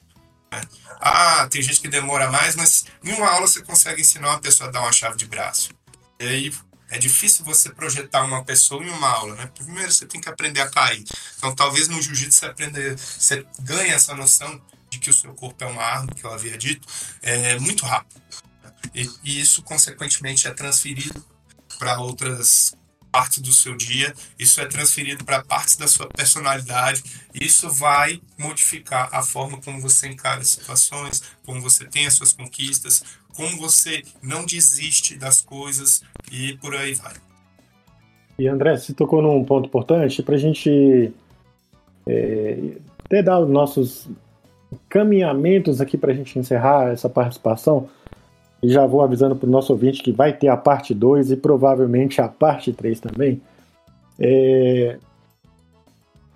Né? 0.50 0.60
Ah, 1.00 1.46
tem 1.50 1.60
gente 1.60 1.80
que 1.80 1.88
demora 1.88 2.30
mais, 2.30 2.56
mas 2.56 2.86
em 3.04 3.12
uma 3.12 3.28
aula 3.28 3.46
você 3.46 3.62
consegue 3.62 4.00
ensinar 4.00 4.30
uma 4.30 4.40
pessoa 4.40 4.68
a 4.68 4.72
dar 4.72 4.80
uma 4.80 4.92
chave 4.92 5.16
de 5.16 5.26
braço. 5.26 5.70
E 6.18 6.26
aí 6.26 6.52
é 6.90 6.98
difícil 6.98 7.44
você 7.44 7.70
projetar 7.70 8.22
uma 8.24 8.42
pessoa 8.42 8.82
em 8.82 8.88
uma 8.88 9.08
aula, 9.08 9.34
né? 9.34 9.50
Primeiro 9.54 9.92
você 9.92 10.06
tem 10.06 10.20
que 10.20 10.28
aprender 10.28 10.60
a 10.60 10.70
cair. 10.70 11.04
Então 11.36 11.54
talvez 11.54 11.86
no 11.86 12.00
jiu-jitsu 12.00 12.38
você 12.38 12.46
aprender, 12.46 12.96
você 12.96 13.46
ganha 13.60 13.94
essa 13.94 14.14
noção 14.14 14.60
de 14.90 14.98
que 14.98 15.10
o 15.10 15.14
seu 15.14 15.34
corpo 15.34 15.62
é 15.62 15.66
uma 15.66 15.82
arma, 15.82 16.14
que 16.14 16.24
eu 16.24 16.32
havia 16.32 16.56
dito, 16.56 16.88
é 17.20 17.58
muito 17.58 17.84
rápido. 17.84 18.20
E, 18.94 19.08
e 19.24 19.40
isso, 19.40 19.62
consequentemente, 19.62 20.46
é 20.46 20.50
transferido 20.52 21.24
para 21.78 22.00
outras 22.00 22.74
partes 23.10 23.38
do 23.38 23.52
seu 23.52 23.76
dia, 23.76 24.12
isso 24.38 24.60
é 24.60 24.66
transferido 24.66 25.24
para 25.24 25.42
partes 25.42 25.76
da 25.76 25.88
sua 25.88 26.06
personalidade, 26.08 27.02
isso 27.34 27.68
vai 27.70 28.20
modificar 28.38 29.08
a 29.12 29.22
forma 29.22 29.58
como 29.60 29.80
você 29.80 30.08
encara 30.08 30.40
as 30.40 30.48
situações, 30.48 31.22
como 31.44 31.60
você 31.60 31.84
tem 31.86 32.06
as 32.06 32.14
suas 32.14 32.32
conquistas, 32.32 33.02
como 33.34 33.56
você 33.56 34.02
não 34.22 34.44
desiste 34.44 35.16
das 35.16 35.40
coisas 35.40 36.02
e 36.30 36.56
por 36.58 36.74
aí 36.74 36.94
vai. 36.94 37.14
E 38.38 38.46
André, 38.46 38.76
você 38.76 38.92
tocou 38.92 39.20
num 39.20 39.44
ponto 39.44 39.66
importante 39.66 40.22
para 40.22 40.36
a 40.36 40.38
gente 40.38 41.12
é, 42.06 42.76
até 43.04 43.22
dar 43.22 43.40
os 43.40 43.50
nossos 43.50 44.08
caminhamentos 44.88 45.80
aqui 45.80 45.96
para 45.96 46.12
a 46.12 46.14
gente 46.14 46.38
encerrar 46.38 46.92
essa 46.92 47.08
participação. 47.08 47.88
E 48.62 48.68
já 48.68 48.86
vou 48.86 49.02
avisando 49.02 49.36
para 49.36 49.46
o 49.46 49.50
nosso 49.50 49.72
ouvinte 49.72 50.02
que 50.02 50.12
vai 50.12 50.32
ter 50.32 50.48
a 50.48 50.56
parte 50.56 50.94
2 50.94 51.30
e 51.30 51.36
provavelmente 51.36 52.20
a 52.20 52.28
parte 52.28 52.72
3 52.72 53.00
também. 53.00 53.40
É... 54.18 54.98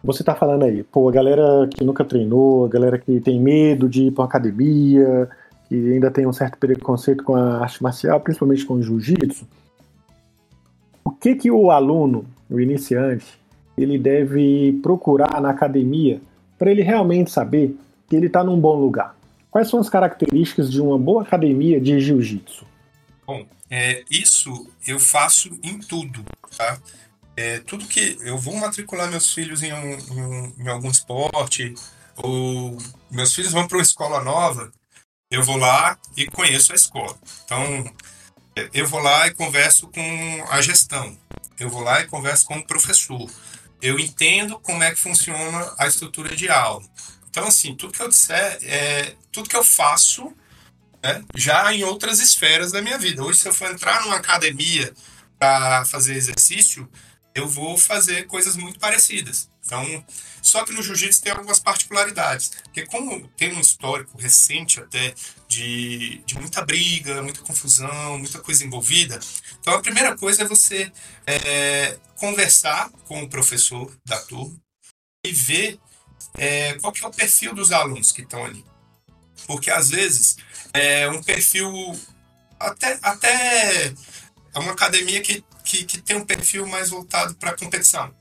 Você 0.05 0.23
está 0.23 0.35
falando 0.35 0.65
aí, 0.65 0.83
pô, 0.83 1.09
a 1.09 1.13
galera 1.13 1.69
que 1.69 1.85
nunca 1.85 2.05
treinou, 2.05 2.65
a 2.65 2.69
galera 2.69 2.99
que 2.99 3.21
tem 3.21 3.41
medo 3.41 3.89
de 3.89 4.05
ir 4.05 4.11
para 4.11 4.25
academia, 4.25 5.29
que 5.69 5.93
ainda 5.93 6.11
tem 6.11 6.27
um 6.27 6.33
certo 6.33 6.59
preconceito 6.59 7.23
com 7.23 7.37
a 7.37 7.59
arte 7.61 7.83
marcial, 7.83 8.21
principalmente 8.21 8.67
com 8.67 8.75
o 8.75 8.83
jiu-jitsu. 8.83 9.47
O 11.05 11.11
que 11.11 11.37
que 11.37 11.51
o 11.51 11.71
aluno, 11.71 12.25
o 12.51 12.61
iniciante, 12.61 13.27
ele 13.77 13.99
deve 13.99 14.79
procurar 14.83 15.41
na 15.41 15.51
academia 15.51 16.21
para 16.59 16.71
ele 16.71 16.83
realmente 16.83 17.31
saber 17.31 17.77
que 18.09 18.17
ele 18.17 18.27
está 18.27 18.43
num 18.43 18.59
bom 18.59 18.79
lugar? 18.79 19.17
Quais 19.53 19.69
são 19.69 19.79
as 19.79 19.91
características 19.91 20.71
de 20.71 20.81
uma 20.81 20.99
boa 20.99 21.23
academia 21.23 21.79
de 21.79 22.01
jiu-jitsu? 22.01 22.67
Bom, 23.27 23.47
é, 23.71 24.03
isso 24.11 24.67
eu 24.87 24.99
faço 24.99 25.51
em 25.63 25.79
tudo, 25.79 26.25
tá? 26.57 26.81
É, 27.37 27.59
tudo 27.59 27.87
que 27.87 28.17
eu 28.23 28.39
vou 28.39 28.57
matricular 28.57 29.11
meus 29.11 29.35
filhos 29.35 29.63
em, 29.63 29.71
um, 29.71 29.93
em, 29.93 30.55
em 30.63 30.69
algum 30.69 30.91
esporte, 30.91 31.75
ou 32.17 32.79
meus 33.11 33.35
filhos 33.35 33.53
vão 33.53 33.69
para 33.69 33.77
uma 33.77 33.83
escola 33.83 34.25
nova, 34.25 34.73
eu 35.31 35.43
vou 35.43 35.59
lá 35.59 35.99
e 36.17 36.25
conheço 36.27 36.73
a 36.73 36.75
escola. 36.75 37.15
Então, 37.45 37.63
é, 38.57 38.71
eu 38.73 38.89
vou 38.89 39.01
lá 39.01 39.27
e 39.27 39.35
converso 39.35 39.87
com 39.89 40.47
a 40.49 40.63
gestão, 40.63 41.15
eu 41.61 41.69
vou 41.69 41.83
lá 41.83 42.01
e 42.01 42.07
converso 42.07 42.47
com 42.47 42.57
o 42.57 42.67
professor, 42.67 43.31
eu 43.83 43.99
entendo 43.99 44.59
como 44.61 44.83
é 44.83 44.91
que 44.93 44.99
funciona 44.99 45.75
a 45.77 45.87
estrutura 45.87 46.35
de 46.35 46.49
aula. 46.49 46.83
Então, 47.33 47.47
assim, 47.47 47.75
tudo 47.75 47.95
que 47.95 48.03
eu 48.03 48.11
disser, 48.11 48.59
é, 48.63 49.17
tudo 49.33 49.49
que 49.49 49.57
eu 49.57 49.65
faço, 49.65 50.37
né, 51.03 51.25
já 51.35 51.73
em 51.73 51.83
outras 51.83 52.21
esferas 52.21 52.71
da 52.71 52.83
minha 52.83 52.99
vida. 52.99 53.25
Hoje, 53.25 53.39
se 53.39 53.49
eu 53.49 53.55
for 53.55 53.71
entrar 53.71 54.03
numa 54.03 54.17
academia 54.17 54.93
para 55.39 55.83
fazer 55.87 56.15
exercício, 56.15 56.87
eu 57.35 57.49
vou 57.49 57.79
fazer 57.79 58.27
coisas 58.27 58.55
muito 58.55 58.79
parecidas. 58.79 59.51
Então, 59.65 60.05
só 60.43 60.63
que 60.63 60.73
no 60.73 60.83
jiu-jitsu 60.83 61.23
tem 61.23 61.33
algumas 61.33 61.59
particularidades, 61.59 62.51
porque 62.65 62.85
como 62.85 63.27
tem 63.29 63.55
um 63.55 63.61
histórico 63.61 64.19
recente 64.19 64.79
até 64.79 65.15
de, 65.49 66.23
de 66.27 66.39
muita 66.39 66.63
briga, 66.63 67.23
muita 67.23 67.41
confusão, 67.41 68.19
muita 68.19 68.41
coisa 68.41 68.63
envolvida, 68.63 69.19
então 69.59 69.73
a 69.73 69.81
primeira 69.81 70.19
coisa 70.19 70.43
é 70.43 70.47
você 70.47 70.93
é, 71.27 71.97
conversar 72.17 72.91
com 73.07 73.23
o 73.23 73.29
professor 73.29 73.97
da 74.05 74.21
turma 74.21 74.61
e 75.25 75.33
ver 75.33 75.81
é, 76.37 76.75
qual 76.75 76.93
que 76.93 77.05
é 77.05 77.09
o 77.09 77.11
perfil 77.11 77.55
dos 77.55 77.73
alunos 77.73 78.13
que 78.13 78.23
estão 78.23 78.45
ali. 78.45 78.65
Porque 79.47 79.71
às 79.71 79.91
vezes 79.91 80.37
é 80.73 81.09
um 81.09 81.23
perfil 81.23 81.71
até, 82.59 82.99
até 83.03 83.87
é 84.55 84.59
uma 84.59 84.73
academia 84.73 85.21
que, 85.21 85.45
que, 85.65 85.85
que 85.85 86.01
tem 86.01 86.17
um 86.17 86.25
perfil 86.25 86.67
mais 86.67 86.91
voltado 86.91 87.35
para 87.35 87.57
competição. 87.57 88.15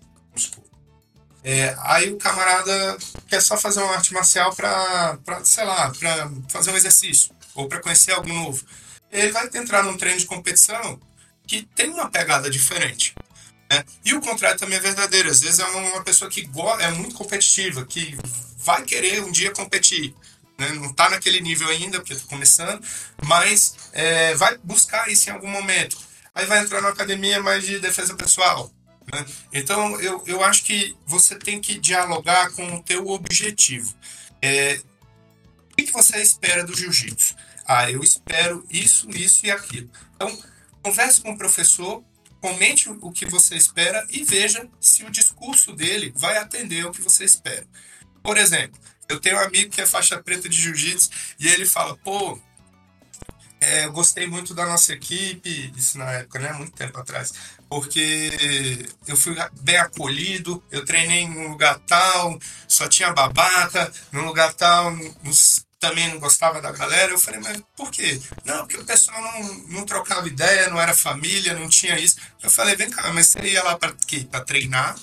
É, 1.43 1.75
aí 1.79 2.11
o 2.11 2.17
camarada 2.17 2.97
quer 3.27 3.41
só 3.41 3.57
fazer 3.57 3.81
uma 3.81 3.95
arte 3.95 4.13
marcial 4.13 4.55
para, 4.55 5.17
sei 5.43 5.63
lá, 5.63 5.91
para 5.91 6.31
fazer 6.49 6.71
um 6.71 6.77
exercício 6.77 7.31
ou 7.55 7.67
para 7.67 7.81
conhecer 7.81 8.11
algo 8.11 8.29
novo. 8.29 8.63
Ele 9.11 9.31
vai 9.31 9.49
entrar 9.55 9.83
num 9.83 9.97
treino 9.97 10.19
de 10.19 10.25
competição 10.25 10.99
que 11.47 11.63
tem 11.75 11.89
uma 11.89 12.09
pegada 12.09 12.49
diferente. 12.49 13.15
Né? 13.71 13.85
E 14.03 14.13
o 14.13 14.19
contrário 14.19 14.59
também 14.59 14.77
é 14.77 14.81
verdadeiro. 14.81 15.29
Às 15.29 15.39
vezes 15.39 15.59
é 15.59 15.65
uma 15.65 16.03
pessoa 16.03 16.29
que 16.29 16.49
é 16.81 16.91
muito 16.91 17.15
competitiva, 17.15 17.85
que 17.85 18.17
vai 18.57 18.83
querer 18.83 19.23
um 19.23 19.31
dia 19.31 19.51
competir. 19.51 20.13
Né? 20.59 20.73
Não 20.73 20.91
está 20.91 21.09
naquele 21.09 21.39
nível 21.39 21.69
ainda, 21.69 21.99
porque 21.99 22.11
está 22.11 22.27
começando, 22.27 22.85
mas 23.23 23.75
é, 23.93 24.35
vai 24.35 24.57
buscar 24.57 25.09
isso 25.09 25.29
em 25.29 25.33
algum 25.33 25.47
momento. 25.47 25.97
Aí 26.35 26.45
vai 26.45 26.59
entrar 26.59 26.81
na 26.81 26.89
academia 26.89 27.41
mais 27.41 27.63
de 27.63 27.79
defesa 27.79 28.13
pessoal. 28.13 28.69
Né? 29.11 29.25
Então, 29.53 29.99
eu, 30.01 30.21
eu 30.27 30.43
acho 30.43 30.65
que 30.65 30.93
você 31.05 31.35
tem 31.35 31.61
que 31.61 31.79
dialogar 31.79 32.51
com 32.51 32.75
o 32.75 32.83
teu 32.83 33.07
objetivo. 33.07 33.95
É, 34.41 34.81
o 35.71 35.75
que, 35.77 35.83
que 35.83 35.93
você 35.93 36.21
espera 36.21 36.65
do 36.65 36.75
jiu-jitsu? 36.75 37.35
Ah, 37.65 37.89
eu 37.89 38.03
espero 38.03 38.65
isso, 38.69 39.09
isso 39.11 39.45
e 39.45 39.51
aquilo. 39.51 39.89
Então, 40.15 40.37
converse 40.83 41.21
com 41.21 41.31
o 41.31 41.37
professor 41.37 42.03
comente 42.41 42.89
o 42.89 43.11
que 43.11 43.25
você 43.25 43.55
espera 43.55 44.05
e 44.09 44.23
veja 44.23 44.67
se 44.79 45.05
o 45.05 45.11
discurso 45.11 45.73
dele 45.73 46.11
vai 46.15 46.37
atender 46.37 46.83
ao 46.83 46.91
que 46.91 47.01
você 47.01 47.23
espera. 47.23 47.65
Por 48.23 48.37
exemplo, 48.37 48.79
eu 49.07 49.19
tenho 49.19 49.37
um 49.37 49.41
amigo 49.41 49.69
que 49.69 49.81
é 49.81 49.85
faixa 49.85 50.21
preta 50.21 50.49
de 50.49 50.57
jiu-jitsu 50.59 51.09
e 51.39 51.47
ele 51.47 51.65
fala: 51.65 51.95
pô, 51.97 52.39
é, 53.59 53.85
eu 53.85 53.91
gostei 53.91 54.25
muito 54.25 54.55
da 54.55 54.65
nossa 54.65 54.91
equipe, 54.91 55.71
isso 55.77 55.97
na 55.99 56.11
época, 56.13 56.39
né? 56.39 56.51
Muito 56.53 56.71
tempo 56.71 56.97
atrás, 56.97 57.31
porque 57.69 58.89
eu 59.07 59.15
fui 59.15 59.35
bem 59.61 59.77
acolhido, 59.77 60.63
eu 60.71 60.83
treinei 60.83 61.27
num 61.27 61.49
lugar 61.49 61.77
tal, 61.79 62.39
só 62.67 62.87
tinha 62.87 63.13
babaca, 63.13 63.91
num 64.11 64.25
lugar 64.25 64.51
tal, 64.53 64.91
nos 65.23 65.50
também 65.81 66.07
não 66.09 66.19
gostava 66.19 66.61
da 66.61 66.71
galera. 66.71 67.11
Eu 67.11 67.19
falei, 67.19 67.41
mas 67.41 67.61
por 67.75 67.91
quê? 67.91 68.21
Não, 68.45 68.59
porque 68.59 68.77
o 68.77 68.85
pessoal 68.85 69.19
não, 69.19 69.53
não 69.69 69.85
trocava 69.85 70.27
ideia, 70.27 70.69
não 70.69 70.79
era 70.79 70.93
família, 70.93 71.55
não 71.55 71.67
tinha 71.67 71.99
isso. 71.99 72.17
Eu 72.41 72.49
falei, 72.49 72.75
vem 72.75 72.89
cá, 72.89 73.11
mas 73.11 73.27
você 73.27 73.39
ia 73.39 73.63
lá 73.63 73.77
para 73.77 73.93
quê? 74.07 74.25
Para 74.29 74.45
treinar? 74.45 74.95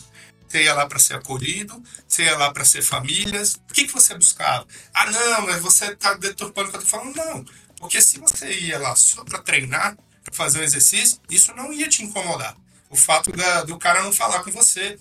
Você 0.49 0.63
ia 0.63 0.73
lá 0.73 0.87
para 0.87 0.99
ser 0.99 1.15
acolhido? 1.15 1.83
Você 2.07 2.23
ia 2.23 2.39
lá 2.39 2.51
para 2.53 2.65
ser 2.65 2.81
famílias? 2.81 3.55
O 3.69 3.75
que, 3.75 3.87
que 3.87 3.93
você 3.93 4.15
buscava? 4.15 4.67
Ah, 4.95 5.11
não, 5.11 5.43
mas 5.43 5.61
você 5.61 5.87
está 5.87 6.15
deturpando 6.15 6.69
o 6.69 6.71
que 6.71 6.77
eu 6.79 6.83
estou 6.83 7.01
falando. 7.01 7.17
Não, 7.17 7.45
porque 7.77 8.01
se 8.01 8.19
você 8.19 8.49
ia 8.49 8.79
lá 8.79 8.95
só 8.97 9.25
para 9.25 9.43
treinar, 9.43 9.97
para 10.25 10.35
fazer 10.35 10.61
um 10.61 10.63
exercício, 10.63 11.21
isso 11.29 11.53
não 11.55 11.73
ia 11.73 11.89
te 11.89 12.03
incomodar. 12.03 12.57
O 12.89 12.97
fato 12.97 13.31
da, 13.33 13.65
do 13.65 13.77
cara 13.79 14.03
não 14.03 14.13
falar 14.13 14.43
com 14.43 14.51
você, 14.51 14.99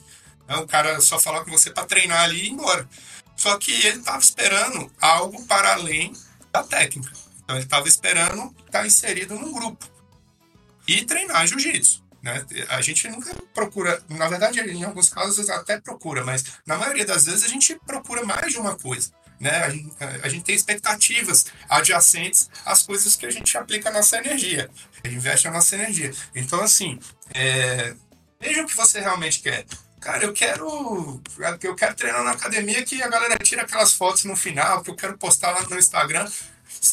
né? 0.48 0.58
o 0.58 0.68
cara 0.68 1.00
só 1.00 1.20
falar 1.20 1.46
com 1.46 1.52
você 1.52 1.70
para 1.70 1.86
treinar 1.86 2.24
ali 2.24 2.42
e 2.42 2.46
ir 2.48 2.52
embora. 2.52 2.90
Só 3.38 3.58
que 3.58 3.72
ele 3.72 4.00
estava 4.00 4.20
esperando 4.20 4.92
algo 5.00 5.46
para 5.46 5.74
além 5.74 6.12
da 6.52 6.64
técnica. 6.64 7.12
Então 7.44 7.56
ele 7.56 7.64
estava 7.64 7.88
esperando 7.88 8.54
estar 8.66 8.80
tá 8.82 8.88
inserido 8.88 9.36
num 9.36 9.54
grupo 9.54 9.88
e 10.88 11.06
treinar 11.06 11.48
jiu-jitsu. 11.48 12.04
Né? 12.22 12.46
A 12.70 12.82
gente 12.82 13.08
nunca 13.08 13.34
procura, 13.54 14.04
na 14.10 14.28
verdade, 14.28 14.60
em 14.60 14.84
alguns 14.84 15.10
casos 15.10 15.50
até 15.50 15.80
procura, 15.80 16.26
mas 16.26 16.44
na 16.66 16.78
maioria 16.78 17.06
das 17.06 17.26
vezes 17.26 17.44
a 17.44 17.48
gente 17.48 17.80
procura 17.86 18.26
mais 18.26 18.52
de 18.52 18.60
uma 18.60 18.76
coisa. 18.76 19.12
Né? 19.40 19.52
A, 19.52 19.70
gente, 19.70 19.96
a 20.24 20.30
gente 20.30 20.44
tem 20.44 20.56
expectativas 20.56 21.46
adjacentes 21.70 22.50
às 22.66 22.82
coisas 22.82 23.16
que 23.16 23.26
a 23.26 23.30
gente 23.30 23.56
aplica 23.56 23.90
a 23.90 23.94
nossa 23.94 24.18
energia, 24.18 24.70
a 25.04 25.08
gente 25.08 25.18
investe 25.18 25.48
a 25.48 25.52
nossa 25.52 25.76
energia. 25.76 26.12
Então, 26.36 26.60
assim, 26.62 27.00
é, 27.34 27.94
veja 28.42 28.64
o 28.64 28.68
que 28.68 28.76
você 28.76 29.00
realmente 29.00 29.42
quer. 29.42 29.66
Cara, 30.00 30.24
eu 30.24 30.34
quero. 30.34 31.22
Eu 31.62 31.76
quero 31.76 31.96
treinar 31.96 32.24
na 32.24 32.32
academia 32.32 32.84
que 32.84 33.02
a 33.02 33.08
galera 33.08 33.38
tira 33.38 33.64
aquelas 33.64 33.94
fotos 33.94 34.24
no 34.26 34.36
final, 34.36 34.82
que 34.82 34.90
eu 34.90 34.96
quero 34.96 35.18
postar 35.18 35.52
lá 35.52 35.62
no 35.64 35.78
Instagram. 35.78 36.30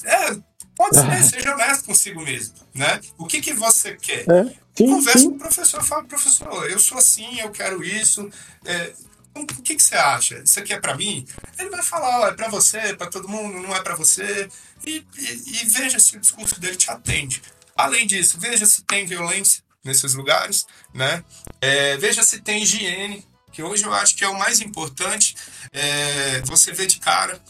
É, 0.04 0.36
Pode 0.76 0.96
ser, 0.96 1.22
seja 1.22 1.54
honesto 1.54 1.84
consigo 1.84 2.20
mesmo, 2.20 2.54
né? 2.74 3.00
O 3.16 3.26
que, 3.26 3.40
que 3.40 3.52
você 3.52 3.96
quer? 3.96 4.24
É, 4.28 4.44
sim, 4.76 4.86
Conversa 4.86 5.18
sim. 5.18 5.30
com 5.30 5.36
o 5.36 5.38
professor, 5.38 5.84
fala, 5.84 6.04
professor, 6.04 6.70
eu 6.70 6.78
sou 6.78 6.98
assim, 6.98 7.40
eu 7.40 7.50
quero 7.50 7.84
isso. 7.84 8.28
É, 8.64 8.92
o 9.34 9.46
que, 9.46 9.74
que 9.74 9.82
você 9.82 9.96
acha? 9.96 10.38
Isso 10.38 10.58
aqui 10.58 10.72
é 10.72 10.80
para 10.80 10.96
mim? 10.96 11.26
Ele 11.58 11.70
vai 11.70 11.82
falar, 11.82 12.20
ó, 12.20 12.28
é 12.28 12.32
para 12.32 12.48
você, 12.48 12.78
é 12.78 12.94
para 12.94 13.08
todo 13.08 13.28
mundo, 13.28 13.60
não 13.60 13.74
é 13.74 13.82
para 13.82 13.94
você. 13.94 14.48
E, 14.84 15.04
e, 15.16 15.62
e 15.62 15.66
veja 15.66 15.98
se 15.98 16.16
o 16.16 16.20
discurso 16.20 16.60
dele 16.60 16.76
te 16.76 16.90
atende. 16.90 17.42
Além 17.76 18.06
disso, 18.06 18.38
veja 18.38 18.64
se 18.66 18.82
tem 18.82 19.06
violência 19.06 19.63
nesses 19.84 20.14
lugares, 20.14 20.66
né? 20.92 21.22
É, 21.60 21.96
veja 21.98 22.22
se 22.22 22.40
tem 22.40 22.62
higiene, 22.62 23.26
que 23.52 23.62
hoje 23.62 23.84
eu 23.84 23.92
acho 23.92 24.16
que 24.16 24.24
é 24.24 24.28
o 24.28 24.38
mais 24.38 24.60
importante. 24.60 25.36
É, 25.72 26.40
você 26.42 26.72
vê 26.72 26.86
de 26.86 26.98
cara 26.98 27.40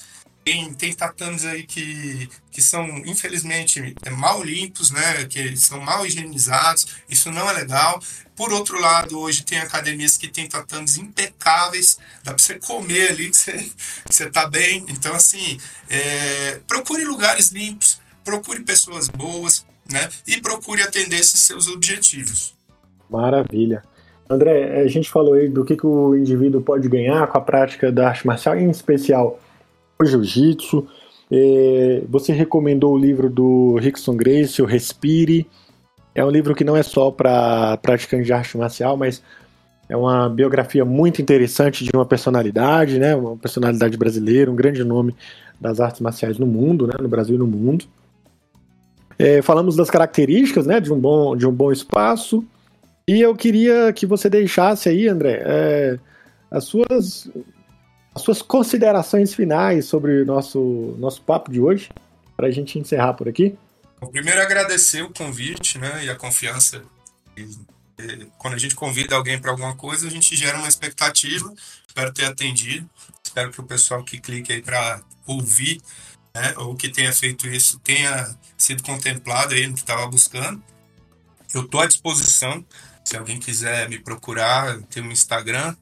tem, 0.44 0.74
tem 0.74 0.92
tatames 0.92 1.44
aí 1.46 1.62
que, 1.62 2.28
que 2.50 2.60
são, 2.60 2.86
infelizmente, 3.06 3.94
é, 4.04 4.10
mal 4.10 4.44
limpos, 4.44 4.90
né? 4.90 5.24
Que 5.24 5.56
são 5.56 5.80
mal 5.80 6.06
higienizados. 6.06 6.86
Isso 7.08 7.32
não 7.32 7.48
é 7.48 7.52
legal. 7.54 8.00
Por 8.36 8.52
outro 8.52 8.78
lado, 8.78 9.18
hoje 9.18 9.42
tem 9.42 9.58
academias 9.58 10.18
que 10.18 10.28
tem 10.28 10.46
tatames 10.46 10.98
impecáveis. 10.98 11.98
Dá 12.22 12.34
para 12.34 12.44
você 12.44 12.58
comer 12.58 13.12
ali 13.12 13.30
que 13.32 13.36
você, 13.36 13.52
que 13.52 14.14
você 14.14 14.30
tá 14.30 14.46
bem. 14.46 14.84
Então, 14.88 15.14
assim, 15.14 15.58
é, 15.88 16.60
procure 16.68 17.04
lugares 17.04 17.48
limpos, 17.48 17.98
procure 18.22 18.60
pessoas 18.60 19.08
boas, 19.08 19.64
né? 19.90 20.08
E 20.26 20.40
procure 20.40 20.82
atender 20.82 21.16
esses 21.16 21.40
seus 21.40 21.68
objetivos. 21.68 22.54
Maravilha. 23.10 23.82
André, 24.28 24.80
a 24.80 24.88
gente 24.88 25.10
falou 25.10 25.34
aí 25.34 25.48
do 25.48 25.64
que, 25.64 25.76
que 25.76 25.86
o 25.86 26.16
indivíduo 26.16 26.60
pode 26.60 26.88
ganhar 26.88 27.26
com 27.26 27.36
a 27.36 27.40
prática 27.40 27.92
da 27.92 28.08
arte 28.08 28.26
marcial, 28.26 28.56
em 28.56 28.70
especial 28.70 29.38
o 30.00 30.04
jiu-jitsu. 30.04 30.86
É, 31.30 32.02
você 32.08 32.32
recomendou 32.32 32.94
o 32.94 32.98
livro 32.98 33.28
do 33.28 33.76
Rickson 33.76 34.16
Gracie, 34.16 34.62
o 34.62 34.66
Respire. 34.66 35.46
É 36.14 36.24
um 36.24 36.30
livro 36.30 36.54
que 36.54 36.64
não 36.64 36.76
é 36.76 36.82
só 36.82 37.10
para 37.10 37.76
praticantes 37.78 38.26
de 38.26 38.32
arte 38.32 38.56
marcial, 38.56 38.96
mas 38.96 39.22
é 39.88 39.96
uma 39.96 40.28
biografia 40.28 40.84
muito 40.84 41.20
interessante 41.20 41.84
de 41.84 41.90
uma 41.94 42.06
personalidade, 42.06 42.98
né? 42.98 43.14
Uma 43.14 43.36
personalidade 43.36 43.96
brasileira, 43.96 44.50
um 44.50 44.56
grande 44.56 44.82
nome 44.82 45.14
das 45.60 45.80
artes 45.80 46.00
marciais 46.00 46.38
no 46.38 46.46
mundo, 46.46 46.86
né? 46.86 46.94
No 47.00 47.08
Brasil 47.08 47.34
e 47.34 47.38
no 47.38 47.46
mundo. 47.46 47.84
É, 49.18 49.42
falamos 49.42 49.76
das 49.76 49.90
características, 49.90 50.66
né? 50.66 50.80
De 50.80 50.92
um 50.92 50.98
bom, 50.98 51.36
de 51.36 51.46
um 51.46 51.52
bom 51.52 51.70
espaço. 51.70 52.44
E 53.06 53.20
eu 53.20 53.34
queria 53.34 53.92
que 53.92 54.06
você 54.06 54.30
deixasse 54.30 54.88
aí, 54.88 55.08
André, 55.08 55.42
é, 55.44 55.98
as 56.50 56.64
suas 56.64 57.28
as 58.14 58.22
suas 58.22 58.40
considerações 58.40 59.34
finais 59.34 59.86
sobre 59.86 60.22
o 60.22 60.24
nosso, 60.24 60.94
nosso 60.98 61.20
papo 61.22 61.50
de 61.50 61.60
hoje, 61.60 61.90
para 62.36 62.46
a 62.46 62.50
gente 62.50 62.78
encerrar 62.78 63.14
por 63.14 63.28
aqui. 63.28 63.56
Primeiro, 64.12 64.40
agradecer 64.40 65.02
o 65.02 65.12
convite 65.12 65.78
né, 65.78 66.04
e 66.04 66.10
a 66.10 66.14
confiança. 66.14 66.82
Quando 68.38 68.54
a 68.54 68.58
gente 68.58 68.76
convida 68.76 69.16
alguém 69.16 69.38
para 69.38 69.50
alguma 69.50 69.74
coisa, 69.74 70.06
a 70.06 70.10
gente 70.10 70.36
gera 70.36 70.58
uma 70.58 70.68
expectativa. 70.68 71.52
Espero 71.86 72.12
ter 72.12 72.26
atendido. 72.26 72.88
Espero 73.24 73.50
que 73.50 73.60
o 73.60 73.64
pessoal 73.64 74.04
que 74.04 74.20
clique 74.20 74.52
aí 74.52 74.62
para 74.62 75.00
ouvir, 75.26 75.80
né, 76.34 76.54
ou 76.56 76.74
que 76.74 76.88
tenha 76.88 77.12
feito 77.12 77.46
isso, 77.46 77.78
tenha 77.78 78.36
sido 78.58 78.82
contemplado 78.82 79.54
aí 79.54 79.66
no 79.66 79.74
que 79.74 79.80
estava 79.80 80.06
buscando. 80.06 80.62
Eu 81.54 81.62
estou 81.62 81.80
à 81.80 81.86
disposição. 81.86 82.64
Se 83.04 83.16
alguém 83.16 83.38
quiser 83.38 83.88
me 83.88 83.98
procurar, 83.98 84.78
tem 84.90 85.02
um 85.02 85.12
Instagram, 85.12 85.76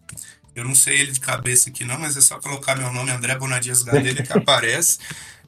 eu 0.55 0.65
não 0.65 0.75
sei 0.75 1.01
ele 1.01 1.13
de 1.13 1.21
cabeça 1.21 1.71
aqui 1.71 1.85
não, 1.85 1.99
mas 1.99 2.17
é 2.17 2.21
só 2.21 2.39
colocar 2.39 2.77
meu 2.77 2.93
nome, 2.93 3.11
André 3.11 3.37
Bonadias 3.39 3.83
Gadelha, 3.83 4.23
que 4.23 4.33
aparece. 4.37 4.99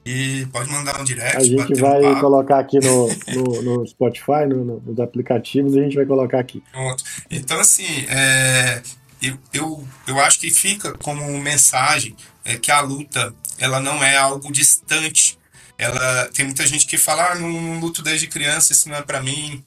E 0.05 0.45
pode 0.51 0.69
mandar 0.69 1.01
um 1.01 1.03
direct. 1.03 1.37
A 1.37 1.43
gente 1.43 1.81
vai 1.81 2.03
um 2.05 2.19
colocar 2.19 2.59
aqui 2.59 2.79
no, 2.79 3.07
no, 3.33 3.61
no 3.61 3.87
Spotify, 3.87 4.45
no, 4.47 4.79
nos 4.79 4.99
aplicativos, 4.99 5.73
e 5.73 5.79
a 5.79 5.83
gente 5.83 5.95
vai 5.95 6.05
colocar 6.05 6.39
aqui. 6.39 6.63
Pronto. 6.71 7.03
Então, 7.29 7.59
assim, 7.59 8.05
é, 8.07 8.83
eu, 9.21 9.37
eu, 9.51 9.87
eu 10.07 10.19
acho 10.19 10.39
que 10.39 10.51
fica 10.51 10.93
como 10.93 11.25
mensagem 11.39 12.15
é, 12.43 12.55
que 12.55 12.71
a 12.71 12.81
luta 12.81 13.33
ela 13.57 13.79
não 13.79 14.03
é 14.03 14.17
algo 14.17 14.51
distante. 14.51 15.37
Ela 15.77 16.29
tem 16.33 16.45
muita 16.45 16.65
gente 16.65 16.85
que 16.85 16.97
fala, 16.97 17.31
ah, 17.31 17.35
não, 17.35 17.79
luto 17.79 18.01
desde 18.01 18.27
criança, 18.27 18.73
isso 18.73 18.87
não 18.89 18.95
é 18.95 19.01
para 19.01 19.21
mim. 19.21 19.63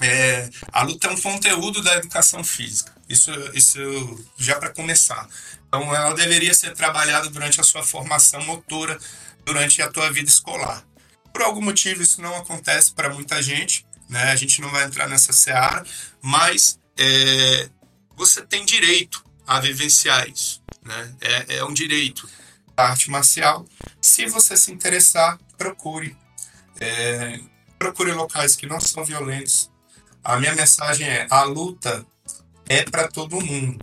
É, 0.00 0.50
a 0.72 0.82
luta 0.82 1.08
é 1.08 1.10
um 1.10 1.20
conteúdo 1.20 1.82
da 1.82 1.96
educação 1.96 2.44
física. 2.44 2.92
Isso, 3.08 3.30
isso 3.54 4.24
já 4.36 4.56
para 4.56 4.70
começar. 4.70 5.28
Então, 5.68 5.94
ela 5.94 6.14
deveria 6.14 6.52
ser 6.52 6.74
trabalhada 6.74 7.30
durante 7.30 7.60
a 7.60 7.64
sua 7.64 7.82
formação 7.82 8.44
motora, 8.44 8.98
durante 9.44 9.80
a 9.80 9.90
tua 9.90 10.10
vida 10.12 10.28
escolar. 10.28 10.84
Por 11.32 11.42
algum 11.42 11.62
motivo, 11.62 12.02
isso 12.02 12.20
não 12.20 12.34
acontece 12.36 12.92
para 12.92 13.12
muita 13.12 13.42
gente, 13.42 13.86
né? 14.08 14.32
A 14.32 14.36
gente 14.36 14.60
não 14.60 14.70
vai 14.70 14.84
entrar 14.84 15.08
nessa 15.08 15.32
seara, 15.32 15.84
mas 16.20 16.78
é, 16.96 17.68
você 18.16 18.42
tem 18.42 18.64
direito 18.64 19.24
a 19.46 19.60
vivenciar 19.60 20.28
isso, 20.28 20.62
né? 20.82 21.14
É, 21.20 21.56
é 21.56 21.64
um 21.64 21.72
direito 21.72 22.28
arte 22.76 23.10
marcial. 23.10 23.66
Se 24.00 24.26
você 24.26 24.56
se 24.56 24.70
interessar, 24.70 25.38
procure. 25.56 26.16
É, 26.78 27.40
procure 27.78 28.12
locais 28.12 28.54
que 28.54 28.66
não 28.66 28.80
são 28.80 29.04
violentos. 29.04 29.70
A 30.22 30.38
minha 30.38 30.54
mensagem 30.54 31.08
é: 31.08 31.26
a 31.30 31.44
luta 31.44 32.06
é 32.68 32.82
para 32.82 33.08
todo 33.08 33.40
mundo. 33.40 33.82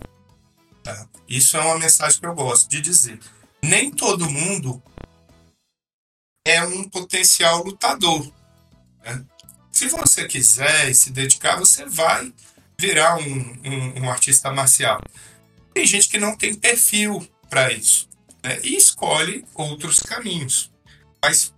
Tá? 0.82 1.06
Isso 1.28 1.56
é 1.56 1.60
uma 1.60 1.78
mensagem 1.78 2.20
que 2.20 2.26
eu 2.26 2.34
gosto 2.34 2.68
de 2.70 2.80
dizer. 2.80 3.18
Nem 3.62 3.90
todo 3.90 4.30
mundo 4.30 4.82
é 6.46 6.62
um 6.62 6.88
potencial 6.88 7.64
lutador. 7.64 8.30
Né? 9.02 9.24
Se 9.72 9.88
você 9.88 10.26
quiser 10.26 10.94
se 10.94 11.10
dedicar, 11.10 11.56
você 11.56 11.86
vai 11.86 12.32
virar 12.78 13.16
um, 13.16 13.22
um, 13.64 14.02
um 14.02 14.10
artista 14.10 14.52
marcial. 14.52 15.02
Tem 15.72 15.86
gente 15.86 16.08
que 16.08 16.18
não 16.18 16.36
tem 16.36 16.54
perfil 16.54 17.26
para 17.48 17.72
isso 17.72 18.13
né? 18.44 18.60
e 18.62 18.76
escolhe 18.76 19.44
outros 19.54 19.98
caminhos. 20.00 20.70
Mas 21.22 21.52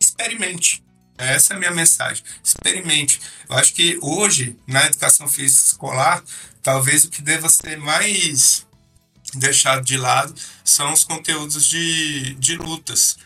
experimente. 0.00 0.82
Essa 1.16 1.52
é 1.52 1.56
a 1.56 1.58
minha 1.58 1.70
mensagem. 1.70 2.24
Experimente. 2.42 3.20
Eu 3.48 3.56
acho 3.56 3.72
que 3.72 3.96
hoje, 4.02 4.56
na 4.66 4.84
educação 4.86 5.28
física 5.28 5.66
escolar, 5.66 6.24
talvez 6.62 7.04
o 7.04 7.10
que 7.10 7.22
deva 7.22 7.48
ser 7.48 7.78
mais 7.78 8.66
deixado 9.34 9.84
de 9.84 9.96
lado 9.96 10.34
são 10.64 10.92
os 10.92 11.04
conteúdos 11.04 11.64
de, 11.66 12.34
de 12.34 12.56
lutas. 12.56 13.18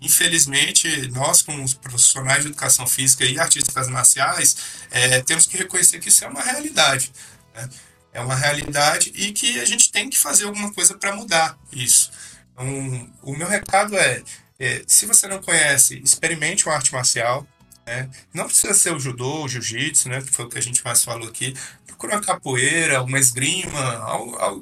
Infelizmente, 0.00 1.08
nós, 1.08 1.40
como 1.40 1.66
profissionais 1.76 2.42
de 2.42 2.50
educação 2.50 2.86
física 2.86 3.24
e 3.24 3.38
artistas 3.38 3.88
marciais, 3.88 4.56
é, 4.90 5.22
temos 5.22 5.46
que 5.46 5.56
reconhecer 5.56 5.98
que 6.00 6.10
isso 6.10 6.24
é 6.24 6.28
uma 6.28 6.42
realidade. 6.42 7.10
Né? 7.54 7.70
É 8.14 8.20
uma 8.20 8.34
realidade 8.34 9.12
e 9.14 9.32
que 9.32 9.60
a 9.60 9.64
gente 9.66 9.92
tem 9.92 10.08
que 10.08 10.16
fazer 10.16 10.44
alguma 10.44 10.72
coisa 10.72 10.94
para 10.94 11.14
mudar 11.14 11.58
isso. 11.72 12.10
Então, 12.52 13.10
o 13.22 13.36
meu 13.36 13.48
recado 13.48 13.98
é 13.98 14.22
é, 14.58 14.84
se 14.86 15.06
você 15.06 15.26
não 15.26 15.42
conhece, 15.42 16.00
experimente 16.02 16.66
uma 16.66 16.74
arte 16.74 16.92
marcial. 16.92 17.46
Né? 17.86 18.08
Não 18.32 18.46
precisa 18.46 18.72
ser 18.72 18.94
o 18.94 19.00
judô, 19.00 19.44
o 19.44 19.48
jiu-jitsu, 19.48 20.08
né? 20.08 20.22
que 20.22 20.30
foi 20.30 20.44
o 20.44 20.48
que 20.48 20.58
a 20.58 20.62
gente 20.62 20.82
mais 20.84 21.04
falou 21.04 21.28
aqui. 21.28 21.54
Procura 21.86 22.14
uma 22.14 22.22
capoeira, 22.22 23.02
uma 23.02 23.18
esgrima, 23.18 23.96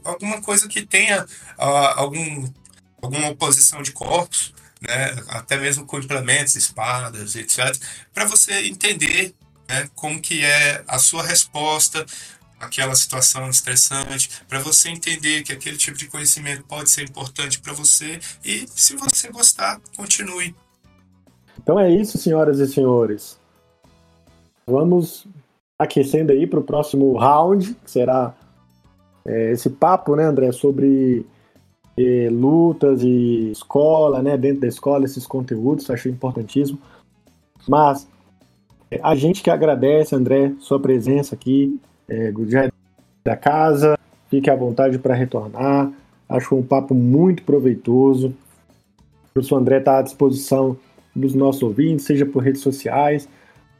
alguma 0.05 0.41
coisa 0.41 0.69
que 0.69 0.83
tenha 0.83 1.25
algum, 1.57 2.53
alguma 3.01 3.29
oposição 3.29 3.83
de 3.83 3.93
corpos, 3.93 4.53
né? 4.81 5.15
até 5.29 5.57
mesmo 5.57 5.87
com 5.87 5.99
implementos, 5.99 6.57
espadas, 6.57 7.37
etc. 7.37 7.77
Para 8.13 8.25
você 8.25 8.67
entender 8.67 9.35
né? 9.69 9.89
como 9.95 10.21
que 10.21 10.45
é 10.45 10.83
a 10.89 10.99
sua 10.99 11.23
resposta 11.23 12.05
aquela 12.63 12.95
situação 12.95 13.49
estressante, 13.51 14.31
para 14.49 14.61
você 14.61 14.89
entender 14.89 15.43
que 15.43 15.53
aquele 15.53 15.77
tipo 15.77 15.99
de 15.99 16.07
conhecimento 16.07 16.65
pode 16.65 16.91
ser 16.91 17.03
importante 17.03 17.61
para 17.61 17.73
você 17.73 18.21
e, 18.45 18.67
se 18.69 18.97
você 18.97 19.31
gostar, 19.31 19.81
continue. 19.97 20.55
Então 21.61 21.79
é 21.79 21.91
isso, 21.91 22.19
senhoras 22.19 22.59
e 22.59 22.67
senhores. 22.67 23.39
Vamos 24.67 25.27
aquecendo 25.79 26.33
aí 26.33 26.47
para 26.47 26.61
o 26.61 26.65
próximo 26.65 27.17
round, 27.19 27.75
que 27.85 27.91
será 27.91 28.35
é, 29.25 29.53
esse 29.53 29.69
papo, 29.69 30.15
né, 30.15 30.25
André, 30.25 30.53
sobre 30.53 31.27
é, 31.97 32.29
lutas 32.31 33.03
e 33.03 33.51
escola, 33.51 34.23
né, 34.23 34.37
dentro 34.37 34.61
da 34.61 34.69
escola, 34.69 35.05
esses 35.05 35.27
conteúdos, 35.27 35.91
achei 35.91 36.11
importantíssimo. 36.11 36.79
Mas 37.69 38.09
é, 38.91 39.01
a 39.03 39.15
gente 39.15 39.43
que 39.43 39.51
agradece, 39.51 40.15
André, 40.15 40.53
sua 40.61 40.81
presença 40.81 41.35
aqui, 41.35 41.81
é, 42.13 42.33
já 42.47 42.65
é 42.67 42.71
da 43.25 43.37
casa, 43.37 43.99
fique 44.29 44.51
à 44.51 44.55
vontade 44.55 44.99
para 44.99 45.15
retornar. 45.15 45.91
Acho 46.29 46.55
um 46.55 46.63
papo 46.63 46.95
muito 46.95 47.43
proveitoso. 47.43 48.29
O 48.29 49.33
professor 49.33 49.57
André 49.57 49.79
está 49.79 49.99
à 49.99 50.03
disposição 50.03 50.77
dos 51.15 51.35
nossos 51.35 51.63
ouvintes, 51.63 52.05
seja 52.05 52.27
por 52.27 52.43
redes 52.43 52.61
sociais. 52.61 53.25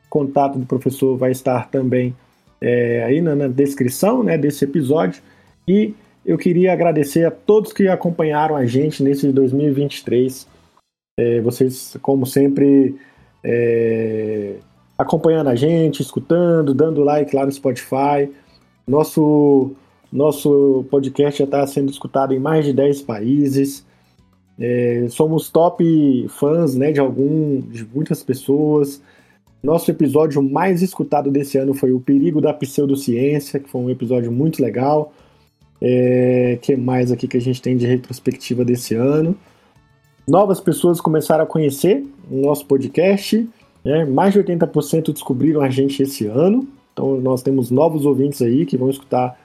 O 0.07 0.09
contato 0.09 0.59
do 0.59 0.67
professor 0.67 1.17
vai 1.17 1.31
estar 1.31 1.69
também 1.69 2.15
é, 2.61 3.05
aí 3.05 3.21
na, 3.21 3.35
na, 3.35 3.49
descrição 3.49 4.23
né, 4.23 4.39
desse 4.39 4.65
episódio. 4.65 5.23
E 5.69 5.95
eu 6.25 6.39
queria 6.39 6.73
agradecer 6.73 7.25
a 7.25 7.31
todos 7.31 7.73
que 7.73 7.89
acompanharam 7.89 8.57
a 8.57 8.65
gente 8.65 9.03
nesse 9.03 9.31
2023. 9.31 10.47
É, 11.19 11.41
vocês, 11.41 11.97
como 12.01 12.25
sempre, 12.25 12.97
é, 13.45 14.57
acompanhando 14.97 15.49
a 15.49 15.55
gente, 15.55 16.01
escutando, 16.01 16.75
dando 16.75 17.03
like 17.03 17.35
lá 17.35 17.45
no 17.45 17.53
Spotify. 17.53 18.31
Nosso, 18.87 19.73
nosso 20.13 20.85
podcast 20.91 21.39
já 21.39 21.45
está 21.45 21.67
sendo 21.67 21.91
escutado 21.91 22.35
em 22.35 22.39
mais 22.39 22.65
de 22.65 22.73
10 22.73 23.03
países. 23.03 23.85
É, 24.59 25.07
somos 25.09 25.51
top 25.51 26.27
fãs 26.29 26.75
né, 26.75 26.93
de 26.93 27.01
algum, 27.01 27.61
de 27.61 27.85
muitas 27.85 28.23
pessoas. 28.23 29.03
Nosso 29.63 29.91
episódio 29.91 30.43
mais 30.43 30.83
escutado 30.83 31.31
desse 31.31 31.57
ano 31.57 31.73
foi 31.73 31.93
o 31.93 32.01
Perigo 32.01 32.41
da 32.41 32.53
Pseudociência, 32.53 33.61
que 33.61 33.71
foi 33.71 33.81
um 33.81 33.91
episódio 33.91 34.31
muito 34.31 34.63
legal. 34.63 35.13
É, 35.81 36.59
que 36.63 36.77
mais 36.77 37.11
aqui 37.11 37.27
que 37.27 37.37
a 37.37 37.41
gente 37.41 37.61
tem 37.61 37.77
de 37.77 37.87
retrospectiva 37.87 38.65
desse 38.65 38.95
ano? 38.95 39.37
Novas 40.29 40.61
pessoas 40.61 41.01
começaram 41.01 41.43
a 41.43 41.47
conhecer 41.47 42.05
o 42.31 42.43
nosso 42.43 42.67
podcast. 42.67 43.49
Né? 43.85 44.05
Mais 44.05 44.33
de 44.33 44.43
80% 44.43 45.13
descobriram 45.13 45.61
a 45.61 45.71
gente 45.71 46.03
esse 46.03 46.27
ano. 46.27 46.67
Então 46.93 47.21
nós 47.21 47.43
temos 47.43 47.71
novos 47.71 48.05
ouvintes 48.05 48.43
aí 48.43 48.67
que 48.67 48.77
vão 48.77 48.91
escutar 48.91 49.39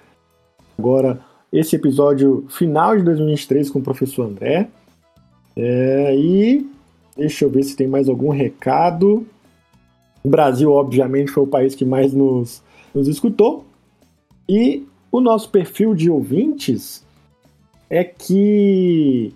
agora 0.78 1.20
esse 1.52 1.76
episódio 1.76 2.46
final 2.50 2.96
de 2.98 3.04
2023 3.04 3.70
com 3.70 3.80
o 3.80 3.84
professor 3.84 4.28
André. 4.28 4.70
É, 5.56 6.16
e 6.16 6.70
deixa 7.16 7.46
eu 7.46 7.50
ver 7.50 7.64
se 7.64 7.76
tem 7.76 7.88
mais 7.88 8.10
algum 8.10 8.30
recado. 8.30 9.26
O 10.24 10.30
Brasil, 10.30 10.72
obviamente, 10.72 11.32
foi 11.32 11.44
o 11.44 11.48
país 11.48 11.74
que 11.74 11.86
mais 11.86 12.14
nos, 12.14 12.62
nos 12.94 13.08
escutou. 13.08 13.66
E 14.48 14.86
o 15.12 15.20
nosso 15.20 15.50
perfil 15.50 15.96
de 15.96 16.10
ouvintes 16.10 17.06
é 17.90 18.04
que 18.04 19.34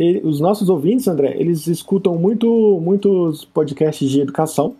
ele, 0.00 0.26
os 0.26 0.40
nossos 0.40 0.70
ouvintes, 0.70 1.06
André, 1.06 1.36
eles 1.38 1.66
escutam 1.66 2.16
muito, 2.16 2.80
muitos 2.82 3.44
podcasts 3.44 4.08
de 4.08 4.22
educação, 4.22 4.74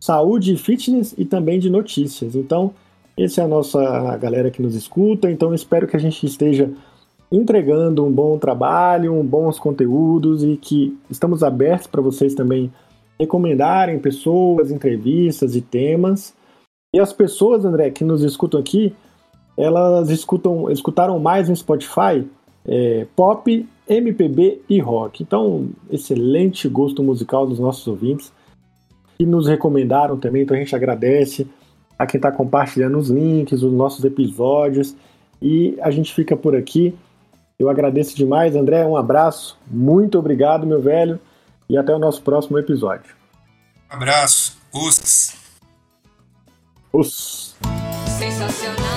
saúde, 0.00 0.56
fitness 0.56 1.14
e 1.16 1.24
também 1.24 1.60
de 1.60 1.70
notícias. 1.70 2.34
Então, 2.34 2.74
essa 3.16 3.42
é 3.42 3.44
a 3.44 3.48
nossa 3.48 4.16
galera 4.16 4.50
que 4.50 4.60
nos 4.60 4.74
escuta. 4.74 5.30
Então, 5.30 5.54
espero 5.54 5.86
que 5.86 5.96
a 5.96 6.00
gente 6.00 6.26
esteja 6.26 6.68
entregando 7.30 8.04
um 8.04 8.10
bom 8.10 8.36
trabalho, 8.36 9.14
um 9.14 9.24
bons 9.24 9.56
conteúdos 9.56 10.42
e 10.42 10.56
que 10.56 10.98
estamos 11.08 11.44
abertos 11.44 11.86
para 11.86 12.02
vocês 12.02 12.34
também 12.34 12.72
recomendarem 13.16 14.00
pessoas, 14.00 14.72
entrevistas 14.72 15.54
e 15.54 15.60
temas. 15.60 16.34
E 16.92 16.98
as 16.98 17.12
pessoas, 17.12 17.64
André, 17.64 17.88
que 17.90 18.02
nos 18.02 18.24
escutam 18.24 18.58
aqui, 18.58 18.92
elas 19.56 20.10
escutam, 20.10 20.68
escutaram 20.72 21.20
mais 21.20 21.48
no 21.48 21.54
Spotify 21.54 22.26
é, 22.66 23.06
pop, 23.14 23.64
MPB 23.88 24.62
e 24.68 24.80
rock. 24.80 25.22
Então, 25.22 25.68
excelente 25.90 26.68
gosto 26.68 27.02
musical 27.02 27.46
dos 27.46 27.58
nossos 27.58 27.86
ouvintes 27.86 28.32
que 29.16 29.24
nos 29.24 29.46
recomendaram 29.46 30.18
também. 30.18 30.42
Então 30.42 30.56
a 30.56 30.60
gente 30.60 30.74
agradece 30.74 31.46
a 31.98 32.06
quem 32.06 32.18
está 32.18 32.30
compartilhando 32.32 32.98
os 32.98 33.08
links, 33.08 33.62
os 33.62 33.72
nossos 33.72 34.04
episódios. 34.04 34.94
E 35.40 35.76
a 35.80 35.90
gente 35.90 36.12
fica 36.14 36.36
por 36.36 36.56
aqui. 36.56 36.94
Eu 37.58 37.68
agradeço 37.68 38.16
demais, 38.16 38.56
André. 38.56 38.84
Um 38.84 38.96
abraço. 38.96 39.58
Muito 39.66 40.18
obrigado, 40.18 40.66
meu 40.66 40.80
velho. 40.80 41.20
E 41.68 41.76
até 41.76 41.94
o 41.94 41.98
nosso 41.98 42.22
próximo 42.22 42.58
episódio. 42.58 43.14
Abraço. 43.88 44.58
Us. 44.74 45.36
Us. 46.92 47.56
Sensacional. 48.18 48.93